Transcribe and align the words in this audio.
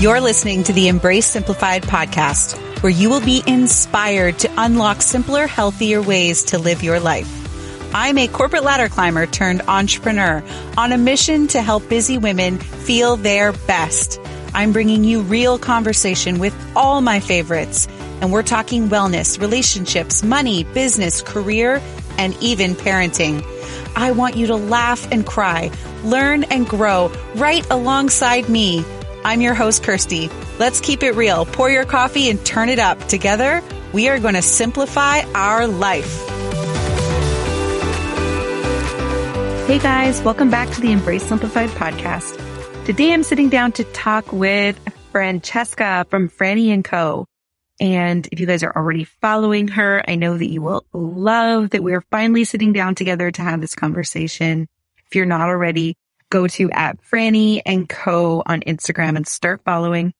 You're 0.00 0.22
listening 0.22 0.62
to 0.62 0.72
the 0.72 0.88
Embrace 0.88 1.26
Simplified 1.26 1.82
podcast, 1.82 2.56
where 2.82 2.88
you 2.88 3.10
will 3.10 3.20
be 3.20 3.42
inspired 3.46 4.38
to 4.38 4.50
unlock 4.56 5.02
simpler, 5.02 5.46
healthier 5.46 6.00
ways 6.00 6.42
to 6.44 6.58
live 6.58 6.82
your 6.82 6.98
life. 6.98 7.28
I'm 7.94 8.16
a 8.16 8.26
corporate 8.26 8.64
ladder 8.64 8.88
climber 8.88 9.26
turned 9.26 9.60
entrepreneur 9.68 10.42
on 10.78 10.92
a 10.92 10.96
mission 10.96 11.48
to 11.48 11.60
help 11.60 11.86
busy 11.90 12.16
women 12.16 12.56
feel 12.56 13.16
their 13.16 13.52
best. 13.52 14.18
I'm 14.54 14.72
bringing 14.72 15.04
you 15.04 15.20
real 15.20 15.58
conversation 15.58 16.38
with 16.38 16.56
all 16.74 17.02
my 17.02 17.20
favorites, 17.20 17.86
and 18.22 18.32
we're 18.32 18.42
talking 18.42 18.88
wellness, 18.88 19.38
relationships, 19.38 20.22
money, 20.22 20.64
business, 20.64 21.20
career, 21.20 21.82
and 22.16 22.34
even 22.40 22.74
parenting. 22.74 23.44
I 23.94 24.12
want 24.12 24.34
you 24.34 24.46
to 24.46 24.56
laugh 24.56 25.12
and 25.12 25.26
cry, 25.26 25.70
learn 26.04 26.44
and 26.44 26.66
grow 26.66 27.12
right 27.34 27.68
alongside 27.70 28.48
me. 28.48 28.82
I'm 29.22 29.42
your 29.42 29.52
host, 29.52 29.82
Kirsty. 29.82 30.30
Let's 30.58 30.80
keep 30.80 31.02
it 31.02 31.12
real. 31.12 31.44
Pour 31.44 31.68
your 31.68 31.84
coffee 31.84 32.30
and 32.30 32.44
turn 32.46 32.70
it 32.70 32.78
up. 32.78 32.98
Together, 33.06 33.62
we 33.92 34.08
are 34.08 34.18
going 34.18 34.34
to 34.34 34.40
simplify 34.40 35.20
our 35.34 35.66
life. 35.66 36.26
Hey 39.66 39.78
guys, 39.78 40.22
welcome 40.22 40.50
back 40.50 40.70
to 40.70 40.80
the 40.80 40.90
Embrace 40.90 41.22
Simplified 41.22 41.68
podcast. 41.70 42.36
Today 42.86 43.12
I'm 43.12 43.22
sitting 43.22 43.50
down 43.50 43.72
to 43.72 43.84
talk 43.84 44.32
with 44.32 44.80
Francesca 45.12 46.06
from 46.08 46.30
Franny 46.30 46.72
and 46.72 46.82
Co. 46.82 47.26
And 47.78 48.26
if 48.32 48.40
you 48.40 48.46
guys 48.46 48.62
are 48.62 48.74
already 48.74 49.04
following 49.04 49.68
her, 49.68 50.02
I 50.08 50.14
know 50.14 50.36
that 50.36 50.48
you 50.48 50.62
will 50.62 50.86
love 50.94 51.70
that 51.70 51.82
we're 51.82 52.04
finally 52.10 52.44
sitting 52.44 52.72
down 52.72 52.94
together 52.94 53.30
to 53.30 53.42
have 53.42 53.60
this 53.60 53.74
conversation. 53.74 54.66
If 55.06 55.14
you're 55.14 55.26
not 55.26 55.48
already, 55.48 55.96
go 56.30 56.46
to 56.46 56.70
at 56.70 57.02
Franny 57.02 57.60
and 57.66 57.88
Co 57.88 58.42
on 58.46 58.60
Instagram 58.60 59.16
and 59.16 59.26
start 59.26 59.62
following. 59.64 60.12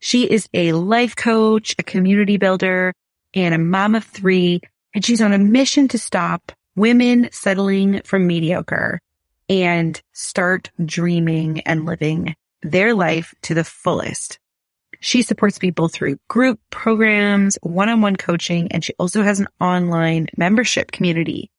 She 0.00 0.24
is 0.24 0.48
a 0.54 0.72
life 0.72 1.14
coach, 1.14 1.74
a 1.78 1.82
community 1.82 2.36
builder, 2.36 2.92
and 3.34 3.54
a 3.54 3.58
mom 3.58 3.94
of 3.94 4.04
three. 4.04 4.60
And 4.94 5.04
she's 5.04 5.22
on 5.22 5.32
a 5.32 5.38
mission 5.38 5.88
to 5.88 5.98
stop 5.98 6.52
women 6.74 7.28
settling 7.32 8.00
for 8.02 8.18
mediocre 8.18 9.00
and 9.48 10.00
start 10.12 10.70
dreaming 10.84 11.60
and 11.60 11.84
living 11.84 12.34
their 12.62 12.94
life 12.94 13.34
to 13.42 13.54
the 13.54 13.64
fullest. 13.64 14.38
She 15.00 15.22
supports 15.22 15.58
people 15.58 15.88
through 15.88 16.18
group 16.28 16.60
programs, 16.70 17.56
one-on-one 17.62 18.16
coaching, 18.16 18.72
and 18.72 18.84
she 18.84 18.94
also 18.98 19.22
has 19.22 19.38
an 19.38 19.48
online 19.60 20.26
membership 20.36 20.90
community. 20.90 21.50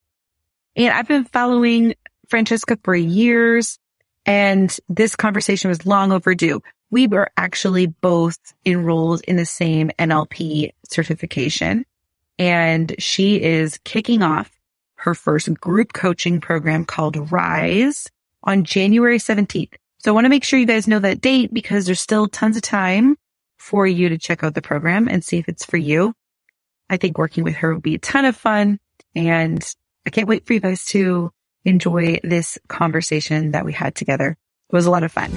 And 0.75 0.93
I've 0.93 1.07
been 1.07 1.25
following 1.25 1.95
Francesca 2.27 2.77
for 2.83 2.95
years 2.95 3.79
and 4.25 4.75
this 4.87 5.15
conversation 5.15 5.69
was 5.69 5.85
long 5.85 6.11
overdue. 6.11 6.61
We 6.91 7.07
were 7.07 7.29
actually 7.37 7.87
both 7.87 8.39
enrolled 8.65 9.21
in 9.27 9.35
the 9.35 9.45
same 9.45 9.91
NLP 9.99 10.71
certification 10.89 11.85
and 12.37 12.95
she 12.97 13.41
is 13.41 13.79
kicking 13.83 14.23
off 14.23 14.49
her 14.95 15.13
first 15.13 15.53
group 15.59 15.93
coaching 15.93 16.41
program 16.41 16.85
called 16.85 17.31
Rise 17.31 18.07
on 18.43 18.63
January 18.63 19.17
17th. 19.17 19.73
So 19.99 20.11
I 20.11 20.13
want 20.13 20.25
to 20.25 20.29
make 20.29 20.45
sure 20.45 20.57
you 20.57 20.65
guys 20.65 20.87
know 20.87 20.99
that 20.99 21.21
date 21.21 21.53
because 21.53 21.85
there's 21.85 21.99
still 21.99 22.27
tons 22.27 22.55
of 22.55 22.63
time 22.63 23.17
for 23.57 23.85
you 23.85 24.09
to 24.09 24.17
check 24.17 24.43
out 24.43 24.55
the 24.55 24.61
program 24.61 25.07
and 25.09 25.23
see 25.23 25.37
if 25.37 25.49
it's 25.49 25.65
for 25.65 25.77
you. 25.77 26.13
I 26.89 26.97
think 26.97 27.17
working 27.17 27.43
with 27.43 27.55
her 27.55 27.73
will 27.73 27.81
be 27.81 27.95
a 27.95 27.99
ton 27.99 28.25
of 28.25 28.35
fun 28.35 28.79
and 29.15 29.63
I 30.05 30.09
can't 30.09 30.27
wait 30.27 30.45
for 30.45 30.53
you 30.53 30.59
guys 30.61 30.85
to 30.85 31.31
enjoy 31.65 32.19
this 32.23 32.57
conversation 32.67 33.51
that 33.51 33.65
we 33.65 33.73
had 33.73 33.95
together. 33.95 34.37
It 34.71 34.75
was 34.75 34.85
a 34.85 34.91
lot 34.91 35.03
of 35.03 35.11
fun. 35.11 35.31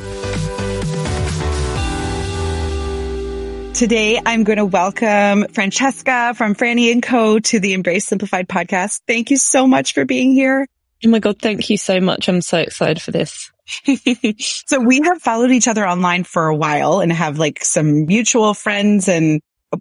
Today, 3.75 4.21
I'm 4.25 4.45
going 4.45 4.59
to 4.59 4.67
welcome 4.67 5.47
Francesca 5.49 6.35
from 6.37 6.55
Franny 6.55 6.93
and 6.93 7.03
Co 7.03 7.39
to 7.39 7.59
the 7.59 7.73
Embrace 7.73 8.07
Simplified 8.07 8.47
podcast. 8.47 9.01
Thank 9.09 9.31
you 9.31 9.39
so 9.39 9.67
much 9.67 9.95
for 9.95 10.05
being 10.05 10.33
here. 10.33 10.69
Oh 11.05 11.09
my 11.09 11.19
God. 11.19 11.41
Thank 11.41 11.69
you 11.71 11.77
so 11.77 12.01
much. 12.01 12.29
I'm 12.29 12.43
so 12.43 12.59
excited 12.59 13.03
for 13.03 13.11
this. 13.11 13.51
so 14.67 14.79
we 14.79 15.01
have 15.01 15.23
followed 15.23 15.51
each 15.51 15.69
other 15.69 15.87
online 15.87 16.25
for 16.25 16.47
a 16.47 16.55
while 16.55 17.01
and 17.01 17.13
have 17.13 17.39
like 17.39 17.65
some 17.65 18.07
mutual 18.07 18.55
friends 18.55 19.09
and 19.09 19.41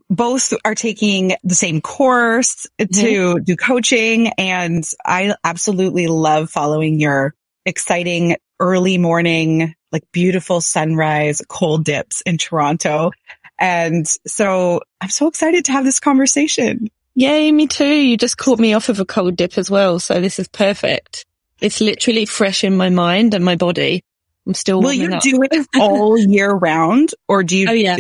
both 0.09 0.53
are 0.63 0.75
taking 0.75 1.34
the 1.44 1.56
same 1.56 1.81
course 1.81 2.68
to 2.79 2.85
mm-hmm. 2.85 3.44
do 3.44 3.56
coaching. 3.56 4.29
And 4.38 4.84
I 5.06 5.35
absolutely 5.44 6.07
love 6.07 6.50
following 6.50 7.00
your 7.00 7.34
exciting 7.66 8.38
early 8.59 8.97
morning, 8.97 9.75
like 9.91 10.03
beautiful 10.12 10.62
sunrise, 10.62 11.41
cold 11.47 11.85
dips 11.85 12.22
in 12.22 12.38
Toronto. 12.38 13.12
And 13.59 14.07
so 14.25 14.81
I'm 15.02 15.09
so 15.09 15.28
excited 15.28 15.66
to 15.66 15.72
have 15.72 15.84
this 15.84 16.00
conversation. 16.00 16.90
Yay, 17.13 17.52
me 17.52 17.68
too. 17.68 17.85
You 17.85 18.18
just 18.18 18.38
caught 18.38 18.59
me 18.59 18.73
off 18.73 18.90
of 18.90 19.00
a 19.00 19.06
cold 19.06 19.35
dip 19.35 19.58
as 19.58 19.69
well. 19.69 20.00
So 20.00 20.22
this 20.22 20.40
is 20.40 20.47
perfect. 20.47 21.25
It's 21.59 21.81
literally 21.81 22.25
fresh 22.25 22.63
in 22.63 22.78
my 22.78 22.90
mind 22.90 23.34
and 23.34 23.46
my 23.46 23.56
body. 23.56 24.03
I'm 24.47 24.53
still. 24.53 24.81
Will 24.81 24.94
you 24.94 25.13
up. 25.13 25.22
do 25.22 25.44
it 25.44 25.68
all 25.79 26.18
year 26.18 26.50
round 26.50 27.12
or 27.28 27.44
do 27.44 27.58
you? 27.58 27.68
Oh 27.69 27.73
yeah. 27.73 27.97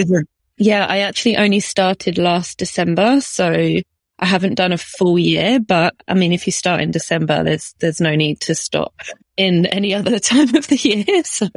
Yeah, 0.61 0.85
I 0.87 0.99
actually 0.99 1.37
only 1.37 1.59
started 1.59 2.19
last 2.19 2.59
December, 2.59 3.19
so 3.19 3.51
I 3.51 4.25
haven't 4.25 4.53
done 4.53 4.71
a 4.71 4.77
full 4.77 5.17
year, 5.17 5.59
but 5.59 5.95
I 6.07 6.13
mean, 6.13 6.33
if 6.33 6.45
you 6.45 6.51
start 6.51 6.81
in 6.81 6.91
December, 6.91 7.43
there's, 7.43 7.73
there's 7.79 7.99
no 7.99 8.13
need 8.13 8.41
to 8.41 8.53
stop 8.53 8.93
in 9.35 9.65
any 9.65 9.95
other 9.95 10.19
time 10.19 10.55
of 10.55 10.67
the 10.67 10.77
year. 10.77 11.23
So, 11.25 11.47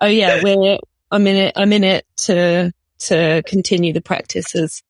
oh 0.00 0.06
yeah, 0.06 0.40
we're, 0.44 0.78
I'm 1.10 1.26
in 1.26 1.36
it, 1.36 1.54
I'm 1.56 1.72
in 1.72 1.82
it 1.82 2.06
to, 2.18 2.72
to 3.00 3.42
continue 3.46 3.92
the 3.92 4.00
practice 4.00 4.54
as 4.54 4.80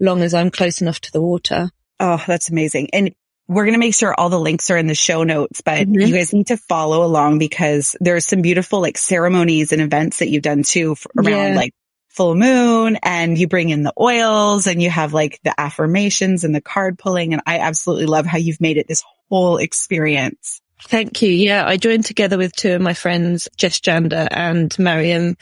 long 0.00 0.22
as 0.22 0.34
I'm 0.34 0.50
close 0.50 0.80
enough 0.80 1.00
to 1.02 1.12
the 1.12 1.22
water. 1.22 1.70
Oh, 2.00 2.20
that's 2.26 2.50
amazing. 2.50 2.88
And 2.92 3.14
we're 3.46 3.64
going 3.64 3.74
to 3.74 3.80
make 3.80 3.94
sure 3.94 4.12
all 4.12 4.28
the 4.28 4.40
links 4.40 4.70
are 4.70 4.76
in 4.76 4.88
the 4.88 4.96
show 4.96 5.22
notes, 5.22 5.60
but 5.60 5.86
mm-hmm. 5.86 6.00
you 6.00 6.12
guys 6.12 6.32
need 6.32 6.48
to 6.48 6.56
follow 6.56 7.04
along 7.04 7.38
because 7.38 7.94
there's 8.00 8.26
some 8.26 8.42
beautiful 8.42 8.80
like 8.80 8.98
ceremonies 8.98 9.70
and 9.70 9.80
events 9.80 10.18
that 10.18 10.30
you've 10.30 10.42
done 10.42 10.64
too 10.64 10.96
around 11.16 11.52
yeah. 11.52 11.56
like 11.56 11.74
full 12.10 12.34
moon 12.34 12.98
and 13.02 13.38
you 13.38 13.48
bring 13.48 13.70
in 13.70 13.82
the 13.82 13.94
oils 13.98 14.66
and 14.66 14.82
you 14.82 14.90
have 14.90 15.12
like 15.12 15.40
the 15.44 15.58
affirmations 15.58 16.44
and 16.44 16.54
the 16.54 16.60
card 16.60 16.98
pulling. 16.98 17.32
And 17.32 17.42
I 17.46 17.60
absolutely 17.60 18.06
love 18.06 18.26
how 18.26 18.38
you've 18.38 18.60
made 18.60 18.76
it 18.76 18.88
this 18.88 19.02
whole 19.28 19.56
experience. 19.56 20.60
Thank 20.82 21.22
you. 21.22 21.30
Yeah. 21.30 21.66
I 21.66 21.76
joined 21.76 22.04
together 22.04 22.36
with 22.36 22.54
two 22.54 22.74
of 22.74 22.80
my 22.80 22.94
friends, 22.94 23.48
Jess 23.56 23.80
Janda 23.80 24.28
and 24.30 24.76
Mariam. 24.78 25.36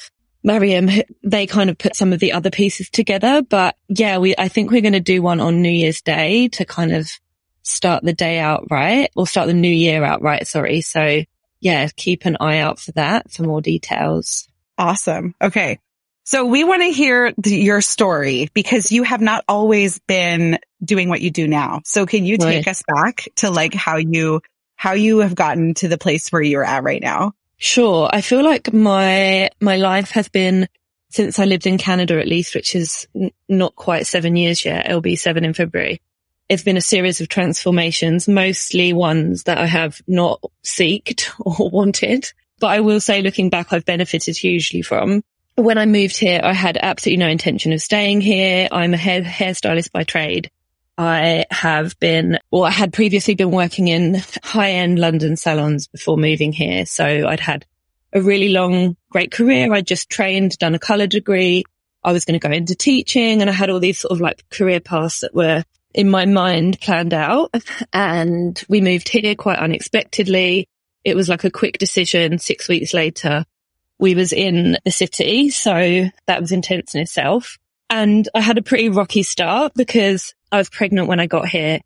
Mariam, 0.45 0.89
they 1.25 1.47
kind 1.47 1.69
of 1.69 1.79
put 1.79 1.97
some 1.97 2.13
of 2.13 2.21
the 2.21 2.33
other 2.33 2.51
pieces 2.51 2.89
together, 2.91 3.43
but 3.43 3.77
yeah, 3.89 4.19
we, 4.19 4.35
I 4.39 4.49
think 4.49 4.71
we're 4.71 4.83
going 4.83 4.93
to 4.93 5.01
do 5.01 5.21
one 5.21 5.41
on 5.41 5.63
New 5.63 5.69
Year's 5.69 6.01
Day 6.01 6.49
to 6.49 6.65
kind 6.65 6.93
of 6.93 7.11
start 7.63 8.05
the 8.05 8.13
day 8.13 8.39
out 8.39 8.67
right 8.71 9.11
or 9.17 9.27
start 9.27 9.47
the 9.47 9.55
new 9.55 9.69
year 9.71 10.05
out 10.05 10.23
right. 10.23 10.47
Sorry. 10.47 10.81
So 10.81 11.25
yeah, 11.61 11.89
keep 11.97 12.25
an 12.25 12.37
eye 12.41 12.59
out 12.59 12.79
for 12.79 12.93
that 12.93 13.31
for 13.33 13.43
more 13.43 13.61
details. 13.61 14.49
Awesome. 14.77 15.35
Okay. 15.43 15.79
So 16.29 16.45
we 16.45 16.63
want 16.63 16.83
to 16.83 16.91
hear 16.91 17.33
the, 17.39 17.57
your 17.57 17.81
story 17.81 18.51
because 18.53 18.93
you 18.93 19.03
have 19.03 19.23
not 19.23 19.45
always 19.49 19.99
been 20.01 20.59
doing 20.85 21.09
what 21.09 21.23
you 21.23 21.31
do 21.31 21.49
now. 21.49 21.81
So 21.87 22.05
can 22.05 22.27
you 22.27 22.37
take 22.37 22.67
right. 22.67 22.69
us 22.69 22.83
back 22.87 23.29
to 23.37 23.51
like 23.51 23.73
how 23.73 23.97
you, 23.97 24.43
how 24.77 24.93
you 24.93 25.21
have 25.21 25.35
gotten 25.35 25.73
to 25.77 25.89
the 25.89 25.97
place 25.97 26.29
where 26.29 26.43
you're 26.43 26.67
at 26.67 26.83
right 26.83 27.01
now? 27.01 27.33
Sure. 27.57 28.11
I 28.13 28.21
feel 28.21 28.45
like 28.45 28.75
my, 28.75 29.49
my 29.59 29.79
life 29.79 30.11
has 30.11 30.29
been 30.29 30.69
since 31.09 31.39
I 31.39 31.47
lived 31.47 31.67
in 31.67 31.79
Canada 31.79 32.21
at 32.21 32.29
least, 32.29 32.55
which 32.55 32.75
is 32.75 33.09
n- 33.15 33.31
not 33.49 33.75
quite 33.75 34.07
seven 34.07 34.37
years 34.37 34.63
yet. 34.67 34.85
It'll 34.85 35.01
be 35.01 35.17
seven 35.17 35.47
in 35.47 35.55
February. 35.55 36.03
It's 36.51 36.63
been 36.63 36.77
a 36.77 36.83
series 36.83 37.23
of 37.23 37.31
transformations, 37.31 38.29
mostly 38.29 38.93
ones 38.93 39.45
that 39.45 39.57
I 39.57 39.65
have 39.65 40.03
not 40.07 40.43
seeked 40.63 41.31
or 41.41 41.71
wanted. 41.71 42.31
But 42.61 42.67
I 42.67 42.81
will 42.81 43.01
say 43.01 43.23
looking 43.23 43.49
back, 43.49 43.73
I've 43.73 43.87
benefited 43.87 44.37
hugely 44.37 44.83
from 44.83 45.23
when 45.59 45.77
I 45.77 45.87
moved 45.87 46.17
here, 46.17 46.41
I 46.43 46.53
had 46.53 46.79
absolutely 46.81 47.19
no 47.19 47.29
intention 47.29 47.73
of 47.73 47.83
staying 47.83 48.21
here. 48.21 48.69
I'm 48.71 48.95
a 48.95 48.97
hair 48.97 49.23
hairstylist 49.23 49.91
by 49.91 50.05
trade. 50.05 50.51
I 50.97 51.47
have 51.51 51.99
been, 51.99 52.39
or 52.51 52.67
I 52.67 52.71
had 52.71 52.93
previously 52.93 53.35
been 53.35 53.51
working 53.51 53.89
in 53.89 54.23
high 54.43 54.73
end 54.73 54.99
London 54.99 55.37
salons 55.37 55.89
before 55.89 56.17
moving 56.17 56.53
here. 56.53 56.87
So 56.87 57.05
I'd 57.05 57.41
had 57.41 57.67
a 58.13 58.23
really 58.23 58.51
long, 58.51 58.97
great 59.11 59.33
career. 59.33 59.73
I'd 59.73 59.87
just 59.87 60.09
trained, 60.09 60.57
done 60.59 60.77
a 60.77 60.79
color 60.79 61.09
degree. 61.09 61.65
I 62.05 62.13
was 62.13 62.25
going 62.25 62.39
to 62.39 62.49
go 62.49 62.55
into 62.55 62.77
teaching 62.77 63.41
and 63.41 63.51
I 63.51 63.53
had 63.53 63.69
all 63.69 63.81
these 63.81 63.99
sort 63.99 64.13
of 64.13 64.21
like 64.21 64.49
career 64.51 64.81
paths 64.81 65.21
that 65.21 65.35
were 65.35 65.65
in 65.93 66.09
my 66.09 66.25
mind 66.25 66.81
planned 66.81 67.15
out. 67.15 67.53
And 67.93 68.61
we 68.69 68.81
moved 68.81 69.09
here 69.09 69.35
quite 69.35 69.59
unexpectedly. 69.59 70.69
It 71.05 71.17
was 71.17 71.29
like 71.29 71.43
a 71.43 71.51
quick 71.51 71.79
decision. 71.79 72.39
Six 72.39 72.69
weeks 72.69 72.95
later, 72.95 73.45
we 73.99 74.15
was 74.15 74.33
in 74.33 74.79
the 74.85 74.91
city. 74.91 75.51
So 75.51 76.09
that 76.27 76.41
was 76.41 76.53
intense 76.53 76.95
in 76.95 77.01
itself. 77.01 77.59
And 77.91 78.29
I 78.35 78.41
had 78.41 78.59
a 78.59 78.63
pretty 78.63 78.89
rocky 78.89 79.23
start 79.23 79.73
because 79.75 80.35
I 80.53 80.59
was 80.59 80.69
pregnant 80.69 81.09
when 81.09 81.21
I 81.21 81.27
got 81.27 81.49
here. 81.49 81.81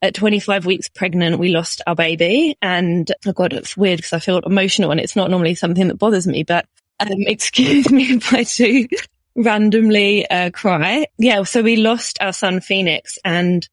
At 0.00 0.14
25 0.14 0.64
weeks 0.64 0.88
pregnant, 0.88 1.40
we 1.40 1.50
lost 1.50 1.82
our 1.84 1.96
baby 1.96 2.56
and 2.62 3.10
oh 3.26 3.32
God, 3.32 3.52
it's 3.52 3.76
weird 3.76 3.98
because 3.98 4.12
I 4.12 4.20
feel 4.20 4.38
emotional 4.38 4.92
and 4.92 5.00
it's 5.00 5.16
not 5.16 5.28
normally 5.28 5.56
something 5.56 5.88
that 5.88 5.98
bothers 5.98 6.26
me, 6.26 6.44
but 6.44 6.66
um, 7.00 7.08
excuse 7.26 7.90
me 7.90 8.04
if 8.04 8.32
I 8.32 8.44
do 8.44 8.86
randomly 9.34 10.28
uh, 10.30 10.50
cry. 10.50 11.06
Yeah. 11.18 11.42
So 11.42 11.62
we 11.62 11.76
lost 11.76 12.18
our 12.20 12.32
son 12.32 12.60
Phoenix 12.60 13.18
and 13.24 13.68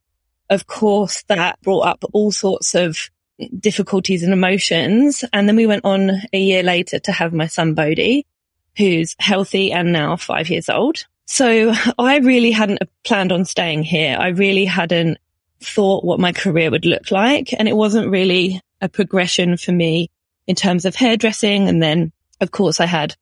of 0.50 0.66
course 0.66 1.24
that 1.28 1.62
brought 1.62 1.86
up 1.88 2.04
all 2.14 2.32
sorts 2.32 2.74
of 2.74 2.98
difficulties 3.60 4.24
and 4.24 4.34
emotions. 4.34 5.24
And 5.34 5.48
then 5.48 5.56
we 5.56 5.68
went 5.68 5.86
on 5.86 6.12
a 6.32 6.40
year 6.40 6.64
later 6.64 7.00
to 7.00 7.12
have 7.12 7.34
my 7.34 7.48
son 7.48 7.74
Bodhi, 7.74 8.26
who's 8.78 9.16
healthy 9.20 9.72
and 9.72 9.92
now 9.92 10.16
five 10.16 10.50
years 10.50 10.70
old. 10.70 11.06
So 11.26 11.74
I 11.98 12.18
really 12.18 12.52
hadn't 12.52 12.82
planned 13.04 13.32
on 13.32 13.46
staying 13.46 13.84
here. 13.84 14.18
I 14.20 14.30
really 14.30 14.66
hadn't 14.66 15.18
thought 15.60 16.06
what 16.06 16.20
my 16.20 16.32
career 16.32 16.70
would 16.70 16.86
look 16.86 17.12
like. 17.12 17.54
And 17.58 17.68
it 17.68 17.76
wasn't 17.76 18.12
really 18.12 18.62
a 18.82 18.90
progression 18.90 19.58
for 19.58 19.72
me 19.72 20.10
in 20.48 20.56
terms 20.56 20.86
of 20.86 20.96
hairdressing. 20.96 21.68
And 21.68 21.82
then 21.82 22.12
of 22.42 22.52
course 22.52 22.80
I 22.80 22.86
had 22.86 23.16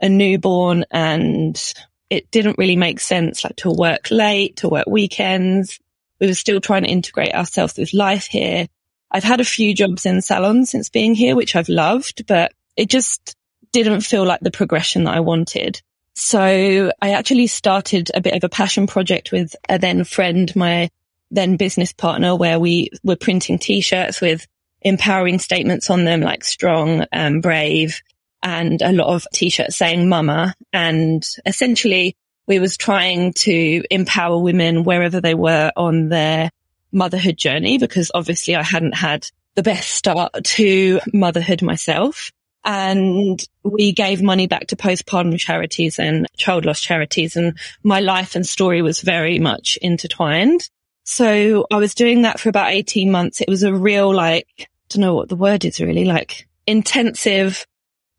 a 0.00 0.08
newborn 0.08 0.84
and 0.90 1.60
it 2.08 2.30
didn't 2.30 2.58
really 2.58 2.76
make 2.76 3.00
sense 3.00 3.44
like 3.44 3.56
to 3.56 3.70
work 3.70 4.10
late, 4.10 4.56
to 4.56 4.68
work 4.68 4.86
weekends. 4.86 5.78
We 6.20 6.26
were 6.26 6.34
still 6.34 6.60
trying 6.60 6.84
to 6.84 6.90
integrate 6.90 7.34
ourselves 7.34 7.76
with 7.76 7.94
life 7.94 8.26
here. 8.26 8.66
I've 9.10 9.24
had 9.24 9.40
a 9.40 9.44
few 9.44 9.74
jobs 9.74 10.06
in 10.06 10.22
salons 10.22 10.70
since 10.70 10.88
being 10.88 11.14
here, 11.14 11.34
which 11.34 11.56
I've 11.56 11.68
loved, 11.68 12.26
but 12.26 12.52
it 12.76 12.88
just 12.88 13.36
didn't 13.72 14.02
feel 14.02 14.24
like 14.24 14.40
the 14.40 14.50
progression 14.50 15.04
that 15.04 15.14
I 15.14 15.20
wanted. 15.20 15.80
So 16.14 16.92
I 17.00 17.10
actually 17.12 17.46
started 17.46 18.10
a 18.14 18.20
bit 18.20 18.34
of 18.34 18.44
a 18.44 18.48
passion 18.48 18.86
project 18.86 19.32
with 19.32 19.54
a 19.68 19.78
then 19.78 20.04
friend, 20.04 20.54
my 20.54 20.90
then 21.30 21.56
business 21.56 21.92
partner, 21.92 22.34
where 22.36 22.58
we 22.58 22.90
were 23.02 23.16
printing 23.16 23.58
t-shirts 23.58 24.20
with 24.20 24.46
empowering 24.82 25.38
statements 25.38 25.90
on 25.90 26.04
them, 26.04 26.20
like 26.20 26.44
strong 26.44 27.04
and 27.12 27.42
brave 27.42 28.00
and 28.42 28.80
a 28.82 28.92
lot 28.92 29.14
of 29.14 29.26
t-shirts 29.32 29.76
saying 29.76 30.08
mama. 30.08 30.54
And 30.72 31.26
essentially 31.46 32.16
we 32.46 32.58
was 32.58 32.76
trying 32.76 33.32
to 33.34 33.82
empower 33.90 34.38
women 34.38 34.82
wherever 34.84 35.20
they 35.20 35.34
were 35.34 35.70
on 35.76 36.08
their 36.08 36.50
motherhood 36.92 37.36
journey, 37.36 37.78
because 37.78 38.10
obviously 38.14 38.56
I 38.56 38.62
hadn't 38.62 38.94
had 38.94 39.26
the 39.54 39.62
best 39.62 39.90
start 39.90 40.32
to 40.44 41.00
motherhood 41.12 41.62
myself. 41.62 42.30
And 42.64 43.42
we 43.62 43.92
gave 43.92 44.22
money 44.22 44.46
back 44.46 44.66
to 44.68 44.76
postpartum 44.76 45.38
charities 45.38 45.98
and 45.98 46.26
child 46.36 46.66
loss 46.66 46.80
charities. 46.80 47.36
And 47.36 47.58
my 47.82 48.00
life 48.00 48.34
and 48.34 48.46
story 48.46 48.82
was 48.82 49.00
very 49.00 49.38
much 49.38 49.78
intertwined. 49.80 50.68
So 51.04 51.66
I 51.72 51.76
was 51.76 51.94
doing 51.94 52.22
that 52.22 52.38
for 52.38 52.50
about 52.50 52.72
18 52.72 53.10
months. 53.10 53.40
It 53.40 53.48
was 53.48 53.62
a 53.62 53.72
real, 53.72 54.14
like, 54.14 54.46
I 54.58 54.66
don't 54.90 55.00
know 55.00 55.14
what 55.14 55.30
the 55.30 55.36
word 55.36 55.64
is 55.64 55.80
really 55.80 56.04
like 56.04 56.46
intensive 56.66 57.66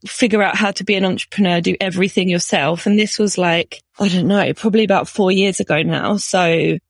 figure 0.06 0.42
out 0.42 0.56
how 0.56 0.72
to 0.72 0.84
be 0.84 0.96
an 0.96 1.06
entrepreneur, 1.06 1.62
do 1.62 1.76
everything 1.80 2.30
yourself. 2.30 2.86
And 2.86 2.98
this 2.98 3.20
was 3.20 3.38
like, 3.38 3.82
I 4.02 4.08
don't 4.08 4.28
know, 4.28 4.52
probably 4.56 4.84
about 4.84 5.08
four 5.08 5.32
years 5.32 5.60
ago 5.60 5.84
now. 5.84 6.18
So 6.18 6.40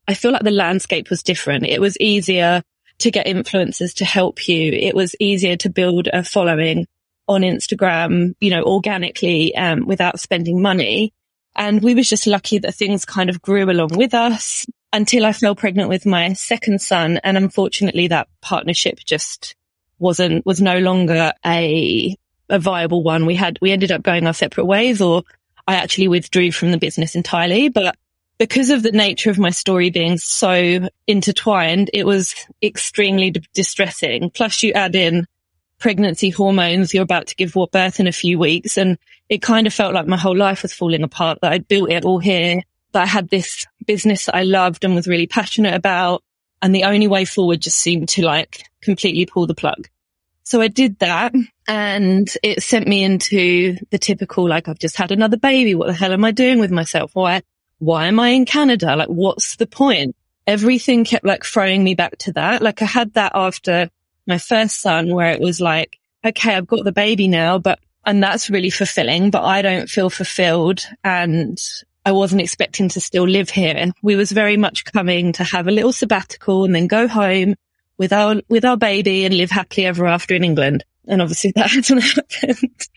I 0.08 0.14
feel 0.14 0.32
like 0.32 0.44
the 0.44 0.52
landscape 0.52 1.10
was 1.10 1.24
different. 1.24 1.66
It 1.66 1.82
was 1.82 1.98
easier 2.00 2.64
to 3.00 3.12
get 3.12 3.28
influencers 3.28 3.94
to 3.96 4.06
help 4.06 4.48
you. 4.48 4.72
It 4.72 4.96
was 4.96 5.14
easier 5.20 5.58
to 5.58 5.70
build 5.70 6.08
a 6.08 6.24
following 6.24 6.88
on 7.28 7.42
Instagram, 7.42 8.34
you 8.40 8.50
know, 8.50 8.64
organically, 8.64 9.54
um, 9.58 9.86
without 9.88 10.22
spending 10.22 10.62
money. 10.62 11.12
And 11.54 11.84
we 11.84 11.96
was 11.96 12.08
just 12.08 12.28
lucky 12.28 12.60
that 12.60 12.76
things 12.76 13.04
kind 13.04 13.30
of 13.30 13.42
grew 13.42 13.70
along 13.70 13.90
with 13.98 14.14
us 14.14 14.66
until 14.94 15.26
I 15.26 15.34
fell 15.34 15.54
pregnant 15.54 15.90
with 15.90 16.06
my 16.06 16.32
second 16.32 16.82
son. 16.82 17.20
And 17.26 17.36
unfortunately 17.36 18.08
that 18.08 18.30
partnership 18.42 19.00
just 19.06 19.54
wasn't, 20.00 20.46
was 20.46 20.62
no 20.62 20.80
longer 20.80 21.34
a, 21.46 22.16
a 22.48 22.60
viable 22.60 23.04
one. 23.04 23.26
We 23.26 23.36
had, 23.36 23.60
we 23.62 23.74
ended 23.74 23.92
up 23.92 24.02
going 24.02 24.26
our 24.28 24.34
separate 24.34 24.66
ways 24.66 25.02
or 25.02 25.24
I 25.68 25.76
actually 25.76 26.08
withdrew 26.08 26.52
from 26.52 26.72
the 26.72 26.78
business 26.78 27.16
entirely, 27.16 27.70
but 27.70 27.96
because 28.38 28.72
of 28.72 28.82
the 28.82 28.92
nature 28.92 29.30
of 29.30 29.38
my 29.38 29.52
story 29.52 29.92
being 29.92 30.18
so 30.18 30.88
intertwined, 31.06 31.92
it 31.94 32.06
was 32.06 32.34
extremely 32.64 33.32
d- 33.32 33.44
distressing. 33.54 34.32
Plus 34.32 34.64
you 34.64 34.74
add 34.74 34.96
in 34.96 35.28
pregnancy 35.78 36.32
hormones, 36.32 36.94
you're 36.94 37.04
about 37.04 37.28
to 37.28 37.36
give 37.36 37.56
birth 37.72 38.00
in 38.00 38.08
a 38.08 38.12
few 38.12 38.40
weeks. 38.40 38.78
And 38.78 38.98
it 39.30 39.42
kind 39.42 39.68
of 39.68 39.74
felt 39.74 39.94
like 39.94 40.08
my 40.08 40.18
whole 40.18 40.36
life 40.36 40.64
was 40.64 40.74
falling 40.74 41.04
apart, 41.04 41.40
that 41.42 41.52
I'd 41.52 41.68
built 41.68 41.92
it 41.92 42.04
all 42.04 42.20
here, 42.20 42.64
that 42.94 43.04
I 43.04 43.06
had 43.06 43.30
this 43.30 43.68
business 43.86 44.26
that 44.26 44.36
I 44.36 44.44
loved 44.44 44.84
and 44.84 44.96
was 44.96 45.08
really 45.08 45.28
passionate 45.28 45.76
about. 45.76 46.24
And 46.64 46.74
the 46.74 46.86
only 46.86 47.08
way 47.08 47.26
forward 47.26 47.62
just 47.62 47.78
seemed 47.78 48.10
to 48.10 48.26
like 48.26 48.64
completely 48.82 49.26
pull 49.26 49.46
the 49.46 49.56
plug. 49.56 49.88
So 50.44 50.62
I 50.62 50.68
did 50.68 50.98
that 51.00 51.34
and 51.72 52.28
it 52.44 52.62
sent 52.62 52.86
me 52.86 53.02
into 53.02 53.78
the 53.92 53.98
typical, 53.98 54.46
like, 54.46 54.68
I've 54.68 54.78
just 54.78 54.98
had 54.98 55.14
another 55.14 55.38
baby. 55.38 55.74
What 55.74 55.88
the 55.88 55.94
hell 55.94 56.12
am 56.12 56.26
I 56.26 56.32
doing 56.32 56.60
with 56.60 56.70
myself? 56.70 57.12
Why, 57.14 57.44
why 57.80 58.08
am 58.08 58.20
I 58.20 58.32
in 58.32 58.44
Canada? 58.44 58.94
Like, 58.98 59.08
what's 59.08 59.56
the 59.56 59.68
point? 59.68 60.18
Everything 60.46 61.06
kept 61.06 61.24
like 61.24 61.46
throwing 61.46 61.82
me 61.82 61.96
back 61.96 62.18
to 62.18 62.34
that. 62.34 62.62
Like 62.62 62.82
I 62.82 62.86
had 62.86 63.14
that 63.14 63.32
after 63.36 63.90
my 64.28 64.38
first 64.38 64.82
son 64.82 65.16
where 65.16 65.32
it 65.32 65.40
was 65.40 65.62
like, 65.62 65.98
okay, 66.26 66.56
I've 66.56 66.68
got 66.68 66.84
the 66.84 66.92
baby 66.92 67.30
now, 67.30 67.58
but, 67.58 67.80
and 68.06 68.22
that's 68.22 68.50
really 68.50 68.70
fulfilling, 68.70 69.32
but 69.32 69.46
I 69.46 69.62
don't 69.62 69.90
feel 69.90 70.10
fulfilled 70.10 70.86
and 71.06 71.58
I 72.06 72.12
wasn't 72.12 72.42
expecting 72.42 72.90
to 72.90 73.00
still 73.00 73.26
live 73.26 73.50
here. 73.50 73.76
And 73.78 73.94
we 74.02 74.18
was 74.18 74.34
very 74.34 74.58
much 74.58 74.84
coming 74.84 75.32
to 75.34 75.46
have 75.46 75.70
a 75.70 75.72
little 75.72 75.94
sabbatical 75.94 76.66
and 76.66 76.76
then 76.76 76.88
go 76.88 77.08
home 77.08 77.56
with 77.98 78.12
our, 78.12 78.42
with 78.50 78.66
our 78.66 78.76
baby 78.76 79.24
and 79.24 79.38
live 79.38 79.52
happily 79.52 79.86
ever 79.86 80.06
after 80.06 80.36
in 80.36 80.44
England. 80.44 80.84
And 81.08 81.22
obviously 81.22 81.52
that 81.56 81.72
hasn't 81.72 82.04
happened. 82.04 82.88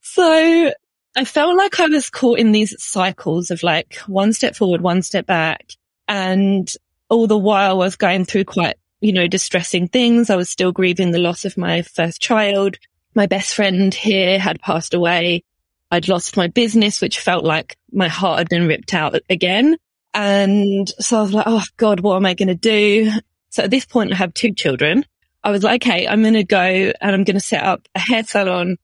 so 0.00 0.72
I 1.16 1.24
felt 1.24 1.56
like 1.56 1.80
I 1.80 1.86
was 1.86 2.10
caught 2.10 2.38
in 2.38 2.52
these 2.52 2.80
cycles 2.82 3.50
of 3.50 3.62
like 3.62 3.96
one 4.06 4.32
step 4.32 4.56
forward, 4.56 4.80
one 4.80 5.02
step 5.02 5.26
back. 5.26 5.72
And 6.06 6.70
all 7.08 7.26
the 7.26 7.38
while 7.38 7.70
I 7.72 7.84
was 7.84 7.96
going 7.96 8.24
through 8.24 8.44
quite, 8.44 8.76
you 9.00 9.12
know, 9.12 9.26
distressing 9.26 9.88
things. 9.88 10.30
I 10.30 10.36
was 10.36 10.50
still 10.50 10.72
grieving 10.72 11.10
the 11.10 11.18
loss 11.18 11.44
of 11.44 11.56
my 11.56 11.82
first 11.82 12.20
child. 12.20 12.76
My 13.14 13.26
best 13.26 13.54
friend 13.54 13.92
here 13.92 14.38
had 14.38 14.60
passed 14.60 14.94
away. 14.94 15.44
I'd 15.90 16.08
lost 16.08 16.36
my 16.36 16.48
business, 16.48 17.00
which 17.00 17.20
felt 17.20 17.44
like 17.44 17.76
my 17.92 18.08
heart 18.08 18.38
had 18.38 18.48
been 18.48 18.66
ripped 18.66 18.92
out 18.92 19.18
again. 19.30 19.76
And 20.12 20.88
so 20.98 21.18
I 21.18 21.22
was 21.22 21.32
like, 21.32 21.46
Oh 21.46 21.64
God, 21.76 22.00
what 22.00 22.16
am 22.16 22.26
I 22.26 22.34
going 22.34 22.48
to 22.48 22.54
do? 22.54 23.10
So 23.50 23.62
at 23.64 23.70
this 23.70 23.86
point, 23.86 24.12
I 24.12 24.16
have 24.16 24.34
two 24.34 24.52
children. 24.52 25.04
I 25.48 25.50
was 25.50 25.62
like, 25.62 25.82
okay, 25.82 26.06
I'm 26.06 26.20
going 26.20 26.34
to 26.34 26.44
go 26.44 26.58
and 26.58 26.92
I'm 27.00 27.24
going 27.24 27.36
to 27.36 27.40
set 27.40 27.64
up 27.64 27.88
a 27.94 27.98
hair 27.98 28.22
salon 28.22 28.76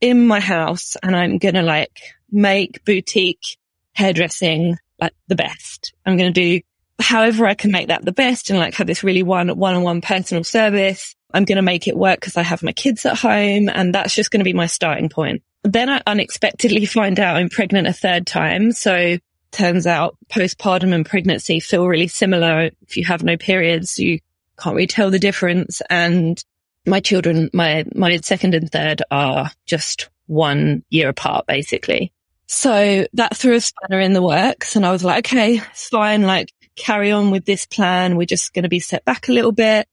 in 0.00 0.24
my 0.24 0.38
house 0.38 0.96
and 1.02 1.16
I'm 1.16 1.38
going 1.38 1.56
to 1.56 1.62
like 1.62 1.98
make 2.30 2.84
boutique 2.84 3.58
hairdressing 3.92 4.76
like 5.00 5.14
the 5.26 5.34
best. 5.34 5.92
I'm 6.06 6.16
going 6.16 6.32
to 6.32 6.40
do 6.40 6.60
however 7.00 7.44
I 7.44 7.54
can 7.54 7.72
make 7.72 7.88
that 7.88 8.04
the 8.04 8.12
best 8.12 8.50
and 8.50 8.58
like 8.60 8.74
have 8.74 8.86
this 8.86 9.02
really 9.02 9.24
one, 9.24 9.48
one-on-one 9.48 10.00
personal 10.00 10.44
service. 10.44 11.16
I'm 11.34 11.44
going 11.44 11.56
to 11.56 11.62
make 11.62 11.88
it 11.88 11.96
work 11.96 12.20
because 12.20 12.36
I 12.36 12.42
have 12.42 12.62
my 12.62 12.72
kids 12.72 13.04
at 13.04 13.18
home 13.18 13.68
and 13.68 13.92
that's 13.92 14.14
just 14.14 14.30
going 14.30 14.38
to 14.38 14.44
be 14.44 14.52
my 14.52 14.66
starting 14.66 15.08
point. 15.08 15.42
Then 15.64 15.90
I 15.90 16.02
unexpectedly 16.06 16.86
find 16.86 17.18
out 17.18 17.34
I'm 17.34 17.48
pregnant 17.48 17.88
a 17.88 17.92
third 17.92 18.28
time. 18.28 18.70
So 18.70 19.18
turns 19.50 19.88
out 19.88 20.16
postpartum 20.30 20.94
and 20.94 21.04
pregnancy 21.04 21.58
feel 21.58 21.88
really 21.88 22.06
similar. 22.06 22.70
If 22.86 22.96
you 22.96 23.06
have 23.06 23.24
no 23.24 23.36
periods, 23.36 23.98
you 23.98 24.20
can't 24.62 24.76
really 24.76 24.86
tell 24.86 25.10
the 25.10 25.18
difference. 25.18 25.82
And 25.90 26.42
my 26.86 27.00
children, 27.00 27.50
my, 27.52 27.84
my 27.94 28.16
second 28.18 28.54
and 28.54 28.70
third 28.70 29.02
are 29.10 29.50
just 29.66 30.10
one 30.26 30.84
year 30.90 31.08
apart, 31.08 31.46
basically. 31.46 32.12
So 32.46 33.06
that 33.14 33.36
threw 33.36 33.54
a 33.54 33.60
spanner 33.60 34.00
in 34.00 34.12
the 34.12 34.22
works 34.22 34.76
and 34.76 34.84
I 34.84 34.92
was 34.92 35.04
like, 35.04 35.26
okay, 35.26 35.56
it's 35.56 35.88
fine. 35.88 36.22
Like 36.22 36.52
carry 36.76 37.10
on 37.10 37.30
with 37.30 37.44
this 37.44 37.66
plan. 37.66 38.16
We're 38.16 38.26
just 38.26 38.52
going 38.52 38.64
to 38.64 38.68
be 38.68 38.80
set 38.80 39.04
back 39.04 39.28
a 39.28 39.32
little 39.32 39.52
bit. 39.52 39.86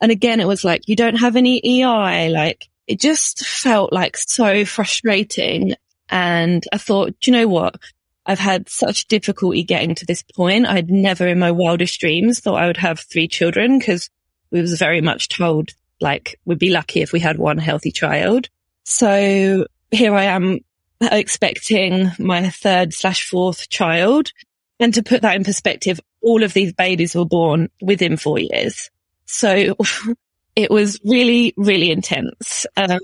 And 0.00 0.10
again, 0.10 0.40
it 0.40 0.46
was 0.46 0.64
like, 0.64 0.88
you 0.88 0.96
don't 0.96 1.16
have 1.16 1.36
any 1.36 1.60
EI. 1.82 2.30
Like 2.30 2.68
it 2.86 3.00
just 3.00 3.44
felt 3.44 3.92
like 3.92 4.16
so 4.16 4.64
frustrating. 4.64 5.74
And 6.08 6.64
I 6.72 6.78
thought, 6.78 7.14
do 7.20 7.30
you 7.30 7.36
know 7.36 7.48
what? 7.48 7.76
I've 8.24 8.38
had 8.38 8.68
such 8.68 9.06
difficulty 9.06 9.62
getting 9.62 9.94
to 9.94 10.06
this 10.06 10.22
point. 10.22 10.66
I'd 10.66 10.90
never 10.90 11.26
in 11.26 11.38
my 11.38 11.52
wildest 11.52 12.00
dreams 12.00 12.40
thought 12.40 12.60
I 12.60 12.66
would 12.66 12.76
have 12.76 12.98
three 12.98 13.28
children 13.28 13.78
because 13.78 14.10
we 14.50 14.60
was 14.60 14.78
very 14.78 15.00
much 15.00 15.28
told 15.28 15.70
like 16.00 16.38
we'd 16.44 16.58
be 16.58 16.70
lucky 16.70 17.00
if 17.00 17.12
we 17.12 17.20
had 17.20 17.38
one 17.38 17.58
healthy 17.58 17.90
child. 17.90 18.48
So 18.84 19.66
here 19.90 20.14
I 20.14 20.24
am 20.24 20.60
expecting 21.00 22.10
my 22.18 22.50
third 22.50 22.92
slash 22.92 23.28
fourth 23.28 23.68
child. 23.68 24.32
And 24.78 24.92
to 24.94 25.02
put 25.02 25.22
that 25.22 25.36
in 25.36 25.44
perspective, 25.44 26.00
all 26.20 26.42
of 26.42 26.52
these 26.52 26.72
babies 26.72 27.14
were 27.14 27.24
born 27.24 27.70
within 27.80 28.16
four 28.16 28.38
years. 28.38 28.90
So 29.24 29.76
it 30.56 30.70
was 30.70 31.00
really, 31.04 31.54
really 31.56 31.90
intense. 31.90 32.66
Um, 32.76 33.00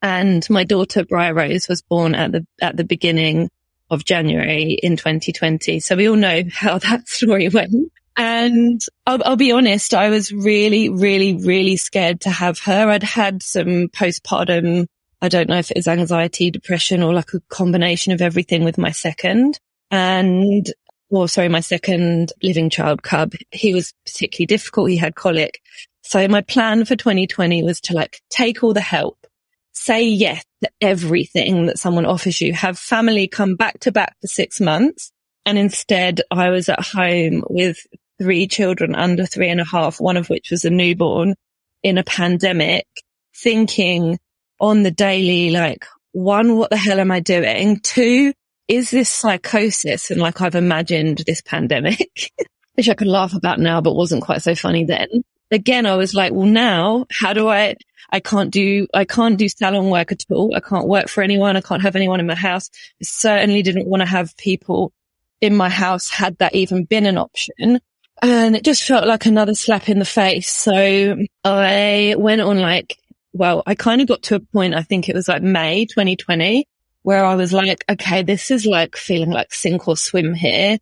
and 0.00 0.48
my 0.50 0.64
daughter 0.64 1.04
Briar 1.04 1.34
Rose 1.34 1.68
was 1.68 1.82
born 1.82 2.14
at 2.14 2.32
the, 2.32 2.46
at 2.60 2.76
the 2.76 2.84
beginning 2.84 3.50
of 3.88 4.04
January 4.04 4.72
in 4.82 4.96
2020. 4.96 5.78
So 5.80 5.96
we 5.96 6.08
all 6.08 6.16
know 6.16 6.42
how 6.52 6.78
that 6.78 7.08
story 7.08 7.48
went. 7.48 7.92
And 8.16 8.80
I'll, 9.06 9.22
I'll, 9.24 9.36
be 9.36 9.52
honest, 9.52 9.94
I 9.94 10.10
was 10.10 10.32
really, 10.32 10.88
really, 10.88 11.34
really 11.34 11.76
scared 11.76 12.20
to 12.22 12.30
have 12.30 12.58
her. 12.60 12.88
I'd 12.88 13.02
had 13.02 13.42
some 13.42 13.88
postpartum, 13.88 14.86
I 15.20 15.28
don't 15.28 15.48
know 15.48 15.58
if 15.58 15.70
it 15.70 15.78
was 15.78 15.88
anxiety, 15.88 16.50
depression 16.50 17.02
or 17.02 17.14
like 17.14 17.32
a 17.32 17.40
combination 17.48 18.12
of 18.12 18.20
everything 18.20 18.64
with 18.64 18.78
my 18.78 18.90
second. 18.90 19.58
and 19.90 20.70
well, 21.12 21.28
sorry, 21.28 21.50
my 21.50 21.60
second 21.60 22.32
living 22.42 22.70
child 22.70 23.02
cub, 23.02 23.34
he 23.50 23.74
was 23.74 23.92
particularly 24.06 24.46
difficult. 24.46 24.88
He 24.88 24.96
had 24.96 25.14
colic. 25.14 25.60
So 26.02 26.26
my 26.26 26.40
plan 26.40 26.86
for 26.86 26.96
2020 26.96 27.62
was 27.62 27.82
to 27.82 27.94
like 27.94 28.22
take 28.30 28.64
all 28.64 28.72
the 28.72 28.80
help, 28.80 29.26
say 29.72 30.04
yes 30.04 30.42
to 30.62 30.70
everything 30.80 31.66
that 31.66 31.78
someone 31.78 32.06
offers 32.06 32.40
you, 32.40 32.54
have 32.54 32.78
family 32.78 33.28
come 33.28 33.56
back 33.56 33.80
to 33.80 33.92
back 33.92 34.16
for 34.22 34.26
six 34.26 34.58
months. 34.58 35.12
And 35.44 35.58
instead 35.58 36.22
I 36.30 36.48
was 36.48 36.70
at 36.70 36.82
home 36.82 37.44
with 37.46 37.86
three 38.22 38.46
children 38.46 38.94
under 38.94 39.26
three 39.26 39.48
and 39.48 39.60
a 39.60 39.64
half, 39.64 40.00
one 40.00 40.16
of 40.16 40.30
which 40.30 40.50
was 40.50 40.64
a 40.64 40.70
newborn 40.70 41.34
in 41.82 41.98
a 41.98 42.04
pandemic, 42.04 42.86
thinking 43.34 44.18
on 44.60 44.84
the 44.84 44.92
daily, 44.92 45.50
like, 45.50 45.84
one, 46.12 46.56
what 46.56 46.70
the 46.70 46.76
hell 46.76 47.00
am 47.00 47.10
I 47.10 47.18
doing? 47.18 47.80
Two, 47.80 48.32
is 48.68 48.90
this 48.90 49.10
psychosis? 49.10 50.10
And 50.10 50.20
like 50.20 50.40
I've 50.40 50.54
imagined 50.54 51.18
this 51.26 51.40
pandemic, 51.40 52.30
which 52.74 52.88
I 52.88 52.94
could 52.94 53.08
laugh 53.08 53.34
about 53.34 53.58
now, 53.58 53.80
but 53.80 53.94
wasn't 53.94 54.22
quite 54.22 54.42
so 54.42 54.54
funny 54.54 54.84
then. 54.84 55.08
Again, 55.50 55.84
I 55.84 55.96
was 55.96 56.14
like, 56.14 56.32
well, 56.32 56.46
now 56.46 57.06
how 57.10 57.32
do 57.32 57.48
I, 57.48 57.74
I 58.10 58.20
can't 58.20 58.52
do, 58.52 58.86
I 58.94 59.04
can't 59.04 59.36
do 59.36 59.48
salon 59.48 59.90
work 59.90 60.12
at 60.12 60.24
all. 60.30 60.54
I 60.54 60.60
can't 60.60 60.86
work 60.86 61.08
for 61.08 61.22
anyone. 61.22 61.56
I 61.56 61.60
can't 61.60 61.82
have 61.82 61.96
anyone 61.96 62.20
in 62.20 62.26
my 62.26 62.36
house. 62.36 62.70
I 63.00 63.04
certainly 63.04 63.62
didn't 63.62 63.88
want 63.88 64.02
to 64.02 64.06
have 64.06 64.36
people 64.36 64.92
in 65.40 65.56
my 65.56 65.68
house 65.68 66.08
had 66.08 66.38
that 66.38 66.54
even 66.54 66.84
been 66.84 67.04
an 67.04 67.18
option. 67.18 67.80
And 68.22 68.54
it 68.54 68.64
just 68.64 68.84
felt 68.84 69.06
like 69.06 69.26
another 69.26 69.54
slap 69.54 69.88
in 69.88 69.98
the 69.98 70.04
face. 70.04 70.48
So 70.50 71.16
I 71.44 72.14
went 72.16 72.40
on 72.40 72.60
like, 72.60 72.96
well, 73.32 73.64
I 73.66 73.74
kind 73.74 74.00
of 74.00 74.06
got 74.06 74.22
to 74.24 74.36
a 74.36 74.40
point, 74.40 74.74
I 74.74 74.82
think 74.82 75.08
it 75.08 75.16
was 75.16 75.26
like 75.26 75.42
May 75.42 75.86
2020, 75.86 76.68
where 77.02 77.24
I 77.24 77.34
was 77.34 77.52
like, 77.52 77.84
okay, 77.90 78.22
this 78.22 78.52
is 78.52 78.64
like 78.64 78.94
feeling 78.94 79.30
like 79.30 79.52
sink 79.52 79.88
or 79.88 79.96
swim 79.96 80.34
here. 80.34 80.78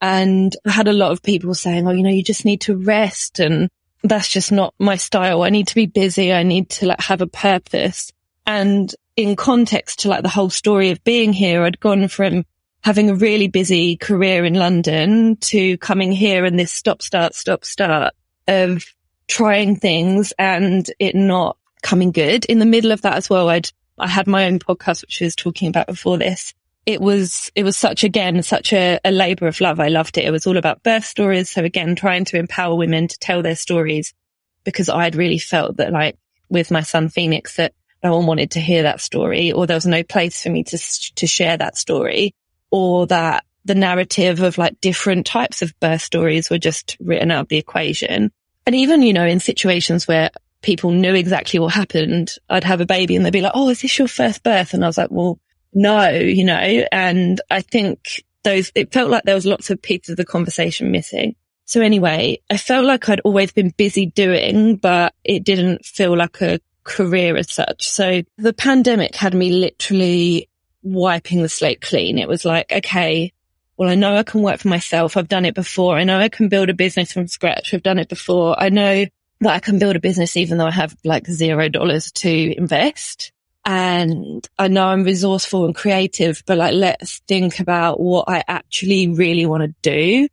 And 0.00 0.54
I 0.64 0.70
had 0.70 0.86
a 0.86 0.92
lot 0.92 1.10
of 1.10 1.22
people 1.22 1.54
saying, 1.54 1.88
oh, 1.88 1.92
you 1.92 2.04
know, 2.04 2.10
you 2.10 2.22
just 2.22 2.44
need 2.44 2.60
to 2.62 2.76
rest. 2.76 3.40
And 3.40 3.68
that's 4.04 4.28
just 4.28 4.52
not 4.52 4.74
my 4.78 4.96
style. 4.96 5.42
I 5.42 5.50
need 5.50 5.66
to 5.68 5.74
be 5.74 5.86
busy. 5.86 6.32
I 6.32 6.44
need 6.44 6.68
to 6.70 6.86
like 6.86 7.00
have 7.00 7.22
a 7.22 7.26
purpose. 7.26 8.12
And 8.46 8.94
in 9.16 9.34
context 9.34 10.00
to 10.00 10.08
like 10.08 10.22
the 10.22 10.28
whole 10.28 10.50
story 10.50 10.90
of 10.90 11.02
being 11.02 11.32
here, 11.32 11.62
I'd 11.62 11.80
gone 11.80 12.06
from 12.06 12.44
having 12.84 13.08
a 13.08 13.14
really 13.14 13.48
busy 13.48 13.96
career 13.96 14.44
in 14.44 14.52
London 14.52 15.36
to 15.36 15.78
coming 15.78 16.12
here 16.12 16.44
and 16.44 16.58
this 16.58 16.70
stop, 16.70 17.00
start, 17.00 17.34
stop, 17.34 17.64
start 17.64 18.12
of 18.46 18.84
trying 19.26 19.74
things 19.74 20.34
and 20.38 20.90
it 20.98 21.14
not 21.14 21.56
coming 21.82 22.12
good. 22.12 22.44
In 22.44 22.58
the 22.58 22.66
middle 22.66 22.92
of 22.92 23.00
that 23.00 23.16
as 23.16 23.30
well, 23.30 23.48
I'd, 23.48 23.70
I 23.98 24.06
had 24.06 24.26
my 24.26 24.44
own 24.44 24.58
podcast, 24.58 25.00
which 25.00 25.22
I 25.22 25.24
was 25.24 25.34
talking 25.34 25.68
about 25.68 25.86
before 25.86 26.18
this. 26.18 26.52
It 26.84 27.00
was, 27.00 27.50
it 27.54 27.64
was 27.64 27.78
such, 27.78 28.04
again, 28.04 28.42
such 28.42 28.74
a, 28.74 29.00
a 29.02 29.10
labor 29.10 29.46
of 29.46 29.62
love. 29.62 29.80
I 29.80 29.88
loved 29.88 30.18
it. 30.18 30.26
It 30.26 30.30
was 30.30 30.46
all 30.46 30.58
about 30.58 30.82
birth 30.82 31.06
stories. 31.06 31.48
So 31.48 31.64
again, 31.64 31.96
trying 31.96 32.26
to 32.26 32.38
empower 32.38 32.74
women 32.74 33.08
to 33.08 33.18
tell 33.18 33.40
their 33.40 33.56
stories 33.56 34.12
because 34.62 34.90
I'd 34.90 35.16
really 35.16 35.38
felt 35.38 35.78
that 35.78 35.90
like 35.90 36.18
with 36.50 36.70
my 36.70 36.82
son 36.82 37.08
Phoenix 37.08 37.56
that 37.56 37.72
no 38.02 38.14
one 38.14 38.26
wanted 38.26 38.50
to 38.50 38.60
hear 38.60 38.82
that 38.82 39.00
story 39.00 39.52
or 39.52 39.66
there 39.66 39.74
was 39.76 39.86
no 39.86 40.02
place 40.02 40.42
for 40.42 40.50
me 40.50 40.64
to, 40.64 40.78
to 41.14 41.26
share 41.26 41.56
that 41.56 41.78
story 41.78 42.34
or 42.74 43.06
that 43.06 43.44
the 43.64 43.76
narrative 43.76 44.42
of 44.42 44.58
like 44.58 44.80
different 44.80 45.24
types 45.24 45.62
of 45.62 45.78
birth 45.78 46.02
stories 46.02 46.50
were 46.50 46.58
just 46.58 46.96
written 46.98 47.30
out 47.30 47.42
of 47.42 47.48
the 47.48 47.56
equation. 47.56 48.32
And 48.66 48.74
even, 48.74 49.02
you 49.02 49.12
know, 49.12 49.24
in 49.24 49.38
situations 49.38 50.08
where 50.08 50.30
people 50.60 50.90
knew 50.90 51.14
exactly 51.14 51.60
what 51.60 51.72
happened, 51.72 52.32
I'd 52.50 52.64
have 52.64 52.80
a 52.80 52.84
baby 52.84 53.14
and 53.14 53.24
they'd 53.24 53.30
be 53.30 53.42
like, 53.42 53.52
Oh, 53.54 53.68
is 53.68 53.82
this 53.82 53.96
your 53.96 54.08
first 54.08 54.42
birth? 54.42 54.74
And 54.74 54.82
I 54.82 54.88
was 54.88 54.98
like, 54.98 55.12
well, 55.12 55.38
no, 55.72 56.10
you 56.10 56.42
know, 56.42 56.56
and 56.90 57.40
I 57.48 57.60
think 57.60 58.24
those, 58.42 58.72
it 58.74 58.92
felt 58.92 59.08
like 59.08 59.22
there 59.22 59.36
was 59.36 59.46
lots 59.46 59.70
of 59.70 59.80
pieces 59.80 60.10
of 60.10 60.16
the 60.16 60.24
conversation 60.24 60.90
missing. 60.90 61.36
So 61.66 61.80
anyway, 61.80 62.40
I 62.50 62.56
felt 62.56 62.86
like 62.86 63.08
I'd 63.08 63.20
always 63.20 63.52
been 63.52 63.72
busy 63.76 64.06
doing, 64.06 64.78
but 64.78 65.14
it 65.22 65.44
didn't 65.44 65.84
feel 65.84 66.16
like 66.16 66.40
a 66.40 66.58
career 66.82 67.36
as 67.36 67.52
such. 67.52 67.88
So 67.88 68.22
the 68.36 68.52
pandemic 68.52 69.14
had 69.14 69.32
me 69.32 69.52
literally 69.52 70.48
wiping 70.84 71.42
the 71.42 71.48
slate 71.48 71.80
clean. 71.80 72.18
It 72.18 72.28
was 72.28 72.44
like, 72.44 72.70
okay, 72.70 73.32
well, 73.76 73.88
I 73.88 73.96
know 73.96 74.16
I 74.16 74.22
can 74.22 74.42
work 74.42 74.60
for 74.60 74.68
myself. 74.68 75.16
I've 75.16 75.28
done 75.28 75.44
it 75.44 75.54
before. 75.54 75.96
I 75.96 76.04
know 76.04 76.18
I 76.18 76.28
can 76.28 76.48
build 76.48 76.70
a 76.70 76.74
business 76.74 77.12
from 77.12 77.26
scratch. 77.26 77.74
I've 77.74 77.82
done 77.82 77.98
it 77.98 78.08
before. 78.08 78.60
I 78.60 78.68
know 78.68 79.06
that 79.40 79.54
I 79.54 79.58
can 79.58 79.78
build 79.78 79.96
a 79.96 80.00
business 80.00 80.36
even 80.36 80.58
though 80.58 80.66
I 80.66 80.70
have 80.70 80.94
like 81.04 81.26
zero 81.26 81.68
dollars 81.68 82.12
to 82.12 82.56
invest. 82.56 83.32
And 83.64 84.46
I 84.58 84.68
know 84.68 84.86
I'm 84.86 85.04
resourceful 85.04 85.64
and 85.64 85.74
creative, 85.74 86.42
but 86.46 86.58
like, 86.58 86.74
let's 86.74 87.20
think 87.26 87.60
about 87.60 87.98
what 87.98 88.26
I 88.28 88.44
actually 88.46 89.08
really 89.08 89.46
want 89.46 89.62
to 89.62 89.74
do 89.82 90.28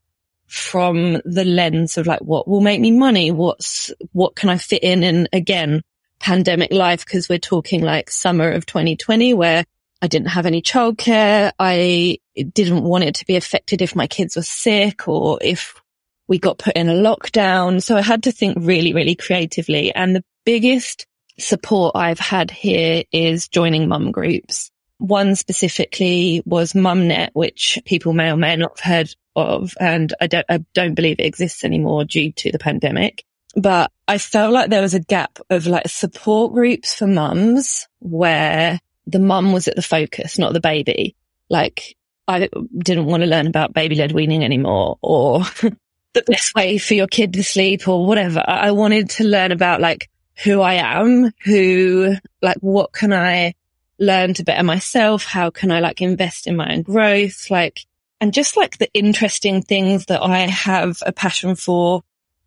from 0.48 1.22
the 1.24 1.46
lens 1.46 1.98
of 1.98 2.06
like, 2.06 2.20
what 2.20 2.48
will 2.48 2.60
make 2.60 2.82
me 2.82 2.92
money? 2.92 3.32
What's, 3.32 3.92
what 4.12 4.36
can 4.36 4.50
I 4.50 4.58
fit 4.58 4.84
in? 4.84 5.02
And 5.04 5.30
again, 5.32 5.82
pandemic 6.20 6.74
life, 6.74 7.06
because 7.06 7.30
we're 7.30 7.40
talking 7.40 7.82
like 7.82 8.12
summer 8.12 8.52
of 8.52 8.66
2020 8.66 9.34
where 9.34 9.64
I 10.02 10.08
didn't 10.08 10.30
have 10.30 10.46
any 10.46 10.62
childcare. 10.62 11.52
I 11.60 12.18
didn't 12.36 12.84
want 12.84 13.04
it 13.04 13.16
to 13.16 13.26
be 13.26 13.36
affected 13.36 13.82
if 13.82 13.96
my 13.96 14.08
kids 14.08 14.36
were 14.36 14.42
sick 14.42 15.08
or 15.08 15.38
if 15.42 15.80
we 16.28 16.40
got 16.40 16.58
put 16.58 16.76
in 16.76 16.90
a 16.90 16.94
lockdown. 16.94 17.84
So 17.84 17.98
I 17.98 18.02
had 18.02 18.24
to 18.24 18.32
think 18.32 18.58
really, 18.60 18.94
really 18.94 19.16
creatively. 19.16 19.94
And 19.94 20.16
the 20.16 20.24
biggest 20.46 21.06
support 21.38 21.96
I've 21.96 22.20
had 22.20 22.50
here 22.50 23.04
is 23.12 23.48
joining 23.48 23.88
mum 23.88 24.12
groups. 24.12 24.72
One 24.98 25.36
specifically 25.36 26.42
was 26.46 26.74
MumNet, 26.74 27.30
which 27.34 27.80
people 27.86 28.14
may 28.14 28.32
or 28.32 28.38
may 28.38 28.56
not 28.56 28.80
have 28.80 28.94
heard 28.94 29.16
of. 29.36 29.74
And 29.80 30.14
I 30.22 30.28
don't, 30.28 30.46
I 30.50 30.64
don't 30.74 30.96
believe 30.96 31.20
it 31.20 31.26
exists 31.26 31.64
anymore 31.64 32.06
due 32.06 32.32
to 32.34 32.52
the 32.52 32.60
pandemic. 32.60 33.24
But 33.56 33.92
I 34.08 34.18
felt 34.18 34.54
like 34.54 34.70
there 34.70 34.82
was 34.82 34.94
a 34.94 35.00
gap 35.00 35.40
of 35.50 35.68
like 35.68 35.90
support 35.90 36.54
groups 36.54 36.96
for 36.96 37.08
mums 37.08 37.88
where 38.00 38.80
the 39.08 39.20
mum 39.20 39.52
was 39.52 39.68
at 39.68 39.76
the 39.76 39.82
focus, 39.82 40.38
not 40.38 40.54
the 40.54 40.60
baby. 40.60 41.16
Like 41.50 41.96
I 42.28 42.50
didn't 42.78 43.06
want 43.06 43.24
to 43.24 43.30
learn 43.30 43.48
about 43.48 43.74
baby 43.74 43.96
led 43.96 44.12
weaning 44.12 44.44
anymore 44.44 44.98
or 45.02 45.40
the 46.14 46.24
best 46.26 46.56
way 46.56 46.78
for 46.78 46.94
your 46.94 47.08
kid 47.08 47.34
to 47.34 47.44
sleep 47.44 47.88
or 47.88 48.06
whatever. 48.06 48.44
I 48.46 48.72
wanted 48.72 49.10
to 49.12 49.24
learn 49.24 49.52
about 49.52 49.82
like 49.82 50.10
who 50.44 50.62
I 50.62 50.76
am, 50.76 51.32
who, 51.44 52.16
like, 52.42 52.58
what 52.58 52.92
can 52.92 53.14
I 53.14 53.54
learn 54.00 54.34
to 54.36 54.44
better 54.44 54.64
myself? 54.64 55.24
How 55.24 55.50
can 55.50 55.72
I 55.72 55.80
like 55.80 56.02
invest 56.02 56.48
in 56.48 56.56
my 56.56 56.74
own 56.74 56.82
growth? 56.82 57.50
Like, 57.50 57.82
and 58.20 58.34
just 58.34 58.58
like 58.58 58.78
the 58.78 58.92
interesting 58.94 59.62
things 59.62 60.06
that 60.08 60.22
I 60.22 60.40
have 60.48 60.98
a 61.06 61.12
passion 61.12 61.56
for. 61.56 62.04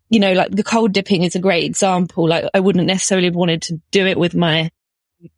You 0.09 0.19
know, 0.19 0.33
like 0.33 0.51
the 0.51 0.63
cold 0.63 0.93
dipping 0.93 1.23
is 1.23 1.35
a 1.35 1.39
great 1.39 1.63
example. 1.63 2.29
Like 2.29 2.45
I 2.53 2.59
wouldn't 2.59 2.85
necessarily 2.85 3.25
have 3.25 3.35
wanted 3.35 3.63
to 3.63 3.81
do 3.89 4.05
it 4.05 4.19
with 4.19 4.35
my 4.35 4.69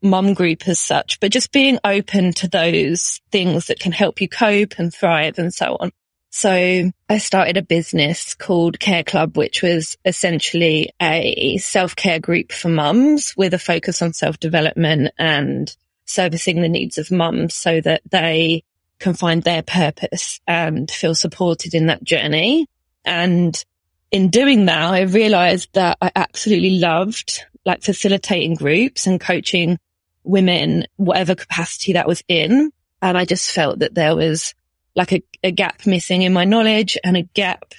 mum 0.01 0.33
group 0.33 0.67
as 0.67 0.79
such, 0.79 1.19
but 1.19 1.31
just 1.31 1.51
being 1.51 1.79
open 1.83 2.33
to 2.33 2.47
those 2.47 3.21
things 3.31 3.67
that 3.67 3.79
can 3.79 3.91
help 3.91 4.21
you 4.21 4.29
cope 4.29 4.77
and 4.77 4.93
thrive 4.93 5.39
and 5.39 5.53
so 5.53 5.77
on. 5.79 5.91
So 6.29 6.91
I 7.09 7.17
started 7.17 7.57
a 7.57 7.61
business 7.61 8.35
called 8.35 8.79
Care 8.79 9.03
Club, 9.03 9.37
which 9.37 9.63
was 9.63 9.97
essentially 10.05 10.91
a 11.01 11.57
self-care 11.57 12.19
group 12.19 12.51
for 12.51 12.69
mums 12.69 13.33
with 13.37 13.53
a 13.53 13.59
focus 13.59 14.01
on 14.01 14.13
self-development 14.13 15.13
and 15.17 15.75
servicing 16.05 16.61
the 16.61 16.69
needs 16.69 16.97
of 16.97 17.11
mums 17.11 17.55
so 17.55 17.81
that 17.81 18.01
they 18.09 18.63
can 18.99 19.13
find 19.13 19.43
their 19.43 19.61
purpose 19.61 20.39
and 20.47 20.91
feel 20.91 21.15
supported 21.15 21.73
in 21.73 21.87
that 21.87 22.03
journey. 22.03 22.67
And 23.05 23.63
in 24.11 24.29
doing 24.29 24.65
that, 24.65 24.93
I 24.93 25.01
realized 25.01 25.69
that 25.73 25.97
I 26.01 26.11
absolutely 26.15 26.79
loved 26.79 27.41
like 27.65 27.83
facilitating 27.83 28.55
groups 28.55 29.07
and 29.07 29.19
coaching 29.19 29.77
women, 30.23 30.85
whatever 30.95 31.35
capacity 31.35 31.93
that 31.93 32.07
was 32.07 32.23
in. 32.27 32.71
And 33.01 33.17
I 33.17 33.25
just 33.25 33.51
felt 33.51 33.79
that 33.79 33.93
there 33.93 34.15
was 34.15 34.55
like 34.95 35.11
a, 35.11 35.23
a 35.43 35.51
gap 35.51 35.85
missing 35.85 36.21
in 36.21 36.33
my 36.33 36.45
knowledge 36.45 36.97
and 37.03 37.17
a 37.17 37.23
gap. 37.23 37.73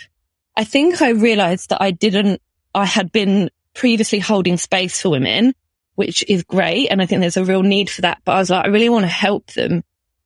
I 0.57 0.65
think 0.65 1.01
I 1.01 1.11
realized 1.11 1.71
that 1.71 1.83
I 1.83 1.91
didn't, 1.91 2.43
I 2.75 2.85
had 2.85 3.11
been 3.11 3.51
previously 3.75 4.19
holding 4.19 4.57
space 4.57 5.01
for 5.01 5.11
women, 5.11 5.55
which 5.95 6.25
is 6.29 6.45
great. 6.45 6.89
And 6.89 7.01
I 7.01 7.07
think 7.07 7.21
there's 7.21 7.37
a 7.37 7.45
real 7.45 7.63
need 7.63 7.91
for 7.91 8.03
that. 8.03 8.19
But 8.25 8.33
I 8.33 8.39
was 8.39 8.51
like, 8.51 8.65
I 8.65 8.69
really 8.69 8.89
want 8.89 9.05
to 9.05 9.09
help 9.09 9.47
them 9.53 9.83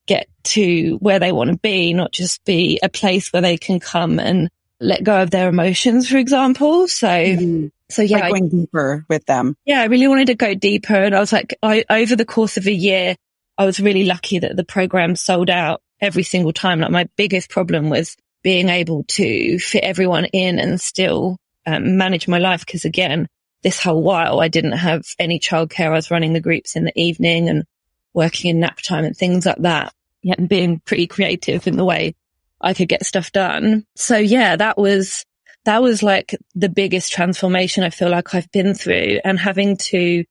get 0.06 0.26
to 0.44 0.96
where 0.96 1.20
they 1.20 1.32
want 1.32 1.50
to 1.50 1.58
be, 1.58 1.94
not 1.94 2.12
just 2.12 2.44
be 2.44 2.80
a 2.82 2.88
place 2.88 3.32
where 3.32 3.42
they 3.42 3.56
can 3.56 3.78
come 3.78 4.18
and 4.18 4.50
let 4.82 5.04
go 5.04 5.22
of 5.22 5.30
their 5.30 5.48
emotions, 5.48 6.08
for 6.08 6.16
example. 6.16 6.88
So, 6.88 7.08
mm-hmm. 7.08 7.66
so 7.88 8.02
yeah, 8.02 8.18
like 8.18 8.32
going 8.32 8.46
I, 8.46 8.48
deeper 8.48 9.04
with 9.08 9.24
them. 9.26 9.56
Yeah, 9.64 9.80
I 9.80 9.84
really 9.84 10.08
wanted 10.08 10.26
to 10.26 10.34
go 10.34 10.54
deeper. 10.54 10.94
And 10.94 11.14
I 11.14 11.20
was 11.20 11.32
like, 11.32 11.56
I, 11.62 11.84
over 11.88 12.16
the 12.16 12.24
course 12.24 12.56
of 12.56 12.66
a 12.66 12.72
year, 12.72 13.16
I 13.56 13.64
was 13.64 13.80
really 13.80 14.04
lucky 14.04 14.38
that 14.40 14.56
the 14.56 14.64
program 14.64 15.16
sold 15.16 15.50
out 15.50 15.82
every 16.00 16.22
single 16.22 16.52
time. 16.52 16.80
Like 16.80 16.90
my 16.90 17.08
biggest 17.16 17.50
problem 17.50 17.90
was 17.90 18.16
being 18.42 18.68
able 18.68 19.04
to 19.04 19.58
fit 19.58 19.84
everyone 19.84 20.24
in 20.26 20.58
and 20.58 20.80
still 20.80 21.38
um, 21.66 21.96
manage 21.96 22.26
my 22.26 22.38
life. 22.38 22.66
Cause 22.66 22.84
again, 22.84 23.28
this 23.62 23.80
whole 23.80 24.02
while 24.02 24.40
I 24.40 24.48
didn't 24.48 24.72
have 24.72 25.04
any 25.18 25.38
childcare. 25.38 25.86
I 25.86 25.90
was 25.90 26.10
running 26.10 26.32
the 26.32 26.40
groups 26.40 26.74
in 26.74 26.84
the 26.84 27.00
evening 27.00 27.48
and 27.48 27.64
working 28.12 28.50
in 28.50 28.60
nap 28.60 28.78
time 28.78 29.04
and 29.04 29.16
things 29.16 29.46
like 29.46 29.58
that. 29.58 29.94
Yeah, 30.22 30.34
and 30.38 30.48
being 30.48 30.80
pretty 30.80 31.06
creative 31.08 31.66
in 31.66 31.76
the 31.76 31.84
way 31.84 32.14
I 32.62 32.74
could 32.74 32.88
get 32.88 33.06
stuff 33.06 33.32
done. 33.32 33.84
So 33.96 34.16
yeah, 34.16 34.56
that 34.56 34.78
was, 34.78 35.24
that 35.64 35.82
was 35.82 36.02
like 36.02 36.36
the 36.54 36.68
biggest 36.68 37.12
transformation 37.12 37.84
I 37.84 37.90
feel 37.90 38.10
like 38.10 38.34
I've 38.34 38.50
been 38.50 38.74
through 38.74 39.20
and 39.24 39.38
having 39.38 39.76
to 39.78 40.24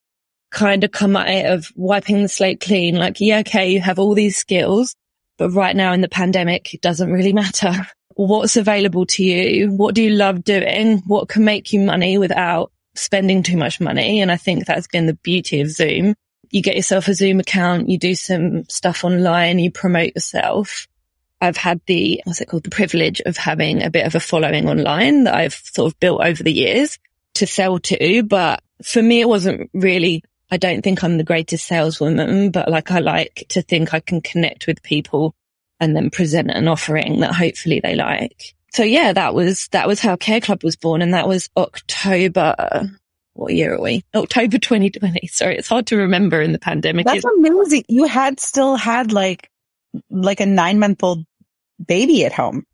kind 0.51 0.83
of 0.83 0.91
come 0.91 1.15
at 1.15 1.29
it 1.29 1.45
of 1.51 1.71
wiping 1.75 2.21
the 2.21 2.29
slate 2.29 2.59
clean. 2.59 2.95
Like, 2.95 3.19
yeah, 3.19 3.39
okay, 3.39 3.71
you 3.71 3.81
have 3.81 3.97
all 3.97 4.13
these 4.13 4.37
skills, 4.37 4.95
but 5.37 5.51
right 5.51 5.75
now 5.75 5.93
in 5.93 6.01
the 6.01 6.09
pandemic, 6.09 6.73
it 6.73 6.81
doesn't 6.81 7.11
really 7.11 7.33
matter. 7.43 7.87
What's 8.15 8.57
available 8.57 9.05
to 9.07 9.23
you? 9.23 9.71
What 9.71 9.95
do 9.95 10.03
you 10.03 10.11
love 10.11 10.43
doing? 10.43 10.99
What 11.07 11.29
can 11.29 11.45
make 11.45 11.73
you 11.73 11.79
money 11.79 12.17
without 12.17 12.71
spending 12.93 13.41
too 13.41 13.57
much 13.57 13.79
money? 13.79 14.21
And 14.21 14.31
I 14.31 14.37
think 14.37 14.65
that's 14.65 14.87
been 14.87 15.05
the 15.05 15.13
beauty 15.23 15.61
of 15.61 15.71
Zoom. 15.71 16.13
You 16.51 16.61
get 16.61 16.75
yourself 16.75 17.07
a 17.07 17.13
Zoom 17.13 17.39
account, 17.39 17.87
you 17.87 17.97
do 17.97 18.13
some 18.13 18.65
stuff 18.65 19.05
online, 19.05 19.57
you 19.57 19.71
promote 19.71 20.13
yourself. 20.15 20.85
I've 21.41 21.57
had 21.57 21.81
the, 21.87 22.21
what's 22.23 22.39
it 22.39 22.47
called? 22.47 22.63
The 22.63 22.69
privilege 22.69 23.21
of 23.25 23.35
having 23.35 23.83
a 23.83 23.89
bit 23.89 24.05
of 24.05 24.15
a 24.15 24.19
following 24.19 24.69
online 24.69 25.25
that 25.25 25.35
I've 25.35 25.53
sort 25.53 25.91
of 25.91 25.99
built 25.99 26.21
over 26.23 26.43
the 26.43 26.53
years 26.53 26.99
to 27.35 27.47
sell 27.47 27.79
to. 27.79 28.23
But 28.23 28.61
for 28.83 29.01
me, 29.01 29.21
it 29.21 29.27
wasn't 29.27 29.69
really 29.73 30.23
I 30.51 30.57
don't 30.57 30.81
think 30.81 31.03
I'm 31.03 31.17
the 31.17 31.23
greatest 31.23 31.65
saleswoman, 31.65 32.51
but 32.51 32.69
like 32.69 32.91
I 32.91 32.99
like 32.99 33.45
to 33.49 33.61
think 33.61 33.93
I 33.93 34.01
can 34.01 34.19
connect 34.19 34.67
with 34.67 34.83
people 34.83 35.33
and 35.79 35.95
then 35.95 36.09
present 36.09 36.51
an 36.51 36.67
offering 36.67 37.21
that 37.21 37.33
hopefully 37.33 37.79
they 37.81 37.95
like. 37.95 38.53
So 38.73 38.83
yeah, 38.83 39.13
that 39.13 39.33
was, 39.33 39.69
that 39.69 39.87
was 39.87 40.01
how 40.01 40.17
Care 40.17 40.41
Club 40.41 40.63
was 40.63 40.75
born. 40.75 41.01
And 41.01 41.13
that 41.13 41.27
was 41.27 41.49
October. 41.55 42.89
What 43.33 43.53
year 43.53 43.75
are 43.75 43.81
we? 43.81 44.03
October 44.13 44.57
2020. 44.57 45.27
Sorry. 45.27 45.57
It's 45.57 45.69
hard 45.69 45.87
to 45.87 45.97
remember 45.97 46.41
in 46.41 46.51
the 46.51 46.59
pandemic. 46.59 47.05
That's 47.05 47.23
amazing. 47.23 47.85
You 47.87 48.05
had 48.05 48.41
still 48.41 48.75
had 48.75 49.13
like, 49.13 49.49
like 50.09 50.41
a 50.41 50.45
nine 50.45 50.79
month 50.79 51.01
old 51.01 51.25
baby 51.85 52.25
at 52.25 52.33
home. 52.33 52.65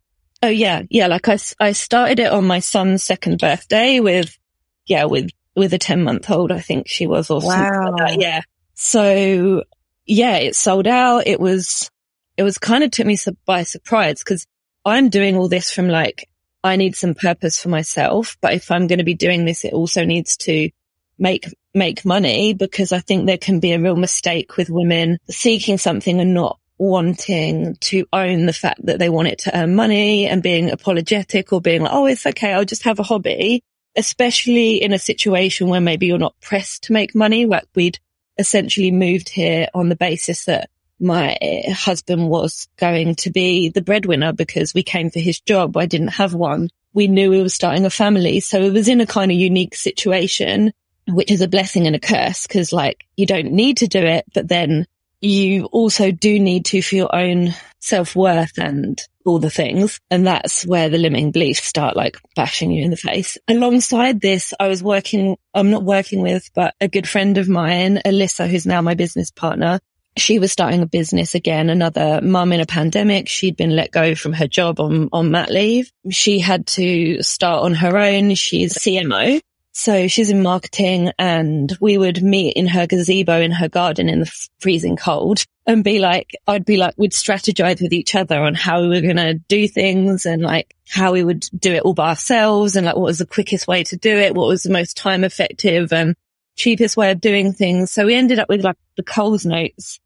Oh 0.44 0.50
yeah. 0.50 0.84
Yeah. 0.90 1.08
Like 1.08 1.28
I, 1.30 1.38
I 1.60 1.72
started 1.72 2.20
it 2.20 2.32
on 2.32 2.46
my 2.46 2.60
son's 2.60 3.04
second 3.04 3.40
birthday 3.40 4.00
with, 4.00 4.38
yeah, 4.86 5.06
with 5.06 5.30
with 5.56 5.74
a 5.74 5.80
10 5.80 6.04
month 6.04 6.30
old, 6.30 6.52
I 6.52 6.60
think 6.60 6.88
she 6.88 7.08
was 7.08 7.32
or 7.32 7.42
wow. 7.42 7.96
Like 7.98 8.22
yeah. 8.22 8.42
So 8.76 9.64
yeah, 10.06 10.38
it 10.38 10.56
sold 10.56 10.88
out. 10.88 11.28
It 11.28 11.40
was, 11.40 11.90
it 12.38 12.44
was 12.44 12.58
kind 12.60 12.84
of 12.84 12.92
took 12.92 13.08
me 13.08 13.18
by 13.46 13.64
surprise 13.64 14.20
because 14.20 14.46
I'm 14.86 15.10
doing 15.10 15.36
all 15.36 15.50
this 15.50 15.72
from 15.72 15.90
like, 15.90 16.30
I 16.64 16.76
need 16.76 16.96
some 16.96 17.16
purpose 17.16 17.62
for 17.62 17.70
myself. 17.70 18.38
But 18.40 18.54
if 18.54 18.72
I'm 18.72 18.88
going 18.88 19.00
to 19.00 19.04
be 19.04 19.16
doing 19.16 19.46
this, 19.46 19.66
it 19.66 19.74
also 19.74 20.06
needs 20.06 20.38
to 20.38 20.70
make, 21.18 21.48
make 21.74 22.06
money 22.06 22.54
because 22.54 22.92
I 22.92 23.00
think 23.00 23.26
there 23.26 23.38
can 23.38 23.60
be 23.60 23.74
a 23.74 23.82
real 23.82 23.96
mistake 23.96 24.58
with 24.58 24.70
women 24.70 25.18
seeking 25.30 25.78
something 25.78 26.20
and 26.20 26.34
not 26.34 26.60
wanting 26.78 27.76
to 27.78 28.06
own 28.14 28.46
the 28.46 28.54
fact 28.54 28.86
that 28.86 29.00
they 29.00 29.10
want 29.10 29.28
it 29.28 29.40
to 29.40 29.58
earn 29.58 29.76
money 29.76 30.28
and 30.28 30.44
being 30.44 30.70
apologetic 30.70 31.52
or 31.52 31.62
being 31.62 31.82
like, 31.82 31.94
Oh, 31.94 32.06
it's 32.06 32.26
okay. 32.26 32.54
I'll 32.54 32.66
just 32.66 32.84
have 32.84 33.00
a 33.00 33.04
hobby 33.04 33.64
especially 33.98 34.76
in 34.82 34.94
a 34.94 35.00
situation 35.00 35.68
where 35.68 35.82
maybe 35.82 36.06
you're 36.06 36.20
not 36.20 36.40
pressed 36.40 36.84
to 36.84 36.94
make 36.94 37.16
money. 37.16 37.48
Like 37.48 37.66
we'd 37.76 38.00
essentially 38.38 38.92
moved 38.92 39.28
here 39.28 39.68
on 39.74 39.90
the 39.90 39.96
basis 39.96 40.46
that 40.46 40.70
my 41.00 41.36
husband 41.70 42.30
was 42.30 42.68
going 42.78 43.16
to 43.16 43.32
be 43.32 43.70
the 43.70 43.82
breadwinner 43.82 44.34
because 44.34 44.74
we 44.74 44.84
came 44.84 45.10
for 45.10 45.20
his 45.20 45.40
job. 45.40 45.76
I 45.76 45.88
didn't 45.88 46.10
have 46.10 46.34
one. 46.34 46.70
We 46.94 47.08
knew 47.08 47.32
we 47.32 47.42
were 47.42 47.50
starting 47.50 47.86
a 47.86 47.90
family. 47.90 48.40
So 48.40 48.62
it 48.62 48.74
was 48.74 48.88
in 48.88 49.02
a 49.02 49.08
kind 49.08 49.32
of 49.32 49.38
unique 49.38 49.76
situation, 49.76 50.74
which 51.08 51.32
is 51.32 51.42
a 51.42 51.48
blessing 51.48 51.88
and 51.88 51.96
a 51.96 52.00
curse 52.00 52.46
because 52.48 52.72
like 52.72 53.06
you 53.16 53.26
don't 53.26 53.52
need 53.52 53.78
to 53.78 53.88
do 53.88 54.00
it, 54.00 54.26
but 54.34 54.48
then 54.48 54.86
you 55.22 55.66
also 55.66 56.12
do 56.12 56.40
need 56.40 56.66
to 56.66 56.82
for 56.82 56.96
your 56.96 57.16
own 57.16 57.54
self 57.80 58.16
worth 58.16 58.58
and 58.58 59.02
all 59.26 59.40
the 59.40 59.50
things. 59.50 60.00
And 60.10 60.26
that's 60.26 60.66
where 60.66 60.90
the 60.90 60.98
limiting 60.98 61.32
beliefs 61.32 61.64
start 61.64 61.96
like 61.96 62.18
bashing 62.36 62.72
you 62.72 62.84
in 62.84 62.92
the 62.92 62.98
face. 62.98 63.38
Alongside 63.48 64.22
this, 64.22 64.54
I 64.60 64.68
was 64.68 64.82
working, 64.82 65.38
I'm 65.54 65.70
not 65.70 65.84
working 65.84 66.22
with, 66.22 66.50
but 66.56 66.74
a 66.80 66.88
good 66.88 67.08
friend 67.08 67.38
of 67.38 67.50
mine, 67.50 68.02
Alyssa, 68.06 68.50
who's 68.50 68.66
now 68.66 68.82
my 68.82 68.96
business 68.96 69.32
partner. 69.32 69.80
She 70.18 70.40
was 70.40 70.52
starting 70.52 70.82
a 70.82 70.88
business 70.88 71.36
again, 71.36 71.70
another 71.70 72.22
mum 72.24 72.52
in 72.52 72.60
a 72.60 72.66
pandemic. 72.66 73.30
She'd 73.30 73.56
been 73.56 73.76
let 73.76 73.92
go 73.92 74.16
from 74.16 74.34
her 74.34 74.48
job 74.48 74.80
on, 74.80 75.10
on 75.14 75.30
mat 75.30 75.52
leave. 75.52 75.92
She 76.10 76.40
had 76.40 76.66
to 76.68 77.22
start 77.22 77.64
on 77.64 77.76
her 77.76 77.98
own. 77.98 78.34
She's 78.34 78.74
CMO. 78.74 79.40
So 79.80 80.08
she's 80.08 80.32
in 80.32 80.42
marketing 80.42 81.12
and 81.20 81.72
we 81.80 82.00
would 82.00 82.24
meet 82.24 82.56
in 82.56 82.66
her 82.66 82.88
gazebo 82.88 83.40
in 83.40 83.52
her 83.52 83.70
garden 83.70 84.10
in 84.10 84.22
the 84.22 84.48
freezing 84.58 84.96
cold 84.98 85.46
and 85.68 85.84
be 85.84 86.00
like, 86.00 86.32
I'd 86.48 86.66
be 86.66 86.78
like, 86.78 86.96
we'd 86.98 87.12
strategize 87.12 87.80
with 87.80 87.94
each 87.94 88.16
other 88.16 88.42
on 88.42 88.56
how 88.56 88.82
we 88.82 88.88
were 88.88 89.02
going 89.02 89.18
to 89.18 89.36
do 89.36 89.68
things 89.68 90.26
and 90.26 90.42
like 90.42 90.76
how 90.90 91.14
we 91.14 91.24
would 91.24 91.46
do 91.56 91.74
it 91.74 91.84
all 91.84 91.94
by 91.94 92.10
ourselves 92.10 92.76
and 92.76 92.88
like 92.88 92.96
what 92.96 93.06
was 93.06 93.20
the 93.20 93.28
quickest 93.28 93.68
way 93.68 93.84
to 93.84 93.96
do 93.96 94.18
it? 94.18 94.34
What 94.34 94.48
was 94.48 94.64
the 94.64 94.72
most 94.72 94.98
time 94.98 95.24
effective 95.24 95.94
and 95.94 96.16
cheapest 96.56 96.98
way 96.98 97.12
of 97.12 97.22
doing 97.22 97.54
things? 97.54 97.92
So 97.92 98.08
we 98.08 98.16
ended 98.16 98.40
up 98.40 98.50
with 98.50 98.64
like 98.64 98.78
the 98.96 99.04
Coles 99.04 99.46
notes 99.46 100.00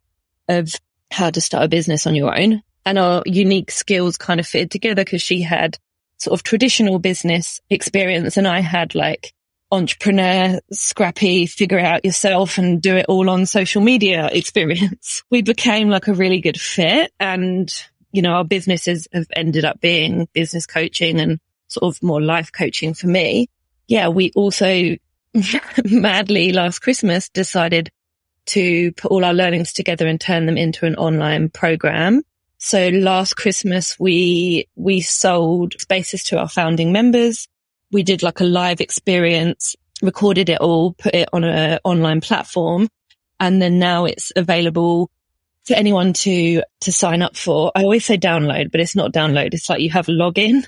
of 0.50 0.76
how 1.12 1.30
to 1.30 1.40
start 1.40 1.64
a 1.64 1.70
business 1.70 2.06
on 2.06 2.14
your 2.14 2.38
own 2.38 2.62
and 2.86 3.00
our 3.00 3.24
unique 3.26 3.72
skills 3.72 4.18
kind 4.18 4.42
of 4.42 4.46
fitted 4.46 4.70
together 4.70 5.06
because 5.06 5.22
she 5.22 5.42
had 5.42 5.78
sort 6.18 6.38
of 6.38 6.44
traditional 6.44 7.00
business 7.00 7.62
experience 7.70 8.36
and 8.36 8.50
I 8.50 8.60
had 8.60 8.96
like 8.96 9.34
entrepreneur, 9.72 10.60
scrappy, 10.72 11.46
figure 11.46 11.80
out 11.80 12.04
yourself 12.04 12.58
and 12.58 12.82
do 12.82 12.98
it 12.98 13.06
all 13.08 13.30
on 13.30 13.46
social 13.46 13.82
media 13.82 14.30
experience. 14.32 15.24
We 15.32 15.42
became 15.42 15.90
like 15.90 16.08
a 16.08 16.14
really 16.14 16.42
good 16.42 16.60
fit 16.60 17.12
and, 17.20 17.74
you 18.12 18.22
know, 18.22 18.34
our 18.34 18.44
businesses 18.44 19.08
have 19.14 19.28
ended 19.34 19.64
up 19.64 19.80
being 19.80 20.28
business 20.34 20.66
coaching 20.66 21.22
and 21.22 21.40
sort 21.70 21.96
of 21.96 22.04
more 22.04 22.22
life 22.22 22.52
coaching 22.52 22.94
for 22.94 23.08
me. 23.08 23.48
Yeah, 23.88 24.10
we 24.10 24.32
also 24.36 24.98
madly 25.86 26.52
last 26.52 26.80
Christmas 26.80 27.30
decided 27.30 27.90
to 28.48 28.92
put 28.94 29.12
all 29.12 29.24
our 29.24 29.34
learnings 29.34 29.72
together 29.72 30.06
and 30.06 30.20
turn 30.20 30.46
them 30.46 30.58
into 30.58 30.86
an 30.86 30.96
online 30.96 31.50
program. 31.50 32.24
So 32.58 32.90
last 32.90 33.38
Christmas, 33.38 33.98
we, 33.98 34.68
we 34.76 35.00
sold 35.00 35.80
spaces 35.80 36.24
to 36.26 36.40
our 36.40 36.50
founding 36.50 36.92
members 36.92 37.48
we 37.92 38.04
did 38.04 38.24
like 38.24 38.40
a 38.40 38.46
live 38.46 38.82
experience, 38.82 39.76
recorded 40.02 40.50
it 40.50 40.60
all, 40.60 40.94
put 40.94 41.14
it 41.14 41.30
on 41.34 41.44
an 41.44 41.80
online 41.84 42.22
platform. 42.22 42.88
And 43.40 43.62
then 43.62 43.80
now 43.80 44.06
it's 44.06 44.32
available 44.36 45.10
to 45.66 45.78
anyone 45.78 46.14
to, 46.14 46.64
to 46.82 46.92
sign 46.92 47.22
up 47.22 47.36
for. 47.36 47.72
I 47.76 47.84
always 47.84 48.06
say 48.06 48.18
download, 48.18 48.72
but 48.72 48.82
it's 48.82 48.96
not 48.96 49.14
download. 49.14 49.54
It's 49.54 49.70
like 49.70 49.82
you 49.82 49.90
have 49.92 50.10
a 50.10 50.12
login. 50.12 50.66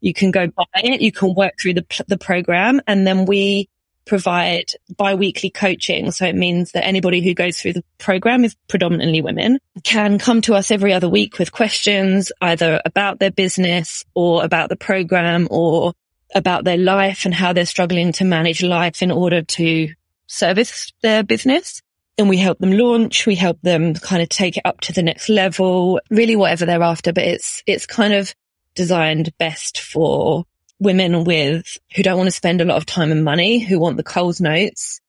You 0.00 0.12
can 0.12 0.30
go 0.30 0.46
buy 0.48 0.64
it. 0.74 1.00
You 1.00 1.12
can 1.12 1.34
work 1.34 1.54
through 1.60 1.74
the, 1.74 2.04
the 2.08 2.18
program 2.18 2.80
and 2.86 3.06
then 3.06 3.26
we 3.26 3.68
provide 4.06 4.70
bi-weekly 4.96 5.50
coaching. 5.50 6.12
So 6.12 6.26
it 6.26 6.36
means 6.36 6.72
that 6.72 6.86
anybody 6.86 7.20
who 7.20 7.34
goes 7.34 7.60
through 7.60 7.74
the 7.74 7.84
program 7.98 8.44
is 8.44 8.56
predominantly 8.68 9.20
women 9.20 9.58
can 9.82 10.18
come 10.18 10.40
to 10.42 10.54
us 10.54 10.70
every 10.70 10.92
other 10.92 11.08
week 11.08 11.38
with 11.38 11.52
questions 11.52 12.30
either 12.40 12.80
about 12.84 13.18
their 13.18 13.32
business 13.32 14.04
or 14.14 14.44
about 14.44 14.68
the 14.68 14.76
program 14.76 15.48
or 15.50 15.92
about 16.34 16.64
their 16.64 16.76
life 16.76 17.24
and 17.24 17.34
how 17.34 17.52
they're 17.52 17.66
struggling 17.66 18.12
to 18.12 18.24
manage 18.24 18.62
life 18.62 19.02
in 19.02 19.10
order 19.10 19.42
to 19.42 19.92
service 20.26 20.92
their 21.02 21.22
business. 21.22 21.82
And 22.18 22.28
we 22.28 22.38
help 22.38 22.58
them 22.58 22.72
launch. 22.72 23.26
We 23.26 23.34
help 23.34 23.60
them 23.62 23.94
kind 23.94 24.22
of 24.22 24.28
take 24.28 24.56
it 24.56 24.62
up 24.64 24.80
to 24.82 24.92
the 24.92 25.02
next 25.02 25.28
level, 25.28 26.00
really 26.10 26.36
whatever 26.36 26.64
they're 26.64 26.82
after. 26.82 27.12
But 27.12 27.24
it's, 27.24 27.62
it's 27.66 27.86
kind 27.86 28.14
of 28.14 28.34
designed 28.74 29.36
best 29.38 29.80
for 29.80 30.44
women 30.78 31.24
with 31.24 31.78
who 31.94 32.02
don't 32.02 32.16
want 32.16 32.26
to 32.28 32.32
spend 32.32 32.60
a 32.60 32.64
lot 32.64 32.76
of 32.76 32.86
time 32.86 33.10
and 33.10 33.24
money, 33.24 33.58
who 33.58 33.78
want 33.78 33.96
the 33.96 34.02
Coles 34.02 34.40
notes, 34.40 35.00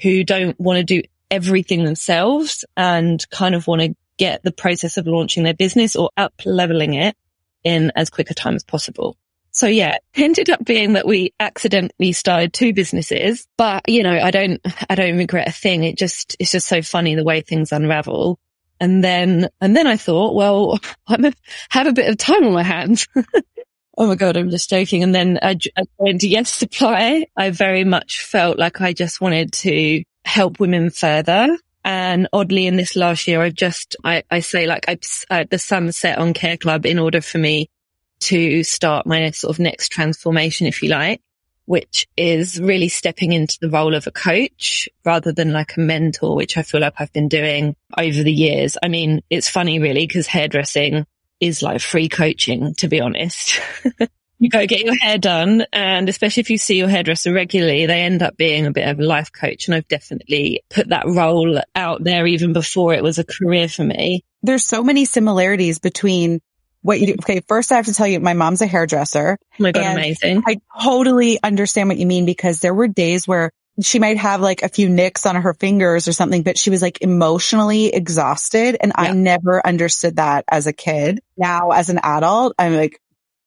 who 0.00 0.24
don't 0.24 0.58
want 0.58 0.78
to 0.78 0.84
do 0.84 1.02
everything 1.30 1.84
themselves 1.84 2.64
and 2.76 3.28
kind 3.30 3.54
of 3.54 3.66
want 3.66 3.82
to 3.82 3.94
get 4.18 4.42
the 4.42 4.52
process 4.52 4.96
of 4.96 5.06
launching 5.06 5.42
their 5.42 5.54
business 5.54 5.96
or 5.96 6.10
up 6.16 6.34
leveling 6.44 6.94
it 6.94 7.16
in 7.64 7.90
as 7.96 8.10
quick 8.10 8.30
a 8.30 8.34
time 8.34 8.54
as 8.54 8.64
possible. 8.64 9.16
So 9.52 9.66
yeah, 9.66 9.98
ended 10.14 10.48
up 10.48 10.64
being 10.64 10.94
that 10.94 11.06
we 11.06 11.34
accidentally 11.38 12.12
started 12.12 12.54
two 12.54 12.72
businesses, 12.72 13.46
but 13.58 13.86
you 13.86 14.02
know, 14.02 14.18
I 14.18 14.30
don't, 14.30 14.60
I 14.88 14.94
don't 14.94 15.18
regret 15.18 15.48
a 15.48 15.52
thing. 15.52 15.84
It 15.84 15.98
just, 15.98 16.36
it's 16.40 16.52
just 16.52 16.66
so 16.66 16.80
funny 16.80 17.14
the 17.14 17.24
way 17.24 17.42
things 17.42 17.70
unravel. 17.70 18.38
And 18.80 19.04
then, 19.04 19.48
and 19.60 19.76
then 19.76 19.86
I 19.86 19.96
thought, 19.98 20.34
well, 20.34 20.78
a, 21.08 21.32
have 21.68 21.86
a 21.86 21.92
bit 21.92 22.08
of 22.08 22.16
time 22.16 22.44
on 22.44 22.52
my 22.54 22.62
hands. 22.62 23.06
oh 23.98 24.06
my 24.06 24.14
God, 24.14 24.38
I'm 24.38 24.50
just 24.50 24.70
joking. 24.70 25.02
And 25.02 25.14
then 25.14 25.38
I, 25.42 25.56
I 25.76 25.82
joined 26.00 26.22
Yes 26.22 26.50
Supply. 26.50 27.26
I 27.36 27.50
very 27.50 27.84
much 27.84 28.24
felt 28.24 28.58
like 28.58 28.80
I 28.80 28.94
just 28.94 29.20
wanted 29.20 29.52
to 29.52 30.02
help 30.24 30.60
women 30.60 30.88
further. 30.88 31.58
And 31.84 32.28
oddly, 32.32 32.66
in 32.66 32.76
this 32.76 32.96
last 32.96 33.28
year, 33.28 33.42
I've 33.42 33.54
just, 33.54 33.96
I, 34.02 34.22
I 34.30 34.40
say 34.40 34.66
like 34.66 34.88
I, 34.88 34.98
I, 35.30 35.44
the 35.44 35.58
sun 35.58 35.92
set 35.92 36.18
on 36.18 36.32
Care 36.32 36.56
Club 36.56 36.86
in 36.86 36.98
order 36.98 37.20
for 37.20 37.38
me 37.38 37.68
to 38.22 38.62
start 38.64 39.06
my 39.06 39.30
sort 39.30 39.54
of 39.54 39.60
next 39.60 39.90
transformation, 39.90 40.66
if 40.66 40.82
you 40.82 40.88
like, 40.88 41.20
which 41.66 42.08
is 42.16 42.60
really 42.60 42.88
stepping 42.88 43.32
into 43.32 43.58
the 43.60 43.70
role 43.70 43.94
of 43.94 44.06
a 44.06 44.10
coach 44.10 44.88
rather 45.04 45.32
than 45.32 45.52
like 45.52 45.76
a 45.76 45.80
mentor, 45.80 46.34
which 46.34 46.56
I 46.56 46.62
feel 46.62 46.80
like 46.80 46.94
I've 46.98 47.12
been 47.12 47.28
doing 47.28 47.76
over 47.96 48.22
the 48.22 48.32
years. 48.32 48.76
I 48.82 48.88
mean, 48.88 49.22
it's 49.30 49.48
funny 49.48 49.78
really 49.78 50.06
because 50.06 50.26
hairdressing 50.26 51.06
is 51.40 51.62
like 51.62 51.80
free 51.80 52.08
coaching, 52.08 52.74
to 52.76 52.88
be 52.88 53.00
honest. 53.00 53.60
you 54.38 54.48
go 54.48 54.66
get 54.66 54.84
your 54.84 54.96
hair 54.98 55.18
done. 55.18 55.64
And 55.72 56.08
especially 56.08 56.40
if 56.40 56.50
you 56.50 56.58
see 56.58 56.76
your 56.76 56.88
hairdresser 56.88 57.32
regularly, 57.32 57.86
they 57.86 58.02
end 58.02 58.22
up 58.22 58.36
being 58.36 58.66
a 58.66 58.72
bit 58.72 58.88
of 58.88 58.98
a 58.98 59.04
life 59.04 59.30
coach. 59.32 59.66
And 59.66 59.74
I've 59.74 59.88
definitely 59.88 60.62
put 60.68 60.88
that 60.88 61.06
role 61.06 61.60
out 61.76 62.02
there 62.02 62.26
even 62.26 62.52
before 62.52 62.92
it 62.92 63.02
was 63.02 63.18
a 63.18 63.24
career 63.24 63.68
for 63.68 63.84
me. 63.84 64.24
There's 64.42 64.64
so 64.64 64.82
many 64.82 65.04
similarities 65.04 65.78
between 65.78 66.40
what 66.82 67.00
you 67.00 67.06
do. 67.08 67.14
Okay. 67.14 67.40
First, 67.48 67.72
I 67.72 67.76
have 67.76 67.86
to 67.86 67.94
tell 67.94 68.06
you, 68.06 68.20
my 68.20 68.34
mom's 68.34 68.60
a 68.60 68.66
hairdresser. 68.66 69.38
Oh 69.40 69.56
my 69.58 69.72
God, 69.72 69.92
amazing. 69.92 70.42
I 70.46 70.60
totally 70.80 71.42
understand 71.42 71.88
what 71.88 71.98
you 71.98 72.06
mean 72.06 72.26
because 72.26 72.60
there 72.60 72.74
were 72.74 72.88
days 72.88 73.26
where 73.26 73.52
she 73.80 73.98
might 73.98 74.18
have 74.18 74.40
like 74.40 74.62
a 74.62 74.68
few 74.68 74.88
nicks 74.88 75.24
on 75.24 75.36
her 75.36 75.54
fingers 75.54 76.06
or 76.06 76.12
something, 76.12 76.42
but 76.42 76.58
she 76.58 76.70
was 76.70 76.82
like 76.82 77.00
emotionally 77.00 77.86
exhausted. 77.86 78.76
And 78.80 78.92
yeah. 78.96 79.04
I 79.04 79.12
never 79.12 79.66
understood 79.66 80.16
that 80.16 80.44
as 80.48 80.66
a 80.66 80.72
kid. 80.72 81.20
Now 81.36 81.70
as 81.70 81.88
an 81.88 82.00
adult, 82.02 82.54
I'm 82.58 82.76
like, 82.76 83.00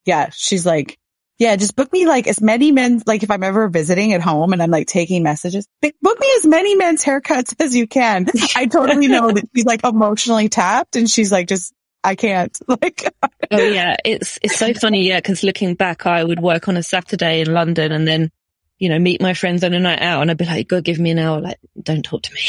yeah, 0.06 0.30
she's 0.34 0.66
like, 0.66 0.98
yeah, 1.38 1.56
just 1.58 1.76
book 1.76 1.92
me 1.92 2.08
like 2.08 2.28
as 2.28 2.42
many 2.42 2.72
men, 2.72 3.02
like 3.06 3.22
if 3.22 3.30
I'm 3.30 3.44
ever 3.44 3.68
visiting 3.68 4.14
at 4.14 4.22
home 4.22 4.54
and 4.54 4.64
I'm 4.64 4.72
like 4.72 4.88
taking 4.88 5.22
messages, 5.22 5.68
book 5.82 6.20
me 6.20 6.34
as 6.38 6.46
many 6.46 6.76
men's 6.76 7.04
haircuts 7.04 7.54
as 7.60 7.76
you 7.76 7.88
can. 7.88 8.28
I 8.56 8.68
totally 8.68 9.08
know 9.08 9.32
that 9.32 9.44
she's 9.54 9.66
like 9.66 9.84
emotionally 9.84 10.48
tapped 10.48 10.96
and 10.96 11.10
she's 11.10 11.32
like, 11.32 11.48
just, 11.48 11.74
I 12.06 12.16
can't 12.16 12.58
like. 12.68 13.12
oh 13.52 13.58
yeah. 13.58 13.96
It's, 14.06 14.38
it's 14.42 14.58
so 14.58 14.74
funny. 14.74 15.08
Yeah. 15.08 15.20
Cause 15.22 15.44
looking 15.44 15.74
back, 15.74 16.06
I 16.06 16.24
would 16.24 16.40
work 16.40 16.68
on 16.68 16.78
a 16.78 16.84
Saturday 16.84 17.42
in 17.42 17.52
London 17.52 17.92
and 17.92 18.08
then, 18.08 18.32
you 18.78 18.90
know, 18.90 19.00
meet 19.00 19.22
my 19.22 19.34
friends 19.34 19.64
on 19.64 19.74
a 19.74 19.80
night 19.80 20.02
out 20.02 20.22
and 20.22 20.30
I'd 20.30 20.38
be 20.38 20.46
like, 20.46 20.68
go 20.68 20.82
give 20.82 21.00
me 21.00 21.12
an 21.12 21.20
hour. 21.20 21.42
Like, 21.42 21.58
don't 21.82 22.04
talk 22.04 22.22
to 22.24 22.34
me. 22.34 22.42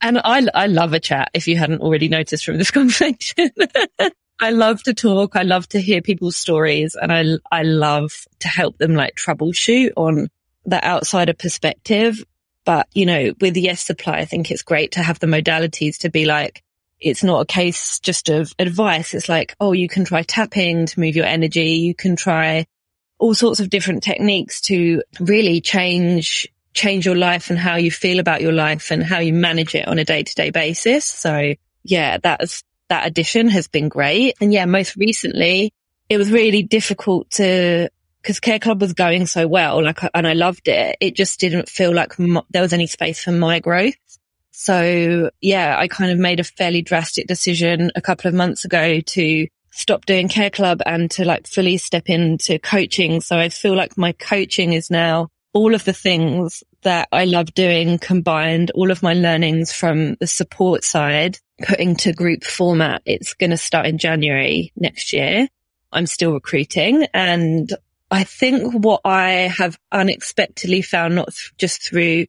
And 0.00 0.18
I, 0.18 0.46
I 0.54 0.66
love 0.66 0.94
a 0.94 1.00
chat 1.00 1.30
if 1.34 1.46
you 1.46 1.56
hadn't 1.56 1.82
already 1.82 2.08
noticed 2.08 2.44
from 2.44 2.56
this 2.56 2.70
conversation. 2.72 3.50
I 4.40 4.50
love 4.50 4.82
to 4.84 4.94
talk. 4.94 5.36
I 5.36 5.42
love 5.42 5.68
to 5.68 5.80
hear 5.80 6.00
people's 6.00 6.36
stories 6.36 6.96
and 7.00 7.12
I, 7.12 7.24
I 7.50 7.62
love 7.62 8.12
to 8.40 8.48
help 8.48 8.78
them 8.78 8.94
like 8.94 9.14
troubleshoot 9.14 9.92
on 9.96 10.28
the 10.64 10.82
outsider 10.84 11.34
perspective. 11.34 12.24
But, 12.64 12.88
you 12.92 13.06
know, 13.06 13.34
with 13.40 13.56
Yes 13.56 13.82
Supply, 13.82 14.14
I 14.18 14.24
think 14.24 14.50
it's 14.50 14.62
great 14.62 14.92
to 14.92 15.02
have 15.02 15.18
the 15.18 15.26
modalities 15.26 15.98
to 15.98 16.10
be 16.10 16.24
like, 16.24 16.62
it's 17.02 17.24
not 17.24 17.40
a 17.40 17.46
case 17.46 18.00
just 18.00 18.28
of 18.28 18.52
advice. 18.58 19.14
It's 19.14 19.28
like, 19.28 19.54
oh, 19.60 19.72
you 19.72 19.88
can 19.88 20.04
try 20.04 20.22
tapping 20.22 20.86
to 20.86 21.00
move 21.00 21.16
your 21.16 21.26
energy. 21.26 21.72
You 21.72 21.94
can 21.94 22.16
try 22.16 22.66
all 23.18 23.34
sorts 23.34 23.60
of 23.60 23.70
different 23.70 24.02
techniques 24.02 24.60
to 24.62 25.02
really 25.20 25.60
change, 25.60 26.48
change 26.74 27.06
your 27.06 27.16
life 27.16 27.50
and 27.50 27.58
how 27.58 27.76
you 27.76 27.90
feel 27.90 28.18
about 28.18 28.40
your 28.40 28.52
life 28.52 28.90
and 28.90 29.02
how 29.02 29.18
you 29.18 29.32
manage 29.32 29.74
it 29.74 29.86
on 29.86 29.98
a 29.98 30.04
day 30.04 30.22
to 30.22 30.34
day 30.34 30.50
basis. 30.50 31.04
So 31.04 31.54
yeah, 31.82 32.18
that's, 32.18 32.64
that 32.88 33.06
addition 33.06 33.48
has 33.48 33.68
been 33.68 33.88
great. 33.88 34.34
And 34.40 34.52
yeah, 34.52 34.64
most 34.66 34.96
recently 34.96 35.72
it 36.08 36.18
was 36.18 36.30
really 36.30 36.62
difficult 36.62 37.30
to, 37.30 37.88
cause 38.22 38.38
Care 38.38 38.58
Club 38.58 38.80
was 38.80 38.92
going 38.92 39.26
so 39.26 39.48
well, 39.48 39.82
like, 39.82 39.98
and 40.14 40.26
I 40.26 40.34
loved 40.34 40.68
it. 40.68 40.96
It 41.00 41.16
just 41.16 41.40
didn't 41.40 41.68
feel 41.68 41.92
like 41.92 42.14
there 42.16 42.62
was 42.62 42.72
any 42.72 42.86
space 42.86 43.22
for 43.22 43.32
my 43.32 43.60
growth. 43.60 43.94
So 44.52 45.30
yeah, 45.40 45.76
I 45.78 45.88
kind 45.88 46.12
of 46.12 46.18
made 46.18 46.38
a 46.38 46.44
fairly 46.44 46.82
drastic 46.82 47.26
decision 47.26 47.90
a 47.94 48.00
couple 48.00 48.28
of 48.28 48.34
months 48.34 48.64
ago 48.64 49.00
to 49.00 49.48
stop 49.72 50.06
doing 50.06 50.28
Care 50.28 50.50
Club 50.50 50.80
and 50.86 51.10
to 51.12 51.24
like 51.24 51.46
fully 51.46 51.78
step 51.78 52.08
into 52.08 52.58
coaching. 52.58 53.20
So 53.20 53.38
I 53.38 53.48
feel 53.48 53.74
like 53.74 53.98
my 53.98 54.12
coaching 54.12 54.74
is 54.74 54.90
now 54.90 55.28
all 55.54 55.74
of 55.74 55.84
the 55.84 55.92
things 55.92 56.62
that 56.82 57.08
I 57.12 57.24
love 57.24 57.54
doing 57.54 57.98
combined, 57.98 58.70
all 58.74 58.90
of 58.90 59.02
my 59.02 59.14
learnings 59.14 59.72
from 59.72 60.14
the 60.16 60.26
support 60.26 60.84
side 60.84 61.38
putting 61.62 61.96
to 61.96 62.12
group 62.12 62.44
format. 62.44 63.02
It's 63.04 63.34
going 63.34 63.50
to 63.50 63.56
start 63.56 63.86
in 63.86 63.98
January 63.98 64.72
next 64.76 65.12
year. 65.12 65.48
I'm 65.92 66.06
still 66.06 66.32
recruiting 66.32 67.06
and 67.14 67.72
I 68.10 68.24
think 68.24 68.74
what 68.74 69.00
I 69.04 69.52
have 69.56 69.78
unexpectedly 69.90 70.82
found, 70.82 71.14
not 71.14 71.30
just 71.56 71.82
through 71.82 72.26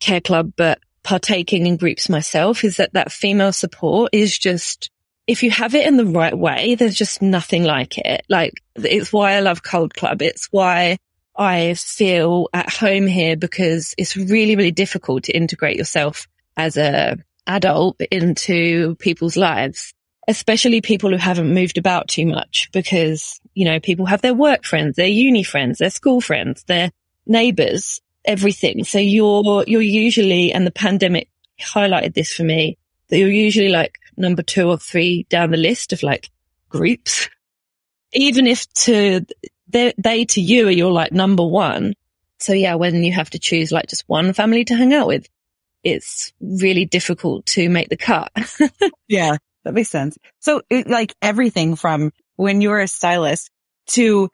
Care 0.00 0.22
Club, 0.22 0.52
but 0.56 0.78
partaking 1.08 1.66
in 1.66 1.78
groups 1.78 2.10
myself 2.10 2.64
is 2.64 2.76
that 2.76 2.92
that 2.92 3.10
female 3.10 3.50
support 3.50 4.10
is 4.12 4.38
just, 4.38 4.90
if 5.26 5.42
you 5.42 5.50
have 5.50 5.74
it 5.74 5.86
in 5.86 5.96
the 5.96 6.04
right 6.04 6.36
way, 6.36 6.74
there's 6.74 6.94
just 6.94 7.22
nothing 7.22 7.64
like 7.64 7.96
it. 7.96 8.26
Like 8.28 8.52
it's 8.74 9.10
why 9.10 9.32
I 9.32 9.40
love 9.40 9.62
Cold 9.62 9.94
Club. 9.94 10.20
It's 10.20 10.48
why 10.50 10.98
I 11.34 11.72
feel 11.78 12.50
at 12.52 12.68
home 12.68 13.06
here 13.06 13.38
because 13.38 13.94
it's 13.96 14.18
really, 14.18 14.54
really 14.54 14.70
difficult 14.70 15.24
to 15.24 15.32
integrate 15.32 15.78
yourself 15.78 16.28
as 16.58 16.76
a 16.76 17.16
adult 17.46 17.98
into 18.10 18.94
people's 18.96 19.38
lives, 19.38 19.94
especially 20.28 20.82
people 20.82 21.08
who 21.08 21.16
haven't 21.16 21.54
moved 21.54 21.78
about 21.78 22.08
too 22.08 22.26
much 22.26 22.68
because, 22.70 23.40
you 23.54 23.64
know, 23.64 23.80
people 23.80 24.04
have 24.04 24.20
their 24.20 24.34
work 24.34 24.66
friends, 24.66 24.96
their 24.96 25.06
uni 25.06 25.42
friends, 25.42 25.78
their 25.78 25.88
school 25.88 26.20
friends, 26.20 26.64
their 26.64 26.90
neighbors, 27.26 27.98
everything. 28.28 28.84
So 28.84 28.98
you're, 28.98 29.64
you're 29.66 29.80
usually, 29.80 30.52
and 30.52 30.66
the 30.66 30.70
pandemic 30.70 31.28
highlighted 31.60 32.14
this 32.14 32.32
for 32.32 32.44
me, 32.44 32.78
that 33.08 33.18
you're 33.18 33.30
usually 33.30 33.70
like 33.70 33.98
number 34.16 34.42
two 34.42 34.68
or 34.68 34.76
three 34.76 35.24
down 35.30 35.50
the 35.50 35.56
list 35.56 35.92
of 35.92 36.02
like 36.02 36.30
groups. 36.68 37.28
Even 38.12 38.46
if 38.46 38.70
to, 38.74 39.24
they, 39.68 39.94
they 39.98 40.26
to 40.26 40.40
you 40.40 40.68
are 40.68 40.70
you're 40.70 40.92
like 40.92 41.10
number 41.10 41.44
one. 41.44 41.94
So 42.38 42.52
yeah, 42.52 42.74
when 42.74 43.02
you 43.02 43.12
have 43.12 43.30
to 43.30 43.38
choose 43.38 43.72
like 43.72 43.88
just 43.88 44.04
one 44.06 44.32
family 44.34 44.64
to 44.66 44.76
hang 44.76 44.94
out 44.94 45.08
with, 45.08 45.26
it's 45.82 46.32
really 46.40 46.84
difficult 46.84 47.46
to 47.46 47.68
make 47.68 47.88
the 47.88 47.96
cut. 47.96 48.30
yeah, 49.08 49.38
that 49.64 49.74
makes 49.74 49.88
sense. 49.88 50.18
So 50.38 50.62
it, 50.68 50.86
like 50.86 51.14
everything 51.22 51.76
from 51.76 52.12
when 52.36 52.60
you're 52.60 52.80
a 52.80 52.88
stylist 52.88 53.50
to 53.88 54.28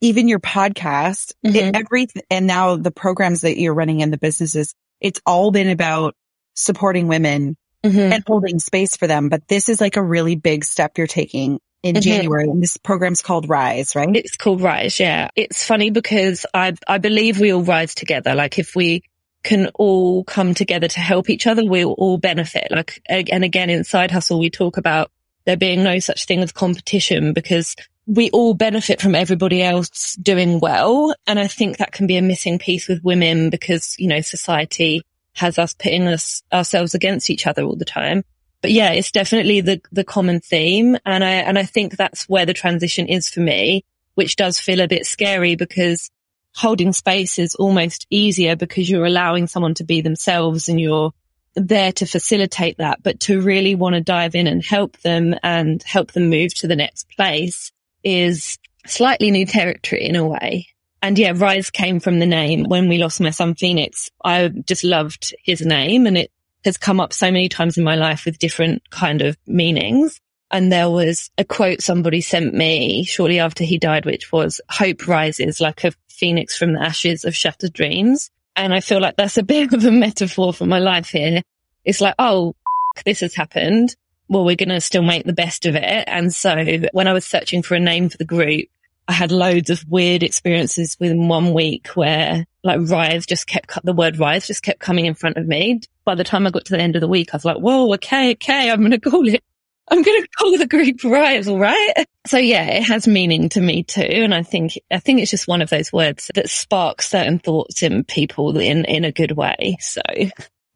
even 0.00 0.28
your 0.28 0.40
podcast, 0.40 1.34
mm-hmm. 1.44 1.56
it, 1.56 1.76
every, 1.76 2.06
and 2.30 2.46
now 2.46 2.76
the 2.76 2.90
programs 2.90 3.42
that 3.42 3.58
you're 3.58 3.74
running 3.74 4.00
in 4.00 4.10
the 4.10 4.18
businesses, 4.18 4.74
it's 5.00 5.20
all 5.26 5.50
been 5.50 5.68
about 5.68 6.14
supporting 6.54 7.08
women 7.08 7.56
mm-hmm. 7.82 8.12
and 8.12 8.24
holding 8.26 8.58
space 8.58 8.96
for 8.96 9.06
them. 9.06 9.28
But 9.28 9.48
this 9.48 9.68
is 9.68 9.80
like 9.80 9.96
a 9.96 10.02
really 10.02 10.36
big 10.36 10.64
step 10.64 10.98
you're 10.98 11.06
taking 11.06 11.60
in 11.82 11.94
mm-hmm. 11.94 12.02
January. 12.02 12.48
And 12.48 12.62
this 12.62 12.76
program's 12.76 13.22
called 13.22 13.48
Rise, 13.48 13.94
right? 13.94 14.14
It's 14.14 14.36
called 14.36 14.60
Rise. 14.60 14.98
Yeah. 15.00 15.30
It's 15.36 15.64
funny 15.64 15.90
because 15.90 16.46
I, 16.52 16.74
I 16.86 16.98
believe 16.98 17.40
we 17.40 17.52
all 17.52 17.62
rise 17.62 17.94
together. 17.94 18.34
Like 18.34 18.58
if 18.58 18.74
we 18.74 19.02
can 19.44 19.68
all 19.74 20.24
come 20.24 20.54
together 20.54 20.88
to 20.88 21.00
help 21.00 21.30
each 21.30 21.46
other, 21.46 21.64
we'll 21.64 21.92
all 21.92 22.18
benefit. 22.18 22.68
Like, 22.70 23.00
and 23.08 23.44
again, 23.44 23.70
in 23.70 23.84
Side 23.84 24.10
Hustle, 24.10 24.40
we 24.40 24.50
talk 24.50 24.76
about 24.76 25.10
there 25.44 25.56
being 25.56 25.82
no 25.82 25.98
such 26.00 26.26
thing 26.26 26.40
as 26.40 26.52
competition 26.52 27.32
because 27.32 27.76
we 28.08 28.30
all 28.30 28.54
benefit 28.54 29.02
from 29.02 29.14
everybody 29.14 29.62
else 29.62 30.14
doing 30.14 30.60
well. 30.60 31.14
And 31.26 31.38
I 31.38 31.46
think 31.46 31.76
that 31.76 31.92
can 31.92 32.06
be 32.06 32.16
a 32.16 32.22
missing 32.22 32.58
piece 32.58 32.88
with 32.88 33.04
women 33.04 33.50
because, 33.50 33.94
you 33.98 34.08
know, 34.08 34.22
society 34.22 35.02
has 35.34 35.58
us 35.58 35.74
pitting 35.74 36.08
us 36.08 36.42
ourselves 36.50 36.94
against 36.94 37.28
each 37.28 37.46
other 37.46 37.62
all 37.62 37.76
the 37.76 37.84
time. 37.84 38.24
But 38.62 38.72
yeah, 38.72 38.92
it's 38.92 39.12
definitely 39.12 39.60
the, 39.60 39.82
the 39.92 40.04
common 40.04 40.40
theme. 40.40 40.96
And 41.04 41.22
I, 41.22 41.32
and 41.32 41.58
I 41.58 41.64
think 41.64 41.96
that's 41.96 42.24
where 42.24 42.46
the 42.46 42.54
transition 42.54 43.06
is 43.08 43.28
for 43.28 43.40
me, 43.40 43.84
which 44.14 44.36
does 44.36 44.58
feel 44.58 44.80
a 44.80 44.88
bit 44.88 45.04
scary 45.04 45.54
because 45.54 46.10
holding 46.56 46.94
space 46.94 47.38
is 47.38 47.54
almost 47.56 48.06
easier 48.08 48.56
because 48.56 48.88
you're 48.88 49.04
allowing 49.04 49.46
someone 49.48 49.74
to 49.74 49.84
be 49.84 50.00
themselves 50.00 50.70
and 50.70 50.80
you're 50.80 51.12
there 51.54 51.92
to 51.92 52.06
facilitate 52.06 52.78
that. 52.78 53.02
But 53.02 53.20
to 53.20 53.42
really 53.42 53.74
want 53.74 53.96
to 53.96 54.00
dive 54.00 54.34
in 54.34 54.46
and 54.46 54.64
help 54.64 54.96
them 55.00 55.34
and 55.42 55.82
help 55.82 56.12
them 56.12 56.30
move 56.30 56.54
to 56.54 56.66
the 56.66 56.74
next 56.74 57.06
place 57.10 57.70
is 58.04 58.58
slightly 58.86 59.30
new 59.30 59.46
territory 59.46 60.04
in 60.04 60.16
a 60.16 60.26
way. 60.26 60.68
And 61.00 61.18
yeah, 61.18 61.32
Rise 61.34 61.70
came 61.70 62.00
from 62.00 62.18
the 62.18 62.26
name. 62.26 62.64
When 62.64 62.88
we 62.88 62.98
lost 62.98 63.20
my 63.20 63.30
son 63.30 63.54
Phoenix, 63.54 64.10
I 64.24 64.48
just 64.48 64.84
loved 64.84 65.34
his 65.44 65.60
name 65.60 66.06
and 66.06 66.18
it 66.18 66.32
has 66.64 66.76
come 66.76 67.00
up 67.00 67.12
so 67.12 67.30
many 67.30 67.48
times 67.48 67.78
in 67.78 67.84
my 67.84 67.94
life 67.94 68.24
with 68.24 68.38
different 68.38 68.88
kind 68.90 69.22
of 69.22 69.36
meanings. 69.46 70.20
And 70.50 70.72
there 70.72 70.90
was 70.90 71.30
a 71.38 71.44
quote 71.44 71.82
somebody 71.82 72.20
sent 72.20 72.54
me 72.54 73.04
shortly 73.04 73.38
after 73.38 73.64
he 73.64 73.78
died, 73.78 74.06
which 74.06 74.32
was 74.32 74.60
hope 74.68 75.06
rises 75.06 75.60
like 75.60 75.84
a 75.84 75.92
phoenix 76.08 76.56
from 76.56 76.72
the 76.72 76.82
ashes 76.82 77.24
of 77.24 77.36
shattered 77.36 77.72
dreams. 77.72 78.30
And 78.56 78.74
I 78.74 78.80
feel 78.80 79.00
like 79.00 79.16
that's 79.16 79.38
a 79.38 79.42
bit 79.44 79.72
of 79.72 79.84
a 79.84 79.92
metaphor 79.92 80.52
for 80.52 80.66
my 80.66 80.78
life 80.78 81.10
here. 81.10 81.42
It's 81.84 82.00
like, 82.00 82.14
oh, 82.18 82.54
this 83.04 83.20
has 83.20 83.34
happened. 83.34 83.94
Well, 84.28 84.44
we're 84.44 84.56
going 84.56 84.68
to 84.68 84.80
still 84.80 85.02
make 85.02 85.24
the 85.24 85.32
best 85.32 85.66
of 85.66 85.74
it. 85.74 86.04
And 86.06 86.34
so 86.34 86.82
when 86.92 87.08
I 87.08 87.12
was 87.12 87.24
searching 87.24 87.62
for 87.62 87.74
a 87.74 87.80
name 87.80 88.08
for 88.08 88.18
the 88.18 88.24
group, 88.24 88.66
I 89.06 89.12
had 89.12 89.32
loads 89.32 89.70
of 89.70 89.84
weird 89.88 90.22
experiences 90.22 90.96
within 91.00 91.28
one 91.28 91.54
week 91.54 91.88
where 91.88 92.44
like 92.62 92.80
rise 92.90 93.24
just 93.24 93.46
kept, 93.46 93.70
the 93.82 93.94
word 93.94 94.18
rise 94.18 94.46
just 94.46 94.62
kept 94.62 94.80
coming 94.80 95.06
in 95.06 95.14
front 95.14 95.38
of 95.38 95.46
me. 95.46 95.80
By 96.04 96.14
the 96.14 96.24
time 96.24 96.46
I 96.46 96.50
got 96.50 96.66
to 96.66 96.76
the 96.76 96.82
end 96.82 96.94
of 96.94 97.00
the 97.00 97.08
week, 97.08 97.30
I 97.32 97.36
was 97.36 97.44
like, 97.44 97.56
whoa, 97.56 97.94
okay, 97.94 98.32
okay, 98.32 98.70
I'm 98.70 98.80
going 98.80 98.90
to 98.90 99.00
call 99.00 99.26
it 99.26 99.42
I'm 99.90 100.02
going 100.02 100.22
to 100.22 100.28
call 100.36 100.58
the 100.58 100.66
group 100.66 101.02
Rise, 101.02 101.48
all 101.48 101.58
right? 101.58 102.06
So 102.26 102.36
yeah, 102.36 102.66
it 102.66 102.82
has 102.82 103.08
meaning 103.08 103.48
to 103.50 103.60
me 103.60 103.84
too. 103.84 104.02
And 104.02 104.34
I 104.34 104.42
think, 104.42 104.78
I 104.90 104.98
think 104.98 105.20
it's 105.20 105.30
just 105.30 105.48
one 105.48 105.62
of 105.62 105.70
those 105.70 105.90
words 105.90 106.30
that 106.34 106.50
sparks 106.50 107.08
certain 107.08 107.38
thoughts 107.38 107.82
in 107.82 108.04
people 108.04 108.58
in, 108.58 108.84
in 108.84 109.04
a 109.04 109.12
good 109.12 109.32
way. 109.32 109.78
So 109.80 110.02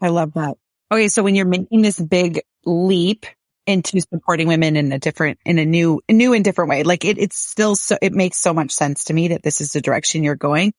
I 0.00 0.08
love 0.08 0.32
that. 0.34 0.56
Okay. 0.90 1.08
So 1.08 1.22
when 1.22 1.34
you're 1.34 1.44
making 1.44 1.82
this 1.82 2.00
big 2.00 2.40
leap 2.64 3.26
into 3.66 4.00
supporting 4.00 4.48
women 4.48 4.76
in 4.76 4.92
a 4.92 4.98
different, 4.98 5.38
in 5.44 5.58
a 5.58 5.64
new, 5.64 6.00
new 6.10 6.32
and 6.32 6.44
different 6.44 6.70
way. 6.70 6.82
Like 6.82 7.04
it, 7.04 7.18
it's 7.18 7.36
still 7.36 7.76
so, 7.76 7.96
it 8.02 8.12
makes 8.12 8.38
so 8.38 8.52
much 8.52 8.72
sense 8.72 9.04
to 9.04 9.14
me 9.14 9.28
that 9.28 9.42
this 9.42 9.60
is 9.60 9.72
the 9.72 9.80
direction 9.80 10.24
you're 10.24 10.34
going. 10.34 10.72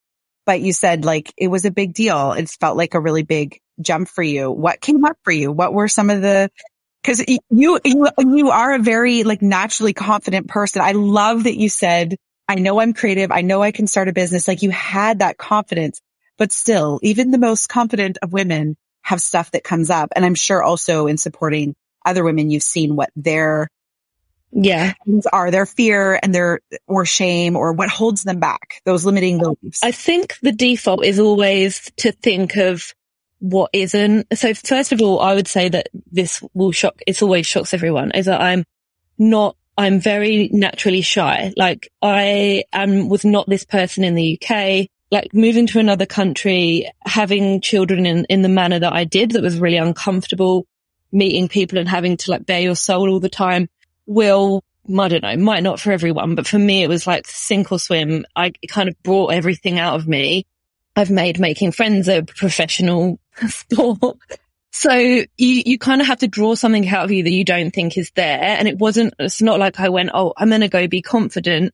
But 0.45 0.61
you 0.61 0.73
said 0.73 1.05
like 1.05 1.33
it 1.37 1.47
was 1.47 1.65
a 1.65 1.71
big 1.71 1.93
deal. 1.93 2.33
It 2.33 2.49
felt 2.49 2.75
like 2.75 2.93
a 2.93 2.99
really 2.99 3.23
big 3.23 3.59
jump 3.79 4.09
for 4.09 4.23
you. 4.23 4.51
What 4.51 4.81
came 4.81 5.05
up 5.05 5.17
for 5.23 5.31
you? 5.31 5.51
What 5.51 5.73
were 5.73 5.87
some 5.87 6.09
of 6.09 6.21
the, 6.21 6.49
cause 7.03 7.23
you, 7.49 7.79
you, 7.85 8.09
you 8.19 8.49
are 8.49 8.73
a 8.73 8.79
very 8.79 9.23
like 9.23 9.41
naturally 9.41 9.93
confident 9.93 10.49
person. 10.49 10.81
I 10.81 10.91
love 10.91 11.45
that 11.45 11.57
you 11.57 11.69
said, 11.69 12.17
I 12.49 12.55
know 12.55 12.81
I'm 12.81 12.93
creative. 12.93 13.31
I 13.31 13.41
know 13.41 13.61
I 13.61 13.71
can 13.71 13.87
start 13.87 14.09
a 14.09 14.13
business. 14.13 14.47
Like 14.47 14.61
you 14.61 14.69
had 14.69 15.19
that 15.19 15.37
confidence, 15.37 16.01
but 16.37 16.51
still, 16.51 16.99
even 17.01 17.31
the 17.31 17.37
most 17.37 17.69
confident 17.69 18.17
of 18.21 18.33
women 18.33 18.75
have 19.01 19.21
stuff 19.21 19.51
that 19.51 19.63
comes 19.63 19.89
up. 19.89 20.11
And 20.15 20.25
I'm 20.25 20.35
sure 20.35 20.61
also 20.61 21.07
in 21.07 21.17
supporting 21.17 21.75
other 22.05 22.23
women, 22.23 22.49
you've 22.49 22.63
seen 22.63 22.95
what 22.95 23.09
their 23.15 23.69
yeah. 24.53 24.93
are 25.31 25.51
their 25.51 25.65
fear 25.65 26.19
and 26.21 26.33
their 26.33 26.59
or 26.87 27.05
shame 27.05 27.55
or 27.55 27.73
what 27.73 27.89
holds 27.89 28.23
them 28.23 28.39
back 28.39 28.81
those 28.85 29.05
limiting 29.05 29.39
beliefs. 29.39 29.83
I 29.83 29.91
think 29.91 30.35
the 30.41 30.51
default 30.51 31.03
is 31.03 31.19
always 31.19 31.91
to 31.97 32.11
think 32.11 32.55
of 32.55 32.93
what 33.39 33.71
isn't. 33.73 34.27
So 34.37 34.53
first 34.53 34.91
of 34.91 35.01
all 35.01 35.19
i 35.19 35.33
would 35.33 35.47
say 35.47 35.69
that 35.69 35.89
this 36.11 36.43
will 36.53 36.71
shock 36.71 37.01
it's 37.07 37.21
always 37.21 37.45
shocks 37.45 37.73
everyone 37.73 38.11
is 38.11 38.27
that 38.27 38.41
i'm 38.41 38.63
not 39.17 39.55
i'm 39.77 39.99
very 39.99 40.49
naturally 40.51 41.01
shy. 41.01 41.51
Like 41.57 41.89
i 42.01 42.63
am 42.71 43.09
was 43.09 43.25
not 43.25 43.49
this 43.49 43.65
person 43.65 44.03
in 44.03 44.15
the 44.15 44.39
uk 44.39 44.87
like 45.11 45.33
moving 45.33 45.67
to 45.67 45.79
another 45.79 46.05
country 46.05 46.91
having 47.05 47.61
children 47.61 48.05
in 48.05 48.25
in 48.25 48.41
the 48.41 48.49
manner 48.49 48.79
that 48.79 48.93
i 48.93 49.03
did 49.03 49.31
that 49.31 49.43
was 49.43 49.59
really 49.59 49.77
uncomfortable 49.77 50.65
meeting 51.13 51.47
people 51.47 51.77
and 51.77 51.87
having 51.87 52.17
to 52.17 52.31
like 52.31 52.45
bare 52.45 52.59
your 52.59 52.75
soul 52.75 53.09
all 53.09 53.19
the 53.19 53.29
time 53.29 53.69
will, 54.05 54.63
I 54.89 55.07
don't 55.07 55.23
know, 55.23 55.37
might 55.37 55.63
not 55.63 55.79
for 55.79 55.91
everyone, 55.91 56.35
but 56.35 56.47
for 56.47 56.59
me, 56.59 56.83
it 56.83 56.89
was 56.89 57.07
like 57.07 57.27
sink 57.27 57.71
or 57.71 57.79
swim. 57.79 58.25
I 58.35 58.51
kind 58.67 58.89
of 58.89 59.01
brought 59.03 59.33
everything 59.33 59.79
out 59.79 59.95
of 59.95 60.07
me. 60.07 60.45
I've 60.95 61.11
made 61.11 61.39
making 61.39 61.71
friends 61.71 62.07
a 62.07 62.23
professional 62.23 63.19
sport. 63.47 64.17
So 64.71 64.91
you, 64.91 65.27
you 65.37 65.77
kind 65.77 66.01
of 66.01 66.07
have 66.07 66.19
to 66.19 66.27
draw 66.27 66.55
something 66.55 66.87
out 66.89 67.05
of 67.05 67.11
you 67.11 67.23
that 67.23 67.31
you 67.31 67.45
don't 67.45 67.71
think 67.71 67.97
is 67.97 68.11
there. 68.15 68.41
And 68.41 68.67
it 68.67 68.79
wasn't, 68.79 69.13
it's 69.19 69.41
not 69.41 69.59
like 69.59 69.79
I 69.79 69.89
went, 69.89 70.09
Oh, 70.13 70.33
I'm 70.35 70.49
going 70.49 70.61
to 70.61 70.67
go 70.67 70.87
be 70.87 71.03
confident. 71.03 71.73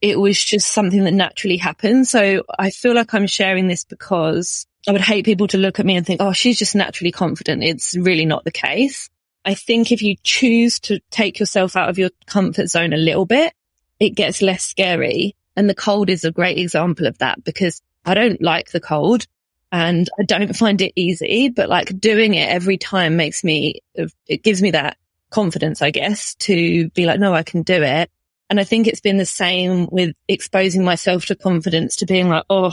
It 0.00 0.18
was 0.18 0.42
just 0.42 0.72
something 0.72 1.04
that 1.04 1.12
naturally 1.12 1.58
happened. 1.58 2.08
So 2.08 2.44
I 2.58 2.70
feel 2.70 2.94
like 2.94 3.12
I'm 3.12 3.26
sharing 3.26 3.68
this 3.68 3.84
because 3.84 4.66
I 4.86 4.92
would 4.92 5.00
hate 5.00 5.24
people 5.24 5.48
to 5.48 5.58
look 5.58 5.80
at 5.80 5.86
me 5.86 5.96
and 5.96 6.06
think, 6.06 6.20
oh, 6.22 6.32
she's 6.32 6.58
just 6.58 6.74
naturally 6.74 7.12
confident. 7.12 7.64
It's 7.64 7.96
really 7.96 8.24
not 8.24 8.44
the 8.44 8.52
case. 8.52 9.08
I 9.44 9.54
think 9.54 9.92
if 9.92 10.02
you 10.02 10.16
choose 10.22 10.78
to 10.80 11.00
take 11.10 11.40
yourself 11.40 11.76
out 11.76 11.88
of 11.88 11.98
your 11.98 12.10
comfort 12.26 12.68
zone 12.68 12.92
a 12.92 12.98
little 12.98 13.26
bit, 13.26 13.52
it 13.98 14.10
gets 14.10 14.42
less 14.42 14.64
scary. 14.64 15.34
And 15.56 15.68
the 15.68 15.74
cold 15.74 16.10
is 16.10 16.24
a 16.24 16.30
great 16.30 16.58
example 16.58 17.06
of 17.06 17.18
that 17.18 17.42
because 17.42 17.82
I 18.04 18.14
don't 18.14 18.40
like 18.40 18.70
the 18.70 18.80
cold 18.80 19.26
and 19.72 20.08
I 20.18 20.22
don't 20.22 20.56
find 20.56 20.80
it 20.80 20.92
easy, 20.96 21.48
but 21.48 21.68
like 21.68 21.98
doing 21.98 22.34
it 22.34 22.48
every 22.48 22.78
time 22.78 23.16
makes 23.16 23.42
me, 23.42 23.80
it 24.26 24.42
gives 24.42 24.62
me 24.62 24.70
that 24.70 24.96
confidence, 25.30 25.82
I 25.82 25.90
guess, 25.90 26.34
to 26.36 26.88
be 26.90 27.04
like, 27.06 27.20
no, 27.20 27.34
I 27.34 27.42
can 27.42 27.62
do 27.62 27.82
it. 27.82 28.10
And 28.48 28.58
I 28.58 28.64
think 28.64 28.86
it's 28.86 29.00
been 29.00 29.18
the 29.18 29.26
same 29.26 29.88
with 29.90 30.14
exposing 30.26 30.84
myself 30.84 31.26
to 31.26 31.36
confidence 31.36 31.96
to 31.96 32.06
being 32.06 32.30
like, 32.30 32.44
oh, 32.48 32.72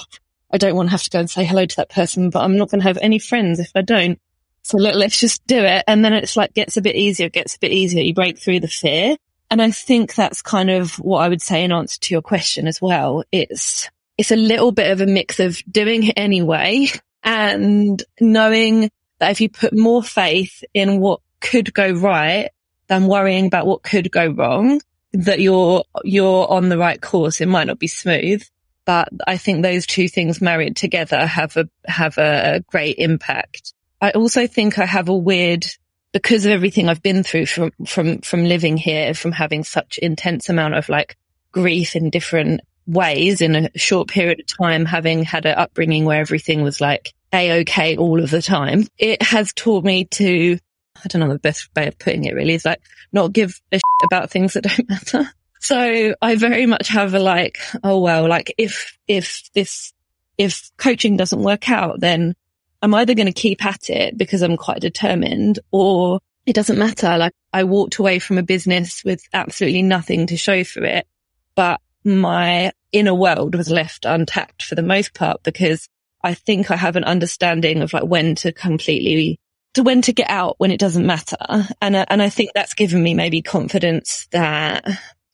I 0.55 0.57
don't 0.57 0.75
want 0.77 0.87
to 0.87 0.91
have 0.91 1.03
to 1.03 1.09
go 1.09 1.19
and 1.19 1.29
say 1.29 1.43
hello 1.43 1.65
to 1.65 1.75
that 1.75 1.89
person, 1.89 2.29
but 2.29 2.41
I'm 2.41 2.55
not 2.55 2.69
going 2.69 2.79
to 2.79 2.87
have 2.87 2.97
any 3.01 3.19
friends 3.19 3.59
if 3.59 3.71
I 3.75 3.81
don't. 3.81 4.17
So 4.63 4.77
look, 4.77 4.95
let's 4.95 5.19
just 5.19 5.45
do 5.45 5.59
it. 5.59 5.83
And 5.85 6.03
then 6.03 6.13
it's 6.13 6.37
like 6.37 6.53
gets 6.53 6.77
a 6.77 6.81
bit 6.81 6.95
easier, 6.95 7.27
gets 7.27 7.57
a 7.57 7.59
bit 7.59 7.73
easier. 7.73 8.01
You 8.01 8.13
break 8.13 8.39
through 8.39 8.61
the 8.61 8.69
fear. 8.69 9.17
And 9.51 9.61
I 9.61 9.71
think 9.71 10.15
that's 10.15 10.41
kind 10.41 10.69
of 10.69 10.95
what 10.95 11.19
I 11.19 11.27
would 11.27 11.41
say 11.41 11.65
in 11.65 11.73
answer 11.73 11.99
to 11.99 12.13
your 12.13 12.21
question 12.21 12.67
as 12.67 12.81
well. 12.81 13.25
It's, 13.33 13.89
it's 14.17 14.31
a 14.31 14.37
little 14.37 14.71
bit 14.71 14.91
of 14.91 15.01
a 15.01 15.05
mix 15.05 15.41
of 15.41 15.61
doing 15.69 16.03
it 16.03 16.13
anyway 16.15 16.87
and 17.21 18.01
knowing 18.21 18.89
that 19.19 19.31
if 19.31 19.41
you 19.41 19.49
put 19.49 19.77
more 19.77 20.01
faith 20.01 20.63
in 20.73 21.01
what 21.01 21.19
could 21.41 21.73
go 21.73 21.91
right 21.91 22.49
than 22.87 23.07
worrying 23.07 23.47
about 23.47 23.67
what 23.67 23.83
could 23.83 24.09
go 24.09 24.27
wrong, 24.27 24.79
that 25.11 25.41
you're, 25.41 25.83
you're 26.05 26.49
on 26.49 26.69
the 26.69 26.77
right 26.77 27.01
course. 27.01 27.41
It 27.41 27.49
might 27.49 27.67
not 27.67 27.77
be 27.77 27.87
smooth, 27.87 28.41
but 28.85 29.09
I 29.27 29.37
think 29.37 29.61
those 29.61 29.85
two 29.85 30.07
things 30.07 30.41
married 30.41 30.75
together 30.75 31.25
have 31.25 31.57
a, 31.57 31.67
have 31.85 32.17
a 32.17 32.63
great 32.67 32.97
impact. 32.97 33.73
I 33.99 34.11
also 34.11 34.47
think 34.47 34.77
I 34.77 34.85
have 34.85 35.09
a 35.09 35.15
weird, 35.15 35.65
because 36.13 36.45
of 36.45 36.51
everything 36.51 36.87
I've 36.87 37.01
been 37.01 37.23
through 37.23 37.47
from, 37.47 37.71
from, 37.85 38.19
from 38.19 38.45
living 38.45 38.77
here, 38.77 39.13
from 39.13 39.31
having 39.31 39.63
such 39.63 39.97
intense 39.97 40.49
amount 40.49 40.75
of 40.75 40.87
like 40.89 41.17
grief 41.51 41.95
in 41.95 42.09
different 42.09 42.61
ways 42.87 43.41
in 43.41 43.55
a 43.55 43.77
short 43.77 44.07
period 44.07 44.39
of 44.39 44.47
time, 44.47 44.85
having 44.85 45.23
had 45.23 45.45
an 45.45 45.57
upbringing 45.57 46.05
where 46.05 46.21
everything 46.21 46.61
was 46.61 46.79
like 46.79 47.13
a-okay 47.33 47.97
all 47.97 48.21
of 48.21 48.29
the 48.29 48.41
time. 48.41 48.85
It 48.97 49.21
has 49.23 49.53
taught 49.53 49.83
me 49.83 50.05
to, 50.05 50.57
I 51.03 51.07
don't 51.07 51.21
know 51.21 51.33
the 51.33 51.39
best 51.39 51.69
way 51.75 51.87
of 51.87 51.97
putting 51.97 52.25
it 52.25 52.35
really 52.35 52.53
is 52.53 52.65
like 52.65 52.81
not 53.11 53.33
give 53.33 53.59
a 53.71 53.77
shit 53.77 53.81
about 54.03 54.29
things 54.29 54.53
that 54.53 54.63
don't 54.63 54.89
matter. 54.89 55.31
So 55.65 56.13
I 56.21 56.35
very 56.35 56.67
much 56.67 56.89
have 56.89 57.15
a 57.15 57.19
like, 57.19 57.57
oh 57.83 57.99
well, 57.99 58.29
like 58.29 58.53
if, 58.55 58.95
if 59.07 59.51
this, 59.55 59.93
if 60.37 60.69
coaching 60.77 61.17
doesn't 61.17 61.41
work 61.41 61.71
out, 61.71 61.99
then 61.99 62.35
I'm 62.83 62.93
either 62.93 63.15
going 63.15 63.25
to 63.25 63.33
keep 63.33 63.65
at 63.65 63.89
it 63.89 64.15
because 64.15 64.43
I'm 64.43 64.57
quite 64.57 64.79
determined 64.79 65.57
or 65.71 66.19
it 66.45 66.53
doesn't 66.53 66.77
matter. 66.77 67.17
Like 67.17 67.33
I 67.51 67.63
walked 67.63 67.97
away 67.97 68.19
from 68.19 68.37
a 68.37 68.43
business 68.43 69.01
with 69.03 69.23
absolutely 69.33 69.81
nothing 69.81 70.27
to 70.27 70.37
show 70.37 70.63
for 70.63 70.83
it, 70.83 71.07
but 71.55 71.81
my 72.03 72.71
inner 72.91 73.15
world 73.15 73.55
was 73.55 73.71
left 73.71 74.05
untapped 74.05 74.61
for 74.61 74.75
the 74.75 74.83
most 74.83 75.15
part 75.15 75.41
because 75.41 75.89
I 76.23 76.35
think 76.35 76.69
I 76.69 76.75
have 76.75 76.95
an 76.95 77.05
understanding 77.05 77.81
of 77.81 77.91
like 77.91 78.05
when 78.05 78.35
to 78.35 78.51
completely 78.51 79.39
to 79.73 79.81
when 79.81 80.03
to 80.03 80.13
get 80.13 80.29
out 80.29 80.55
when 80.59 80.69
it 80.69 80.79
doesn't 80.79 81.07
matter. 81.07 81.37
And, 81.81 81.95
uh, 81.95 82.05
and 82.07 82.21
I 82.21 82.29
think 82.29 82.51
that's 82.53 82.75
given 82.75 83.01
me 83.01 83.15
maybe 83.15 83.41
confidence 83.41 84.27
that 84.31 84.85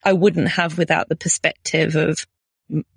I 0.03 0.13
wouldn't 0.13 0.49
have 0.49 0.77
without 0.77 1.09
the 1.09 1.15
perspective 1.15 1.95
of 1.95 2.25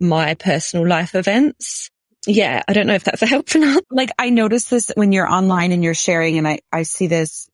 my 0.00 0.34
personal 0.34 0.86
life 0.86 1.14
events. 1.14 1.90
Yeah, 2.26 2.62
I 2.66 2.72
don't 2.72 2.86
know 2.86 2.94
if 2.94 3.04
that's 3.04 3.22
a 3.22 3.26
help 3.26 3.54
or 3.54 3.58
not. 3.58 3.84
Like 3.90 4.10
I 4.18 4.30
notice 4.30 4.68
this 4.68 4.90
when 4.94 5.12
you're 5.12 5.30
online 5.30 5.72
and 5.72 5.84
you're 5.84 5.94
sharing 5.94 6.38
and 6.38 6.48
I, 6.48 6.60
I 6.72 6.84
see 6.84 7.06
this 7.06 7.48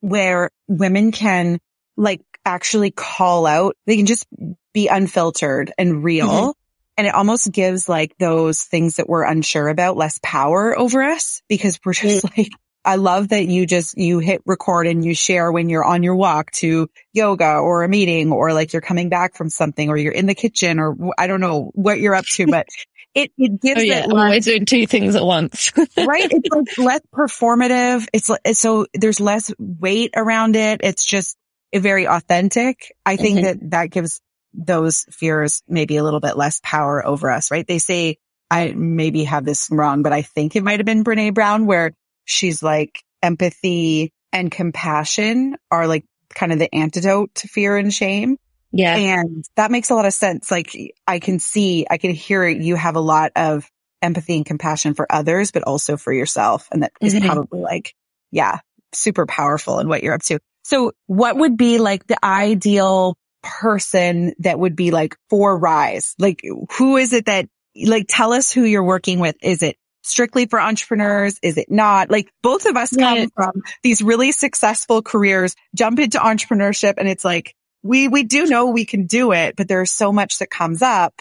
where 0.00 0.50
women 0.68 1.12
can 1.12 1.58
like 1.96 2.22
actually 2.44 2.90
call 2.90 3.46
out. 3.46 3.76
They 3.86 3.96
can 3.96 4.06
just 4.06 4.26
be 4.72 4.88
unfiltered 4.88 5.72
and 5.76 6.04
real. 6.04 6.28
Mm-hmm. 6.28 6.50
And 6.98 7.06
it 7.06 7.14
almost 7.14 7.50
gives 7.50 7.88
like 7.88 8.16
those 8.18 8.62
things 8.62 8.96
that 8.96 9.08
we're 9.08 9.24
unsure 9.24 9.68
about 9.68 9.96
less 9.96 10.20
power 10.22 10.78
over 10.78 11.02
us 11.02 11.42
because 11.48 11.80
we're 11.84 11.94
just 11.94 12.24
mm-hmm. 12.24 12.40
like, 12.42 12.52
I 12.84 12.96
love 12.96 13.28
that 13.28 13.46
you 13.46 13.66
just, 13.66 13.96
you 13.96 14.18
hit 14.18 14.42
record 14.44 14.86
and 14.86 15.04
you 15.04 15.14
share 15.14 15.52
when 15.52 15.68
you're 15.68 15.84
on 15.84 16.02
your 16.02 16.16
walk 16.16 16.50
to 16.52 16.90
yoga 17.12 17.58
or 17.58 17.84
a 17.84 17.88
meeting 17.88 18.32
or 18.32 18.52
like 18.52 18.72
you're 18.72 18.82
coming 18.82 19.08
back 19.08 19.36
from 19.36 19.50
something 19.50 19.88
or 19.88 19.96
you're 19.96 20.12
in 20.12 20.26
the 20.26 20.34
kitchen 20.34 20.78
or 20.78 20.96
I 21.16 21.26
don't 21.26 21.40
know 21.40 21.70
what 21.74 22.00
you're 22.00 22.14
up 22.14 22.24
to, 22.34 22.46
but 22.46 22.66
it, 23.14 23.30
it 23.36 23.60
gives 23.60 23.80
oh, 23.80 23.84
yeah. 23.84 24.04
it 24.04 24.12
always 24.12 24.44
doing 24.44 24.64
two 24.64 24.86
things 24.86 25.14
at 25.14 25.24
once. 25.24 25.72
right. 25.76 26.30
It's 26.30 26.48
like 26.50 26.78
less 26.78 27.00
performative. 27.14 28.06
It's 28.12 28.30
so 28.58 28.86
there's 28.94 29.20
less 29.20 29.52
weight 29.58 30.12
around 30.16 30.56
it. 30.56 30.80
It's 30.82 31.04
just 31.04 31.36
very 31.74 32.06
authentic. 32.06 32.94
I 33.06 33.16
think 33.16 33.38
mm-hmm. 33.38 33.44
that 33.44 33.70
that 33.70 33.90
gives 33.90 34.20
those 34.54 35.06
fears 35.10 35.62
maybe 35.68 35.96
a 35.96 36.04
little 36.04 36.20
bit 36.20 36.36
less 36.36 36.60
power 36.62 37.04
over 37.04 37.30
us, 37.30 37.50
right? 37.50 37.66
They 37.66 37.78
say, 37.78 38.18
I 38.50 38.72
maybe 38.76 39.24
have 39.24 39.44
this 39.44 39.68
wrong, 39.70 40.02
but 40.02 40.12
I 40.12 40.22
think 40.22 40.56
it 40.56 40.62
might 40.62 40.78
have 40.78 40.86
been 40.86 41.04
Brene 41.04 41.32
Brown 41.32 41.66
where 41.66 41.92
she's 42.24 42.62
like 42.62 43.02
empathy 43.22 44.12
and 44.32 44.50
compassion 44.50 45.56
are 45.70 45.86
like 45.86 46.04
kind 46.34 46.52
of 46.52 46.58
the 46.58 46.74
antidote 46.74 47.34
to 47.36 47.48
fear 47.48 47.76
and 47.76 47.92
shame. 47.92 48.36
Yeah. 48.72 48.96
And 48.96 49.44
that 49.56 49.70
makes 49.70 49.90
a 49.90 49.94
lot 49.94 50.06
of 50.06 50.14
sense. 50.14 50.50
Like 50.50 50.74
I 51.06 51.18
can 51.18 51.38
see, 51.38 51.86
I 51.88 51.98
can 51.98 52.12
hear 52.12 52.48
you 52.48 52.74
have 52.74 52.96
a 52.96 53.00
lot 53.00 53.32
of 53.36 53.68
empathy 54.00 54.36
and 54.36 54.46
compassion 54.46 54.94
for 54.94 55.06
others, 55.10 55.52
but 55.52 55.62
also 55.62 55.96
for 55.96 56.12
yourself. 56.12 56.68
And 56.72 56.82
that 56.82 56.92
is 57.00 57.14
mm-hmm. 57.14 57.26
probably 57.26 57.60
like, 57.60 57.94
yeah, 58.30 58.60
super 58.92 59.26
powerful 59.26 59.78
in 59.78 59.88
what 59.88 60.02
you're 60.02 60.14
up 60.14 60.22
to. 60.22 60.38
So 60.64 60.92
what 61.06 61.36
would 61.36 61.56
be 61.56 61.78
like 61.78 62.06
the 62.06 62.24
ideal 62.24 63.16
person 63.42 64.34
that 64.38 64.58
would 64.58 64.74
be 64.74 64.90
like 64.90 65.16
for 65.28 65.56
Rise? 65.56 66.14
Like 66.18 66.40
who 66.78 66.96
is 66.96 67.12
it 67.12 67.26
that 67.26 67.48
like 67.84 68.06
tell 68.08 68.32
us 68.32 68.52
who 68.52 68.64
you're 68.64 68.82
working 68.82 69.18
with? 69.18 69.36
Is 69.42 69.62
it 69.62 69.76
strictly 70.02 70.46
for 70.46 70.60
entrepreneurs? 70.60 71.38
Is 71.42 71.56
it 71.56 71.70
not? 71.70 72.10
Like 72.10 72.30
both 72.42 72.66
of 72.66 72.76
us 72.76 72.94
come 72.94 73.30
from 73.30 73.62
these 73.82 74.02
really 74.02 74.32
successful 74.32 75.02
careers, 75.02 75.54
jump 75.74 75.98
into 75.98 76.18
entrepreneurship 76.18 76.94
and 76.98 77.08
it's 77.08 77.24
like, 77.24 77.54
we, 77.82 78.08
we 78.08 78.22
do 78.22 78.46
know 78.46 78.66
we 78.66 78.84
can 78.84 79.06
do 79.06 79.32
it, 79.32 79.56
but 79.56 79.66
there's 79.66 79.90
so 79.90 80.12
much 80.12 80.38
that 80.38 80.50
comes 80.50 80.82
up. 80.82 81.14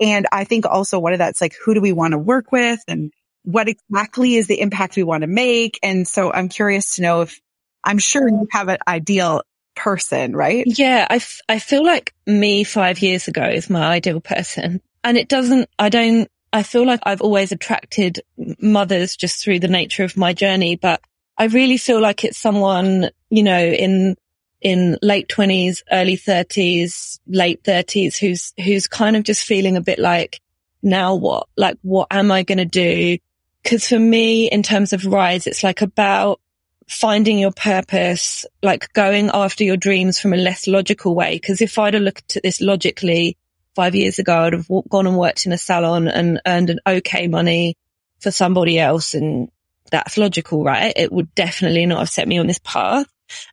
And 0.00 0.26
I 0.32 0.44
think 0.44 0.66
also 0.66 0.98
one 0.98 1.12
of 1.12 1.18
that's 1.18 1.40
like, 1.40 1.54
who 1.64 1.74
do 1.74 1.80
we 1.80 1.92
want 1.92 2.12
to 2.12 2.18
work 2.18 2.50
with 2.52 2.80
and 2.88 3.12
what 3.44 3.68
exactly 3.68 4.36
is 4.36 4.46
the 4.46 4.60
impact 4.60 4.96
we 4.96 5.02
want 5.02 5.22
to 5.22 5.28
make? 5.28 5.78
And 5.82 6.06
so 6.06 6.32
I'm 6.32 6.48
curious 6.48 6.96
to 6.96 7.02
know 7.02 7.20
if 7.22 7.40
I'm 7.84 7.98
sure 7.98 8.28
you 8.28 8.48
have 8.50 8.68
an 8.68 8.78
ideal 8.86 9.42
person, 9.76 10.34
right? 10.34 10.64
Yeah. 10.66 11.06
I, 11.08 11.16
f- 11.16 11.40
I 11.48 11.58
feel 11.58 11.84
like 11.84 12.12
me 12.26 12.64
five 12.64 13.00
years 13.00 13.28
ago 13.28 13.44
is 13.44 13.70
my 13.70 13.86
ideal 13.86 14.20
person. 14.20 14.80
And 15.04 15.16
it 15.16 15.28
doesn't, 15.28 15.70
I 15.78 15.88
don't, 15.88 16.28
I 16.52 16.62
feel 16.62 16.86
like 16.86 17.00
I've 17.02 17.20
always 17.20 17.52
attracted 17.52 18.20
mothers 18.60 19.16
just 19.16 19.42
through 19.42 19.60
the 19.60 19.68
nature 19.68 20.04
of 20.04 20.16
my 20.16 20.32
journey, 20.32 20.76
but 20.76 21.00
I 21.36 21.46
really 21.46 21.76
feel 21.76 22.00
like 22.00 22.24
it's 22.24 22.38
someone, 22.38 23.10
you 23.30 23.42
know, 23.42 23.58
in, 23.58 24.16
in 24.60 24.98
late 25.02 25.28
twenties, 25.28 25.84
early 25.92 26.16
thirties, 26.16 27.20
late 27.26 27.62
thirties, 27.64 28.18
who's, 28.18 28.54
who's 28.62 28.86
kind 28.86 29.16
of 29.16 29.24
just 29.24 29.44
feeling 29.44 29.76
a 29.76 29.82
bit 29.82 29.98
like, 29.98 30.40
now 30.82 31.14
what? 31.14 31.48
Like, 31.56 31.76
what 31.82 32.08
am 32.10 32.32
I 32.32 32.44
going 32.44 32.58
to 32.58 32.64
do? 32.64 33.18
Cause 33.64 33.88
for 33.88 33.98
me, 33.98 34.50
in 34.50 34.62
terms 34.62 34.92
of 34.92 35.04
rise, 35.04 35.46
it's 35.46 35.62
like 35.62 35.82
about 35.82 36.40
finding 36.88 37.38
your 37.38 37.52
purpose, 37.52 38.46
like 38.62 38.92
going 38.94 39.30
after 39.34 39.64
your 39.64 39.76
dreams 39.76 40.18
from 40.18 40.32
a 40.32 40.36
less 40.36 40.66
logical 40.66 41.14
way. 41.14 41.38
Cause 41.38 41.60
if 41.60 41.78
I'd 41.78 41.94
have 41.94 42.02
looked 42.02 42.36
at 42.36 42.42
this 42.42 42.60
logically 42.60 43.36
five 43.74 43.94
years 43.94 44.18
ago, 44.18 44.44
I'd 44.44 44.52
have 44.52 44.68
gone 44.88 45.06
and 45.06 45.16
worked 45.16 45.46
in 45.46 45.52
a 45.52 45.58
salon 45.58 46.08
and 46.08 46.40
earned 46.46 46.70
an 46.70 46.80
okay 46.86 47.28
money 47.28 47.76
for 48.20 48.30
somebody 48.30 48.78
else. 48.78 49.14
And 49.14 49.50
that's 49.90 50.18
logical, 50.18 50.64
right? 50.64 50.92
It 50.96 51.12
would 51.12 51.34
definitely 51.34 51.86
not 51.86 52.00
have 52.00 52.10
set 52.10 52.28
me 52.28 52.38
on 52.38 52.46
this 52.46 52.60
path. 52.62 53.06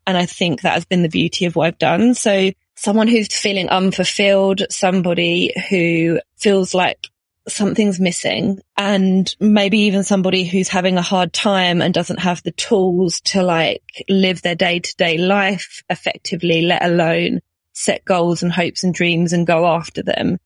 And 0.08 0.17
I 0.17 0.25
think 0.25 0.62
that 0.62 0.73
has 0.73 0.86
been 0.86 1.04
the 1.04 1.10
beauty 1.10 1.45
of 1.45 1.56
what 1.56 1.67
I've 1.67 1.78
done. 1.78 2.13
So 2.13 2.51
someone 2.75 3.08
who's 3.08 3.34
feeling 3.36 3.69
unfulfilled, 3.69 4.63
somebody 4.69 5.54
who 5.69 6.19
feels 6.38 6.73
like 6.73 7.10
something's 7.47 7.99
missing 7.99 8.60
and 8.75 9.36
maybe 9.39 9.80
even 9.80 10.04
somebody 10.04 10.45
who's 10.45 10.67
having 10.67 10.97
a 10.97 11.01
hard 11.04 11.32
time 11.32 11.82
and 11.82 11.93
doesn't 11.93 12.19
have 12.19 12.41
the 12.43 12.51
tools 12.51 13.21
to 13.21 13.43
like 13.43 13.84
live 14.10 14.41
their 14.41 14.56
day 14.56 14.80
to 14.80 14.95
day 14.95 15.17
life 15.17 15.84
effectively, 15.89 16.62
let 16.63 16.84
alone 16.84 17.41
set 17.76 18.04
goals 18.06 18.42
and 18.42 18.52
hopes 18.52 18.84
and 18.84 18.94
dreams 18.94 19.34
and 19.34 19.46
go 19.46 19.68
after 19.68 20.02
them. 20.02 20.40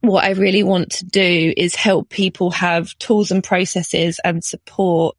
What 0.00 0.24
I 0.24 0.30
really 0.30 0.62
want 0.62 0.92
to 0.92 1.04
do 1.04 1.52
is 1.56 1.74
help 1.74 2.08
people 2.08 2.50
have 2.52 2.96
tools 2.98 3.30
and 3.30 3.42
processes 3.42 4.20
and 4.24 4.42
support 4.42 5.16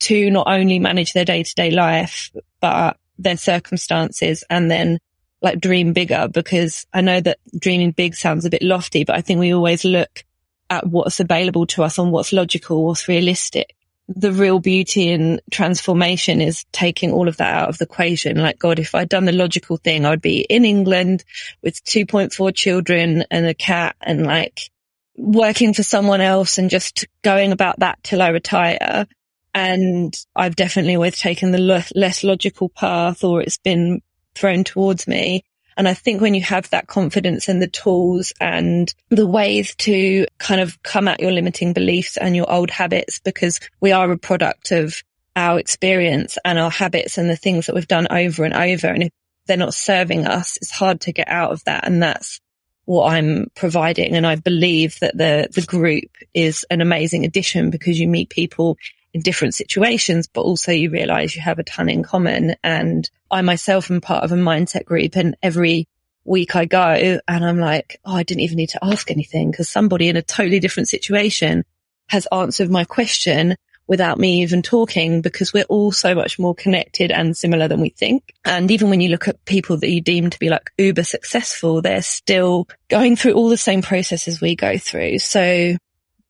to 0.00 0.30
not 0.30 0.48
only 0.48 0.78
manage 0.78 1.12
their 1.12 1.26
day 1.26 1.42
to 1.42 1.54
day 1.54 1.70
life, 1.70 2.30
but 2.60 2.96
their 3.18 3.36
circumstances 3.36 4.42
and 4.48 4.70
then 4.70 4.98
like 5.42 5.60
dream 5.60 5.92
bigger 5.92 6.28
because 6.28 6.86
I 6.92 7.02
know 7.02 7.20
that 7.20 7.38
dreaming 7.58 7.92
big 7.92 8.14
sounds 8.14 8.44
a 8.46 8.50
bit 8.50 8.62
lofty, 8.62 9.04
but 9.04 9.16
I 9.16 9.20
think 9.20 9.40
we 9.40 9.54
always 9.54 9.84
look 9.84 10.24
at 10.70 10.86
what's 10.86 11.20
available 11.20 11.66
to 11.66 11.82
us 11.82 11.98
on 11.98 12.10
what's 12.10 12.32
logical, 12.32 12.86
what's 12.86 13.08
realistic. 13.08 13.74
The 14.12 14.32
real 14.32 14.58
beauty 14.58 15.08
in 15.08 15.40
transformation 15.52 16.40
is 16.40 16.64
taking 16.72 17.12
all 17.12 17.28
of 17.28 17.36
that 17.36 17.54
out 17.54 17.68
of 17.68 17.78
the 17.78 17.84
equation. 17.84 18.38
Like, 18.38 18.58
God, 18.58 18.80
if 18.80 18.92
I'd 18.92 19.08
done 19.08 19.24
the 19.24 19.32
logical 19.32 19.76
thing, 19.76 20.04
I'd 20.04 20.20
be 20.20 20.40
in 20.40 20.64
England 20.64 21.22
with 21.62 21.82
2.4 21.84 22.52
children 22.52 23.24
and 23.30 23.46
a 23.46 23.54
cat 23.54 23.94
and 24.00 24.26
like 24.26 24.70
working 25.16 25.74
for 25.74 25.84
someone 25.84 26.20
else 26.20 26.58
and 26.58 26.70
just 26.70 27.06
going 27.22 27.52
about 27.52 27.78
that 27.78 28.02
till 28.02 28.20
I 28.20 28.30
retire. 28.30 29.06
And 29.54 30.12
I've 30.34 30.56
definitely 30.56 30.96
always 30.96 31.18
taken 31.18 31.52
the 31.52 31.84
less 31.94 32.24
logical 32.24 32.68
path 32.68 33.22
or 33.22 33.40
it's 33.42 33.58
been 33.58 34.00
thrown 34.34 34.64
towards 34.64 35.06
me. 35.06 35.44
And 35.76 35.88
I 35.88 35.94
think 35.94 36.20
when 36.20 36.34
you 36.34 36.42
have 36.42 36.68
that 36.70 36.86
confidence 36.86 37.48
and 37.48 37.60
the 37.60 37.68
tools 37.68 38.32
and 38.40 38.92
the 39.08 39.26
ways 39.26 39.74
to 39.76 40.26
kind 40.38 40.60
of 40.60 40.82
come 40.82 41.08
at 41.08 41.20
your 41.20 41.32
limiting 41.32 41.72
beliefs 41.72 42.16
and 42.16 42.36
your 42.36 42.50
old 42.50 42.70
habits, 42.70 43.18
because 43.18 43.60
we 43.80 43.92
are 43.92 44.10
a 44.10 44.18
product 44.18 44.72
of 44.72 45.02
our 45.36 45.58
experience 45.58 46.38
and 46.44 46.58
our 46.58 46.70
habits 46.70 47.18
and 47.18 47.30
the 47.30 47.36
things 47.36 47.66
that 47.66 47.74
we've 47.74 47.88
done 47.88 48.08
over 48.10 48.44
and 48.44 48.54
over. 48.54 48.88
And 48.88 49.04
if 49.04 49.10
they're 49.46 49.56
not 49.56 49.74
serving 49.74 50.26
us, 50.26 50.56
it's 50.56 50.70
hard 50.70 51.00
to 51.02 51.12
get 51.12 51.28
out 51.28 51.52
of 51.52 51.64
that. 51.64 51.86
And 51.86 52.02
that's 52.02 52.40
what 52.84 53.12
I'm 53.12 53.46
providing. 53.54 54.16
And 54.16 54.26
I 54.26 54.34
believe 54.34 54.98
that 55.00 55.16
the, 55.16 55.48
the 55.52 55.62
group 55.62 56.10
is 56.34 56.66
an 56.70 56.80
amazing 56.80 57.24
addition 57.24 57.70
because 57.70 57.98
you 57.98 58.08
meet 58.08 58.30
people 58.30 58.76
in 59.12 59.20
different 59.22 59.54
situations, 59.54 60.26
but 60.26 60.42
also 60.42 60.72
you 60.72 60.90
realize 60.90 61.34
you 61.34 61.42
have 61.42 61.58
a 61.58 61.64
ton 61.64 61.88
in 61.88 62.02
common. 62.02 62.54
And 62.62 63.08
I 63.30 63.42
myself 63.42 63.90
am 63.90 64.00
part 64.00 64.24
of 64.24 64.32
a 64.32 64.36
mindset 64.36 64.84
group 64.84 65.16
and 65.16 65.36
every 65.42 65.88
week 66.24 66.54
I 66.54 66.64
go 66.64 67.20
and 67.26 67.44
I'm 67.44 67.58
like, 67.58 68.00
oh, 68.04 68.14
I 68.14 68.22
didn't 68.22 68.42
even 68.42 68.56
need 68.56 68.70
to 68.70 68.84
ask 68.84 69.10
anything 69.10 69.50
because 69.50 69.68
somebody 69.68 70.08
in 70.08 70.16
a 70.16 70.22
totally 70.22 70.60
different 70.60 70.88
situation 70.88 71.64
has 72.08 72.26
answered 72.32 72.70
my 72.70 72.84
question 72.84 73.56
without 73.86 74.20
me 74.20 74.42
even 74.42 74.62
talking 74.62 75.20
because 75.20 75.52
we're 75.52 75.64
all 75.64 75.90
so 75.90 76.14
much 76.14 76.38
more 76.38 76.54
connected 76.54 77.10
and 77.10 77.36
similar 77.36 77.66
than 77.66 77.80
we 77.80 77.88
think. 77.88 78.32
And 78.44 78.70
even 78.70 78.88
when 78.88 79.00
you 79.00 79.08
look 79.08 79.26
at 79.26 79.44
people 79.44 79.78
that 79.78 79.90
you 79.90 80.00
deem 80.00 80.30
to 80.30 80.38
be 80.38 80.48
like 80.48 80.70
uber 80.78 81.02
successful, 81.02 81.82
they're 81.82 82.00
still 82.00 82.68
going 82.88 83.16
through 83.16 83.32
all 83.32 83.48
the 83.48 83.56
same 83.56 83.82
processes 83.82 84.40
we 84.40 84.54
go 84.54 84.78
through. 84.78 85.18
So 85.18 85.76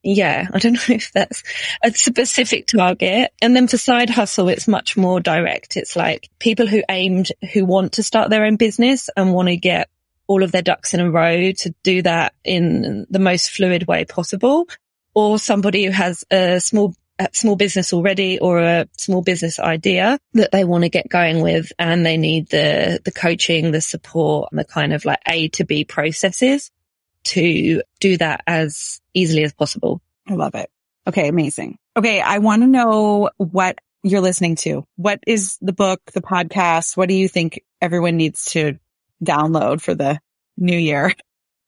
yeah, 0.03 0.49
I 0.53 0.59
don't 0.59 0.73
know 0.89 0.95
if 0.95 1.13
that's 1.13 1.43
a 1.83 1.93
specific 1.93 2.67
target. 2.67 3.33
And 3.43 3.55
then 3.55 3.69
for 3.69 3.77
side 3.77 4.11
hustle, 4.11 4.49
it's 4.49 4.69
much 4.69 4.97
more 4.97 5.21
direct. 5.21 5.77
It's 5.77 5.97
like 5.97 6.29
people 6.39 6.67
who 6.67 6.83
aimed, 6.89 7.33
who 7.53 7.65
want 7.65 7.95
to 7.95 8.03
start 8.03 8.31
their 8.31 8.45
own 8.45 8.57
business 8.57 9.11
and 9.17 9.33
want 9.33 9.49
to 9.49 9.57
get 9.57 9.89
all 10.27 10.43
of 10.43 10.53
their 10.53 10.63
ducks 10.63 10.95
in 10.95 11.01
a 11.01 11.11
row 11.11 11.51
to 11.51 11.75
do 11.83 12.03
that 12.03 12.35
in 12.45 13.07
the 13.11 13.19
most 13.19 13.51
fluid 13.51 13.87
way 13.87 14.05
possible. 14.05 14.69
Or 15.13 15.41
somebody 15.41 15.85
who 15.85 15.91
has 15.91 16.25
a 16.31 16.61
small, 16.61 16.95
small 17.33 17.57
business 17.57 17.93
already 17.93 18.39
or 18.39 18.61
a 18.61 18.87
small 18.97 19.23
business 19.23 19.59
idea 19.59 20.21
that 20.35 20.53
they 20.53 20.63
want 20.63 20.85
to 20.85 20.89
get 20.89 21.09
going 21.09 21.41
with 21.41 21.73
and 21.81 22.07
they 22.07 22.17
need 22.17 22.49
the, 22.51 23.01
the 23.05 23.11
coaching, 23.11 23.73
the 23.73 23.81
support 23.81 24.51
and 24.53 24.59
the 24.61 24.65
kind 24.65 24.93
of 24.93 25.05
like 25.05 25.19
A 25.27 25.49
to 25.49 25.65
B 25.65 25.85
processes 25.85 26.71
to 27.25 27.83
do 28.01 28.17
that 28.19 28.43
as 28.47 29.01
easily 29.15 29.45
as 29.45 29.53
possible. 29.53 30.01
I 30.29 30.35
love 30.35 30.55
it. 30.55 30.71
Okay. 31.07 31.29
Amazing. 31.29 31.79
Okay. 31.97 32.21
I 32.21 32.39
want 32.39 32.63
to 32.63 32.67
know 32.67 33.31
what 33.37 33.79
you're 34.03 34.21
listening 34.21 34.57
to. 34.57 34.87
What 34.97 35.21
is 35.27 35.57
the 35.61 35.73
book, 35.73 36.01
the 36.13 36.23
podcast? 36.23 36.97
What 36.97 37.09
do 37.09 37.15
you 37.15 37.29
think 37.29 37.63
everyone 37.81 38.17
needs 38.17 38.47
to 38.53 38.79
download 39.25 39.81
for 39.81 39.95
the 39.95 40.21
new 40.57 40.77
year? 40.79 41.15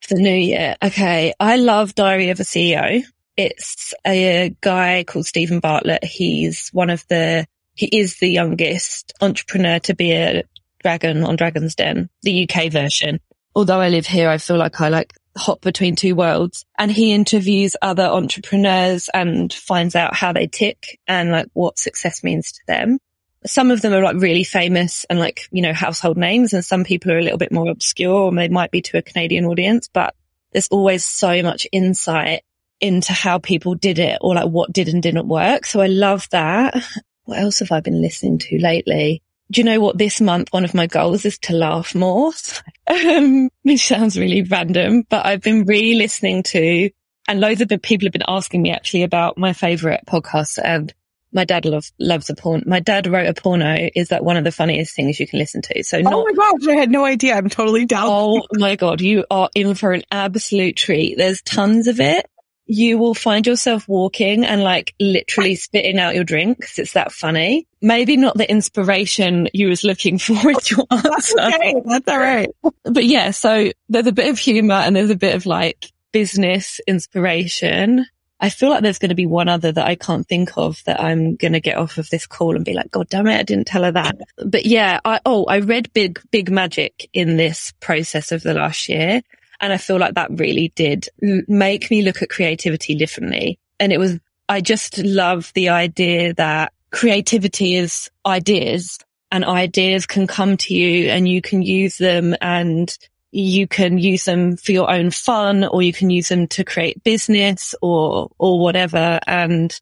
For 0.03 0.15
the 0.15 0.23
new 0.23 0.35
year. 0.35 0.77
Okay. 0.83 1.35
I 1.39 1.57
love 1.57 1.95
Diary 1.95 2.31
of 2.31 2.41
a 2.41 2.45
CEO. 2.45 3.03
It's 3.37 3.95
a 4.07 4.55
guy 4.61 5.05
called 5.05 5.27
Stephen 5.27 5.61
Bartlett. 5.61 6.05
He's 6.05 6.69
one 6.73 6.91
of 6.91 7.07
the, 7.09 7.47
he 7.75 7.87
is 7.87 8.19
the 8.19 8.29
youngest 8.29 9.15
entrepreneur 9.21 9.79
to 9.81 9.95
be 9.95 10.13
a 10.13 10.45
dragon 10.83 11.25
on 11.25 11.37
Dragon's 11.37 11.75
Den, 11.75 12.11
the 12.23 12.49
UK 12.49 12.71
version. 12.71 13.21
Although 13.55 13.81
I 13.81 13.89
live 13.89 14.07
here, 14.07 14.29
I 14.29 14.39
feel 14.39 14.57
like 14.57 14.81
I 14.81 14.89
like 14.89 15.13
hop 15.37 15.61
between 15.61 15.97
two 15.97 16.15
worlds 16.15 16.65
and 16.79 16.91
he 16.91 17.13
interviews 17.13 17.77
other 17.81 18.05
entrepreneurs 18.05 19.09
and 19.13 19.53
finds 19.53 19.97
out 19.97 20.15
how 20.15 20.33
they 20.33 20.47
tick 20.47 21.01
and 21.07 21.31
like 21.31 21.49
what 21.55 21.79
success 21.79 22.23
means 22.23 22.53
to 22.53 22.61
them. 22.67 22.99
Some 23.45 23.71
of 23.71 23.81
them 23.81 23.93
are 23.93 24.03
like 24.03 24.17
really 24.17 24.45
famous 24.45 25.05
and 25.09 25.19
like, 25.19 25.49
you 25.51 25.63
know, 25.63 25.73
household 25.73 26.17
names 26.17 26.53
and 26.53 26.65
some 26.65 26.85
people 26.85 27.11
are 27.13 27.19
a 27.19 27.23
little 27.23 27.39
bit 27.39 27.53
more 27.53 27.71
obscure 27.71 28.15
or 28.15 28.35
they 28.35 28.49
might 28.49 28.71
be 28.71 28.83
to 28.83 28.99
a 28.99 29.03
Canadian 29.03 29.47
audience, 29.47 29.89
but 29.93 30.15
there's 30.53 30.69
always 30.69 31.05
so 31.05 31.43
much 31.43 31.67
insight 31.73 32.43
into 32.81 33.13
how 33.13 33.39
people 33.39 33.75
did 33.75 33.99
it 33.99 34.19
or 34.21 34.35
like 34.35 34.49
what 34.49 34.73
did 34.73 34.89
and 34.89 35.03
didn't 35.03 35.29
work. 35.29 35.67
So 35.67 35.81
I 35.81 35.87
love 35.87 36.29
that. 36.31 36.83
What 37.25 37.39
else 37.39 37.61
have 37.61 37.73
I 37.73 37.81
been 37.81 38.03
listening 38.03 38.39
to 38.39 38.59
lately? 38.59 39.23
Do 39.53 39.61
you 39.61 39.65
know 39.65 39.81
what? 39.81 39.99
This 39.99 40.21
month, 40.21 40.53
one 40.53 40.65
of 40.65 40.75
my 40.75 40.87
goals 40.87 41.25
is 41.25 41.39
to 41.41 41.53
laugh 41.53 41.95
more. 41.95 42.33
Um, 42.89 43.49
which 43.63 43.87
sounds 43.87 44.19
really 44.19 44.43
random, 44.43 45.05
but 45.09 45.25
I've 45.25 45.41
been 45.41 45.65
re-listening 45.65 46.43
to, 46.43 46.91
and 47.29 47.41
loads 47.41 47.61
of 47.61 47.69
people 47.81 48.07
have 48.07 48.13
been 48.13 48.23
asking 48.27 48.61
me 48.61 48.73
actually 48.73 49.05
about 49.05 49.39
my 49.39 49.53
favorite 49.53 50.01
podcasts 50.07 50.59
and 50.63 50.93
my 51.33 51.45
dad 51.45 51.65
loves, 51.65 51.93
loves 51.99 52.29
a 52.29 52.35
porn. 52.35 52.65
My 52.67 52.81
dad 52.81 53.07
wrote 53.07 53.29
a 53.29 53.35
porno 53.35 53.89
is 53.95 54.09
that 54.09 54.25
one 54.25 54.37
of 54.37 54.45
the 54.45 54.53
funniest 54.53 54.95
things 54.95 55.21
you 55.21 55.27
can 55.27 55.39
listen 55.39 55.63
to. 55.63 55.83
So 55.85 56.01
not, 56.01 56.13
Oh 56.13 56.25
my 56.25 56.33
gosh. 56.33 56.69
I 56.69 56.75
had 56.75 56.91
no 56.91 57.05
idea. 57.05 57.35
I'm 57.35 57.49
totally 57.49 57.87
down. 57.87 58.05
Oh 58.09 58.43
my 58.53 58.77
God. 58.77 59.01
You 59.01 59.25
are 59.31 59.49
in 59.55 59.75
for 59.75 59.93
an 59.93 60.03
absolute 60.11 60.77
treat. 60.77 61.17
There's 61.17 61.41
tons 61.41 61.87
of 61.87 62.01
it 62.01 62.27
you 62.73 62.97
will 62.97 63.13
find 63.13 63.47
yourself 63.47 63.87
walking 63.87 64.47
and 64.47 64.63
like 64.63 64.95
literally 64.99 65.57
spitting 65.57 65.99
out 65.99 66.15
your 66.15 66.25
drinks. 66.25 66.79
it's 66.79 66.95
that 66.95 67.13
funny. 67.13 67.67
Maybe 67.83 68.17
not 68.17 68.39
the 68.39 68.51
inspiration 68.51 69.47
you 69.53 69.69
was 69.69 69.85
looking 69.85 70.17
for 70.17 70.33
with 70.45 70.71
your 70.71 70.87
answer. 70.91 71.11
That's 71.11 71.35
okay. 71.35 71.75
That's 71.85 72.09
all 72.09 72.19
right. 72.19 72.49
But 72.85 73.05
yeah, 73.05 73.33
so 73.33 73.71
there's 73.91 74.07
a 74.07 74.13
bit 74.13 74.31
of 74.31 74.39
humor 74.39 74.77
and 74.77 74.97
there's 74.97 75.11
a 75.11 75.17
bit 75.17 75.35
of 75.35 75.45
like 75.45 75.93
business 76.13 76.81
inspiration. 76.87 78.07
I 78.41 78.49
feel 78.49 78.71
like 78.71 78.83
there's 78.83 78.99
going 78.99 79.11
to 79.11 79.15
be 79.15 79.27
one 79.27 79.51
other 79.51 79.71
that 79.71 79.87
I 79.87 79.95
can't 79.95 80.27
think 80.27 80.57
of 80.57 80.83
that 80.87 80.99
I'm 80.99 81.37
going 81.37 81.53
to 81.53 81.61
get 81.61 81.77
off 81.77 81.99
of 81.99 82.09
this 82.09 82.27
call 82.27 82.57
and 82.57 82.65
be 82.65 82.73
like, 82.73 82.91
God 82.91 83.07
damn 83.11 83.27
it, 83.27 83.39
I 83.39 83.43
didn't 83.43 83.67
tell 83.67 83.85
her 83.85 83.93
that. 83.93 84.17
But 84.47 84.65
yeah, 84.65 84.99
I, 85.05 85.21
oh, 85.27 85.45
I 85.45 85.59
read 85.59 85.93
Big, 85.93 86.23
Big 86.31 86.51
Magic 86.51 87.11
in 87.13 87.37
this 87.37 87.75
process 87.81 88.33
of 88.33 88.43
the 88.43 88.55
last 88.55 88.89
year 88.89 89.21
and 89.63 89.73
I 89.73 89.77
feel 89.77 89.97
like 89.97 90.15
that 90.15 90.31
really 90.33 90.73
did 90.75 91.09
make 91.21 91.89
me 91.91 92.03
look 92.03 92.21
at 92.21 92.29
creativity 92.29 92.97
differently. 92.97 93.61
And 93.79 93.93
it 93.93 93.99
was, 93.99 94.19
I 94.49 94.61
just 94.61 94.99
love 94.99 95.53
the 95.55 95.69
idea 95.69 96.35
that 96.35 96.73
creativity 96.91 97.77
is 97.77 98.11
ideas 98.27 98.99
and 99.31 99.45
ideas 99.45 100.05
can 100.05 100.27
come 100.27 100.57
to 100.59 100.75
you 100.75 101.09
and 101.09 101.29
you 101.29 101.41
can 101.41 101.63
use 101.63 101.97
them 101.97 102.35
and 102.41 102.95
you 103.31 103.69
can 103.69 103.99
use 103.99 104.25
them 104.25 104.57
for 104.57 104.73
your 104.73 104.91
own 104.91 105.13
fun 105.13 105.65
or 105.65 105.81
you 105.81 105.93
can 105.93 106.11
use 106.11 106.29
them 106.29 106.49
to 106.49 106.65
create 106.65 107.03
business 107.05 107.75
or, 107.81 108.31
or 108.39 108.61
whatever. 108.61 109.21
And 109.29 109.73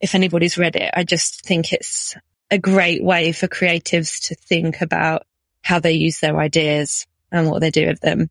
if 0.00 0.16
anybody's 0.16 0.58
read 0.58 0.74
it, 0.74 0.90
I 0.94 1.04
just 1.04 1.46
think 1.46 1.72
it's 1.72 2.16
a 2.50 2.58
great 2.58 3.04
way 3.04 3.30
for 3.30 3.46
creatives 3.46 4.28
to 4.28 4.34
think 4.34 4.80
about 4.80 5.22
how 5.62 5.78
they 5.78 5.92
use 5.92 6.18
their 6.18 6.36
ideas 6.38 7.06
and 7.30 7.48
what 7.48 7.60
they 7.60 7.70
do 7.70 7.86
with 7.86 8.00
them. 8.00 8.28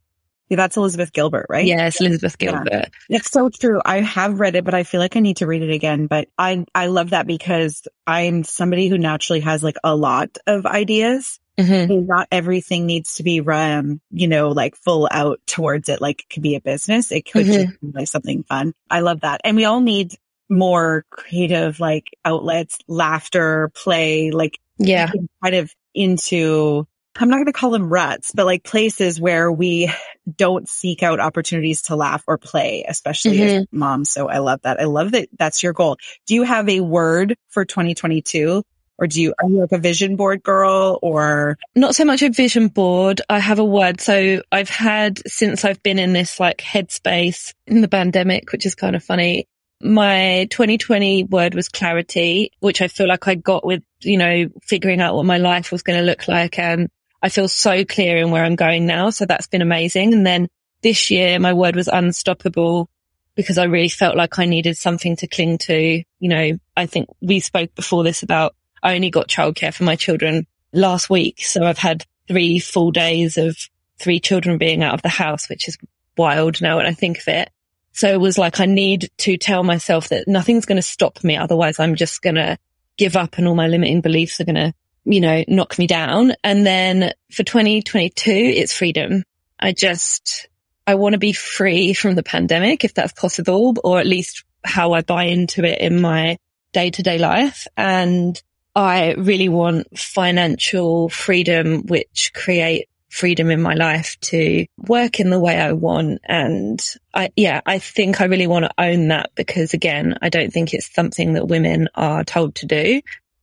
Yeah, 0.50 0.58
that's 0.58 0.78
Elizabeth 0.78 1.12
Gilbert, 1.12 1.48
right? 1.50 1.66
Yes, 1.66 2.00
Elizabeth 2.00 2.38
Gilbert. 2.38 2.70
Yeah. 2.72 2.86
It's 3.10 3.30
so 3.30 3.50
true. 3.50 3.82
I 3.84 4.02
have 4.02 4.40
read 4.40 4.56
it, 4.56 4.64
but 4.64 4.74
I 4.74 4.84
feel 4.84 5.02
like 5.02 5.16
I 5.16 5.20
need 5.20 5.38
to 5.38 5.48
read 5.48 5.62
it 5.62 5.72
again. 5.72 6.08
But 6.08 6.30
I, 6.38 6.66
I 6.74 6.88
love 6.88 7.10
that 7.10 7.28
because 7.28 7.86
I'm 8.06 8.44
somebody 8.44 8.88
who 8.88 8.98
naturally 8.98 9.42
has 9.42 9.62
like 9.64 9.78
a 9.84 9.96
lot 9.96 10.38
of 10.48 10.66
ideas. 10.66 11.40
Mm-hmm. 11.58 12.06
Not 12.06 12.28
everything 12.32 12.86
needs 12.86 13.16
to 13.16 13.24
be 13.24 13.42
run, 13.42 14.00
you 14.12 14.28
know, 14.28 14.50
like 14.50 14.76
full 14.76 15.10
out 15.12 15.40
towards 15.48 15.90
it. 15.90 16.00
Like 16.00 16.22
it 16.22 16.30
could 16.30 16.44
be 16.44 16.56
a 16.56 16.62
business. 16.62 17.12
It 17.12 17.30
could 17.30 17.48
mm-hmm. 17.48 17.72
just 17.72 17.82
be 17.82 17.92
like 17.94 18.08
something 18.08 18.44
fun. 18.44 18.74
I 18.90 19.00
love 19.00 19.22
that. 19.22 19.42
And 19.44 19.58
we 19.58 19.66
all 19.66 19.82
need 19.82 20.14
more 20.50 21.04
creative 21.10 21.80
like 21.80 22.06
outlets, 22.24 22.78
laughter, 22.88 23.72
play, 23.76 24.32
like 24.32 24.60
yeah, 24.78 25.12
kind 25.44 25.56
of 25.56 25.74
into 25.94 26.88
I'm 27.20 27.30
not 27.30 27.38
going 27.38 27.48
to 27.48 27.54
call 27.54 27.72
them 27.72 27.90
ruts, 27.90 28.32
but 28.34 28.46
like 28.46 28.64
places 28.64 29.20
where 29.20 29.52
we 29.52 29.92
don't 30.36 30.68
seek 30.70 31.04
out 31.04 31.20
opportunities 31.20 31.84
to 31.84 31.96
laugh 31.96 32.24
or 32.28 32.38
play, 32.38 32.86
especially 32.88 33.38
mm-hmm. 33.38 33.62
as 33.62 33.66
moms. 33.72 34.10
So 34.10 34.28
I 34.28 34.40
love 34.40 34.62
that. 34.64 34.80
I 34.80 34.86
love 34.86 35.12
that 35.14 35.30
that's 35.38 35.64
your 35.64 35.74
goal. 35.74 35.98
Do 36.26 36.36
you 36.36 36.44
have 36.44 36.70
a 36.70 36.82
word 36.82 37.36
for 37.50 37.66
2022? 37.66 38.64
Or 39.00 39.06
do 39.06 39.22
you, 39.22 39.34
are 39.40 39.48
you 39.48 39.60
like 39.60 39.72
a 39.72 39.78
vision 39.78 40.16
board 40.16 40.42
girl 40.42 40.98
or? 41.04 41.58
Not 41.76 41.96
so 41.96 42.04
much 42.04 42.24
a 42.24 42.30
vision 42.32 42.68
board. 42.68 43.22
I 43.30 43.38
have 43.40 43.60
a 43.60 43.66
word. 43.66 44.02
So 44.02 44.42
I've 44.52 44.70
had, 44.70 45.22
since 45.28 45.64
I've 45.64 45.82
been 45.84 46.00
in 46.00 46.14
this 46.14 46.40
like 46.40 46.58
headspace 46.58 47.54
in 47.68 47.82
the 47.82 47.88
pandemic, 47.88 48.52
which 48.52 48.66
is 48.66 48.74
kind 48.74 48.96
of 48.96 49.04
funny, 49.04 49.48
my 49.82 50.48
2020 50.50 51.26
word 51.26 51.54
was 51.54 51.70
clarity, 51.70 52.52
which 52.60 52.82
I 52.82 52.88
feel 52.88 53.08
like 53.08 53.28
I 53.28 53.36
got 53.36 53.64
with, 53.64 53.84
you 54.02 54.18
know, 54.18 54.50
figuring 54.64 55.00
out 55.00 55.14
what 55.14 55.26
my 55.26 55.38
life 55.38 55.72
was 55.72 55.84
going 55.84 56.00
to 56.00 56.06
look 56.06 56.28
like. 56.28 56.58
And 56.58 56.90
I 57.22 57.30
feel 57.30 57.48
so 57.48 57.84
clear 57.86 58.18
in 58.18 58.32
where 58.32 58.44
I'm 58.44 58.56
going 58.56 58.86
now. 58.86 59.10
So 59.10 59.26
that's 59.26 59.48
been 59.48 59.62
amazing. 59.62 60.14
And 60.14 60.26
then 60.26 60.48
this 60.82 61.10
year, 61.10 61.40
my 61.40 61.54
word 61.54 61.76
was 61.76 61.88
unstoppable 61.88 62.90
because 63.36 63.58
I 63.58 63.66
really 63.66 63.90
felt 63.90 64.16
like 64.16 64.40
I 64.40 64.46
needed 64.46 64.78
something 64.78 65.16
to 65.18 65.28
cling 65.28 65.58
to. 65.60 66.04
You 66.20 66.30
know, 66.30 66.60
I 66.76 66.86
think 66.86 67.08
we 67.22 67.40
spoke 67.40 67.74
before 67.76 68.04
this 68.04 68.24
about 68.24 68.56
I 68.84 68.96
only 68.96 69.10
got 69.10 69.28
childcare 69.28 69.74
for 69.74 69.84
my 69.84 69.96
children 69.96 70.46
last 70.74 71.10
week. 71.10 71.46
So 71.46 71.64
I've 71.64 71.78
had 71.78 72.06
three 72.28 72.60
full 72.60 72.92
days 72.92 73.38
of 73.38 73.58
three 74.00 74.20
children 74.20 74.58
being 74.58 74.84
out 74.84 74.94
of 74.94 75.02
the 75.02 75.10
house, 75.10 75.50
which 75.50 75.68
is 75.68 75.78
wild 76.18 76.62
now 76.62 76.78
when 76.78 76.86
I 76.86 76.94
think 76.94 77.20
of 77.20 77.28
it. 77.28 77.50
So 77.94 78.08
it 78.08 78.20
was 78.20 78.38
like, 78.38 78.60
I 78.60 78.66
need 78.66 79.10
to 79.20 79.38
tell 79.38 79.64
myself 79.64 80.10
that 80.10 80.28
nothing's 80.28 80.66
going 80.66 80.76
to 80.76 80.84
stop 80.84 81.24
me. 81.24 81.36
Otherwise 81.36 81.80
I'm 81.80 81.96
just 81.96 82.22
going 82.22 82.36
to 82.36 82.58
give 82.98 83.16
up 83.16 83.38
and 83.38 83.48
all 83.48 83.56
my 83.56 83.68
limiting 83.68 84.02
beliefs 84.02 84.40
are 84.40 84.46
going 84.46 84.56
to 84.56 84.74
you 85.08 85.22
know, 85.22 85.44
knock 85.48 85.80
me 85.80 85.88
down. 85.88 86.34
And 86.44 86.66
then 86.66 87.14
for 87.32 87.44
2022, 87.44 88.32
it's 88.32 88.74
freedom. 88.74 89.24
I 89.60 89.72
just, 89.72 90.48
I 90.86 90.96
want 90.96 91.14
to 91.14 91.20
be 91.20 91.34
free 91.34 91.94
from 91.94 92.16
the 92.16 92.24
pandemic 92.24 92.84
if 92.84 92.94
that's 92.94 93.14
possible, 93.14 93.76
or 93.84 94.00
at 94.00 94.06
least 94.06 94.44
how 94.64 94.94
I 94.94 95.02
buy 95.02 95.26
into 95.26 95.64
it 95.64 95.80
in 95.80 96.02
my 96.02 96.38
day 96.74 96.92
to 96.92 97.04
day 97.04 97.18
life. 97.18 97.68
And 97.78 98.42
I 98.76 99.14
really 99.14 99.50
want 99.50 99.98
financial 99.98 101.10
freedom, 101.10 101.88
which 101.88 102.32
create 102.36 102.88
freedom 103.10 103.50
in 103.50 103.62
my 103.62 103.74
life 103.74 104.20
to 104.20 104.66
work 104.78 105.20
in 105.20 105.30
the 105.30 105.40
way 105.40 105.58
I 105.58 105.72
want. 105.72 106.20
And 106.26 106.80
I, 107.14 107.32
yeah, 107.36 107.62
I 107.66 107.80
think 107.80 108.22
I 108.22 108.26
really 108.26 108.48
want 108.48 108.66
to 108.66 108.74
own 108.78 109.08
that 109.08 109.32
because 109.36 109.74
again, 109.74 110.18
I 110.22 110.30
don't 110.30 110.52
think 110.52 110.74
it's 110.74 110.94
something 110.94 111.34
that 111.34 111.48
women 111.48 111.90
are 111.96 112.24
told 112.24 112.56
to 112.56 112.66
do. 112.66 113.02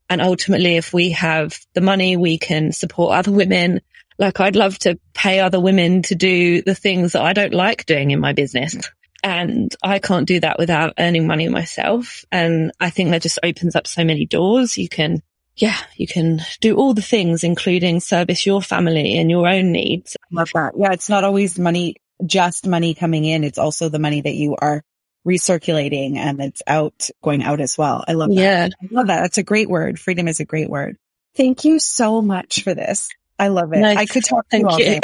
And 0.08 0.20
ultimately, 0.20 0.76
if 0.76 0.92
we 0.92 1.10
have 1.10 1.58
the 1.74 1.80
money, 1.80 2.16
we 2.16 2.38
can 2.38 2.72
support 2.72 3.14
other 3.14 3.32
women. 3.32 3.80
Like 4.18 4.40
I'd 4.40 4.56
love 4.56 4.78
to 4.80 4.98
pay 5.12 5.40
other 5.40 5.60
women 5.60 6.02
to 6.02 6.14
do 6.14 6.62
the 6.62 6.74
things 6.74 7.12
that 7.12 7.22
I 7.22 7.32
don't 7.32 7.54
like 7.54 7.86
doing 7.86 8.10
in 8.10 8.20
my 8.20 8.32
business. 8.32 8.76
And 9.22 9.74
I 9.82 10.00
can't 10.00 10.28
do 10.28 10.40
that 10.40 10.58
without 10.58 10.92
earning 10.98 11.26
money 11.26 11.48
myself. 11.48 12.24
And 12.30 12.72
I 12.78 12.90
think 12.90 13.10
that 13.10 13.22
just 13.22 13.38
opens 13.42 13.74
up 13.74 13.86
so 13.86 14.04
many 14.04 14.26
doors. 14.26 14.76
You 14.76 14.88
can, 14.88 15.22
yeah, 15.56 15.78
you 15.96 16.06
can 16.06 16.42
do 16.60 16.76
all 16.76 16.92
the 16.92 17.00
things, 17.00 17.42
including 17.42 18.00
service 18.00 18.44
your 18.44 18.60
family 18.60 19.16
and 19.16 19.30
your 19.30 19.48
own 19.48 19.72
needs. 19.72 20.14
Love 20.30 20.50
that. 20.52 20.74
Yeah. 20.76 20.92
It's 20.92 21.08
not 21.08 21.24
always 21.24 21.58
money, 21.58 21.96
just 22.26 22.66
money 22.66 22.94
coming 22.94 23.24
in. 23.24 23.44
It's 23.44 23.58
also 23.58 23.88
the 23.88 23.98
money 23.98 24.20
that 24.20 24.34
you 24.34 24.56
are 24.60 24.82
recirculating 25.26 26.16
and 26.16 26.40
it's 26.40 26.62
out, 26.66 27.08
going 27.22 27.42
out 27.42 27.60
as 27.60 27.78
well. 27.78 28.04
I 28.06 28.12
love 28.12 28.30
that. 28.30 28.34
Yeah. 28.34 28.68
I 28.82 28.86
love 28.90 29.06
that. 29.08 29.22
That's 29.22 29.38
a 29.38 29.42
great 29.42 29.68
word. 29.68 29.98
Freedom 29.98 30.28
is 30.28 30.40
a 30.40 30.44
great 30.44 30.68
word. 30.68 30.96
Thank 31.36 31.64
you 31.64 31.78
so 31.78 32.22
much 32.22 32.62
for 32.62 32.74
this. 32.74 33.08
I 33.36 33.48
love 33.48 33.72
it. 33.72 33.82
I 33.82 34.06
could 34.06 34.24
talk 34.24 34.48
to 34.48 34.50
Thank 34.50 34.78
you. 34.78 35.00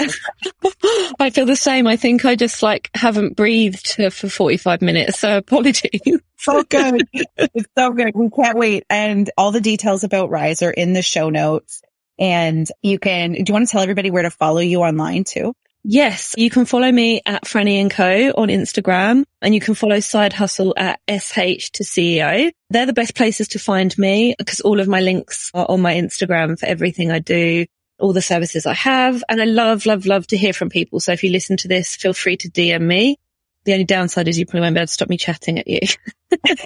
you. 0.62 1.12
I 1.18 1.30
feel 1.30 1.46
the 1.46 1.56
same. 1.56 1.88
I 1.88 1.96
think 1.96 2.24
I 2.24 2.36
just 2.36 2.62
like 2.62 2.88
haven't 2.94 3.34
breathed 3.34 3.96
for 4.12 4.28
45 4.28 4.82
minutes. 4.82 5.18
So 5.18 5.38
apologies. 5.38 6.00
so 6.38 6.62
good. 6.62 7.08
it's 7.12 7.68
so 7.76 7.90
good. 7.90 8.12
We 8.14 8.30
can't 8.30 8.56
wait. 8.56 8.84
And 8.88 9.28
all 9.36 9.50
the 9.50 9.60
details 9.60 10.04
about 10.04 10.30
Rise 10.30 10.62
are 10.62 10.70
in 10.70 10.92
the 10.92 11.02
show 11.02 11.28
notes. 11.30 11.82
And 12.20 12.70
you 12.82 12.98
can, 13.00 13.32
do 13.32 13.42
you 13.46 13.52
want 13.52 13.66
to 13.66 13.72
tell 13.72 13.82
everybody 13.82 14.10
where 14.10 14.22
to 14.22 14.30
follow 14.30 14.60
you 14.60 14.80
online 14.80 15.24
too? 15.24 15.54
Yes, 15.83 16.35
you 16.37 16.51
can 16.51 16.66
follow 16.66 16.93
me 16.93 17.22
at 17.24 17.45
Franny 17.45 17.81
and 17.81 17.91
Co 17.91 18.33
on 18.37 18.49
Instagram 18.49 19.24
and 19.41 19.55
you 19.55 19.61
can 19.61 19.74
follow 19.74 20.01
Side 20.01 20.35
Hustle 20.35 20.74
at 20.76 21.01
SH 21.09 21.70
to 21.72 21.85
CEO. 21.85 22.53
They're 22.68 22.87
the 22.87 22.93
best 22.93 23.14
places 23.14 23.49
to 23.49 23.59
find 23.59 23.97
me 23.97 24.35
because 24.39 24.61
all 24.61 24.78
of 24.78 24.89
my 24.89 25.01
links 25.01 25.51
are 25.55 25.66
on 25.70 25.81
my 25.81 25.95
Instagram 25.95 26.59
for 26.59 26.66
everything 26.66 27.11
I 27.11 27.18
do, 27.18 27.64
all 27.99 28.12
the 28.12 28.20
services 28.20 28.66
I 28.66 28.74
have. 28.74 29.24
And 29.28 29.41
I 29.41 29.47
love, 29.47 29.87
love, 29.87 30.05
love 30.05 30.26
to 30.28 30.37
hear 30.37 30.53
from 30.53 30.68
people. 30.68 31.01
So 31.01 31.12
if 31.12 31.24
you 31.24 31.31
listen 31.31 31.57
to 31.59 31.68
this, 31.68 31.97
feel 31.97 32.12
free 32.12 32.37
to 32.39 32.51
DM 32.51 32.83
me. 32.83 33.16
The 33.64 33.72
only 33.72 33.85
downside 33.85 34.28
is 34.28 34.39
you 34.39 34.45
probably 34.45 34.62
won't 34.62 34.74
be 34.74 34.81
able 34.81 34.87
to 34.87 34.93
stop 34.93 35.09
me 35.09 35.16
chatting 35.16 35.59
at 35.59 35.68
you. 35.68 35.81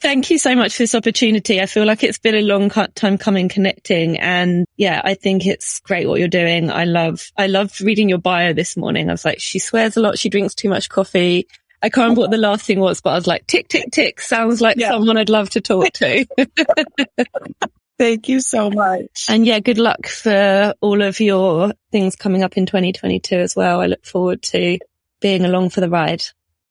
thank 0.00 0.30
you 0.30 0.38
so 0.38 0.54
much 0.54 0.74
for 0.74 0.82
this 0.82 0.94
opportunity. 0.94 1.60
I 1.60 1.66
feel 1.66 1.84
like 1.84 2.02
it's 2.02 2.18
been 2.18 2.34
a 2.34 2.42
long 2.42 2.70
time 2.70 3.18
coming 3.18 3.48
connecting 3.48 4.18
and 4.18 4.66
yeah, 4.76 5.00
I 5.04 5.14
think 5.14 5.46
it's 5.46 5.80
great 5.80 6.08
what 6.08 6.18
you're 6.18 6.28
doing. 6.28 6.70
I 6.70 6.84
love, 6.84 7.30
I 7.36 7.46
loved 7.46 7.80
reading 7.80 8.08
your 8.08 8.18
bio 8.18 8.52
this 8.52 8.76
morning. 8.76 9.08
I 9.08 9.12
was 9.12 9.24
like, 9.24 9.40
she 9.40 9.58
swears 9.58 9.96
a 9.96 10.00
lot. 10.00 10.18
She 10.18 10.28
drinks 10.28 10.54
too 10.54 10.68
much 10.68 10.88
coffee. 10.88 11.46
I 11.82 11.88
can't 11.88 12.04
remember 12.04 12.22
what 12.22 12.30
the 12.30 12.36
last 12.36 12.66
thing 12.66 12.78
was, 12.78 13.00
but 13.00 13.10
I 13.10 13.14
was 13.14 13.26
like, 13.26 13.46
tick, 13.46 13.68
tick, 13.68 13.90
tick. 13.90 14.20
Sounds 14.20 14.60
like 14.60 14.76
yeah. 14.76 14.90
someone 14.90 15.16
I'd 15.16 15.30
love 15.30 15.50
to 15.50 15.60
talk 15.60 15.90
to. 15.94 16.26
Thank 17.98 18.28
you 18.28 18.40
so 18.40 18.70
much. 18.70 19.26
And 19.28 19.46
yeah, 19.46 19.60
good 19.60 19.78
luck 19.78 20.06
for 20.06 20.74
all 20.80 21.02
of 21.02 21.20
your 21.20 21.72
things 21.90 22.16
coming 22.16 22.42
up 22.42 22.56
in 22.56 22.66
2022 22.66 23.36
as 23.36 23.56
well. 23.56 23.80
I 23.80 23.86
look 23.86 24.04
forward 24.04 24.42
to 24.42 24.78
being 25.20 25.44
along 25.44 25.70
for 25.70 25.80
the 25.80 25.90
ride 25.90 26.22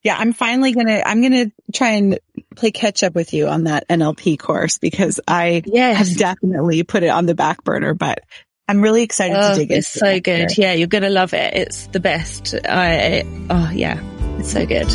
yeah, 0.03 0.15
I'm 0.17 0.33
finally 0.33 0.71
gonna, 0.73 1.01
I'm 1.05 1.21
gonna 1.21 1.51
try 1.73 1.91
and 1.91 2.19
play 2.55 2.71
catch 2.71 3.03
up 3.03 3.15
with 3.15 3.33
you 3.33 3.47
on 3.47 3.65
that 3.65 3.87
NLP 3.87 4.39
course 4.39 4.77
because 4.77 5.19
I 5.27 5.61
yes. 5.65 5.97
have 5.97 6.17
definitely 6.17 6.83
put 6.83 7.03
it 7.03 7.09
on 7.09 7.25
the 7.25 7.35
back 7.35 7.63
burner, 7.63 7.93
but 7.93 8.23
I'm 8.67 8.81
really 8.81 9.03
excited 9.03 9.35
oh, 9.37 9.53
to 9.53 9.59
dig 9.59 9.71
into 9.71 9.75
it. 9.75 9.77
It's 9.79 9.87
so 9.87 10.19
good. 10.19 10.57
Yeah, 10.57 10.73
you're 10.73 10.87
gonna 10.87 11.09
love 11.09 11.33
it. 11.33 11.53
It's 11.55 11.87
the 11.87 11.99
best. 11.99 12.55
I, 12.65 13.23
oh 13.49 13.71
yeah, 13.73 13.99
it's 14.37 14.51
so 14.51 14.65
good. 14.65 14.89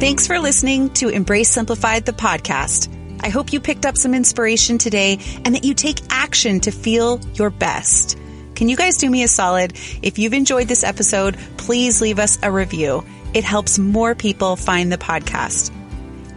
Thanks 0.00 0.26
for 0.26 0.38
listening 0.38 0.90
to 0.94 1.08
Embrace 1.08 1.48
Simplified, 1.48 2.04
the 2.04 2.12
podcast. 2.12 2.90
I 3.24 3.30
hope 3.30 3.54
you 3.54 3.60
picked 3.60 3.86
up 3.86 3.96
some 3.96 4.12
inspiration 4.12 4.76
today 4.76 5.18
and 5.44 5.54
that 5.54 5.64
you 5.64 5.72
take 5.72 5.98
action 6.10 6.60
to 6.60 6.70
feel 6.70 7.20
your 7.32 7.48
best. 7.48 8.18
Can 8.54 8.68
you 8.68 8.76
guys 8.76 8.96
do 8.96 9.10
me 9.10 9.22
a 9.22 9.28
solid? 9.28 9.76
If 10.02 10.18
you've 10.18 10.32
enjoyed 10.32 10.68
this 10.68 10.84
episode, 10.84 11.36
please 11.56 12.00
leave 12.00 12.18
us 12.18 12.38
a 12.42 12.52
review. 12.52 13.04
It 13.32 13.42
helps 13.42 13.78
more 13.78 14.14
people 14.14 14.54
find 14.54 14.92
the 14.92 14.98
podcast. 14.98 15.72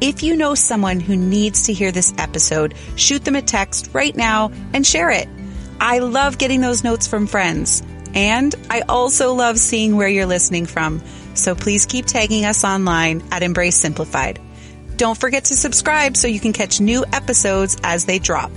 If 0.02 0.24
you 0.24 0.36
know 0.36 0.56
someone 0.56 1.00
who 1.00 1.16
needs 1.16 1.64
to 1.64 1.74
hear 1.74 1.92
this 1.92 2.14
episode, 2.18 2.74
shoot 2.96 3.24
them 3.24 3.36
a 3.36 3.42
text 3.42 3.90
right 3.94 4.16
now 4.16 4.52
and 4.74 4.86
share 4.86 5.12
it. 5.12 5.28
I 5.80 6.00
love 6.00 6.38
getting 6.38 6.62
those 6.62 6.84
notes 6.84 7.08
from 7.08 7.28
friends. 7.28 7.84
And 8.14 8.54
I 8.70 8.82
also 8.82 9.34
love 9.34 9.60
seeing 9.60 9.96
where 9.96 10.08
you're 10.08 10.26
listening 10.26 10.66
from. 10.66 11.04
So 11.36 11.54
please 11.54 11.86
keep 11.86 12.06
tagging 12.06 12.46
us 12.46 12.64
online 12.64 13.24
at 13.32 13.44
Embrace 13.44 13.76
Simplified. 13.76 14.40
Don't 14.96 15.18
forget 15.18 15.46
to 15.46 15.56
subscribe 15.56 16.18
so 16.18 16.28
you 16.28 16.40
can 16.40 16.54
catch 16.54 16.82
new 16.82 17.06
episodes 17.14 17.78
as 17.84 18.06
they 18.06 18.18
drop. 18.18 18.52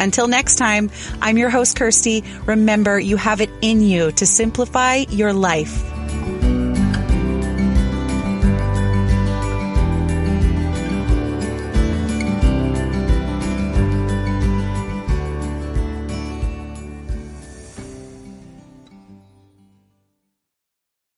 Until 0.00 0.28
next 0.28 0.56
time, 0.56 0.90
I'm 1.20 1.38
your 1.38 1.50
host, 1.50 1.76
Kirsty. 1.76 2.24
Remember, 2.46 2.98
you 2.98 3.16
have 3.16 3.40
it 3.40 3.50
in 3.62 3.80
you 3.80 4.12
to 4.12 4.26
simplify 4.26 5.04
your 5.08 5.32
life. 5.32 5.82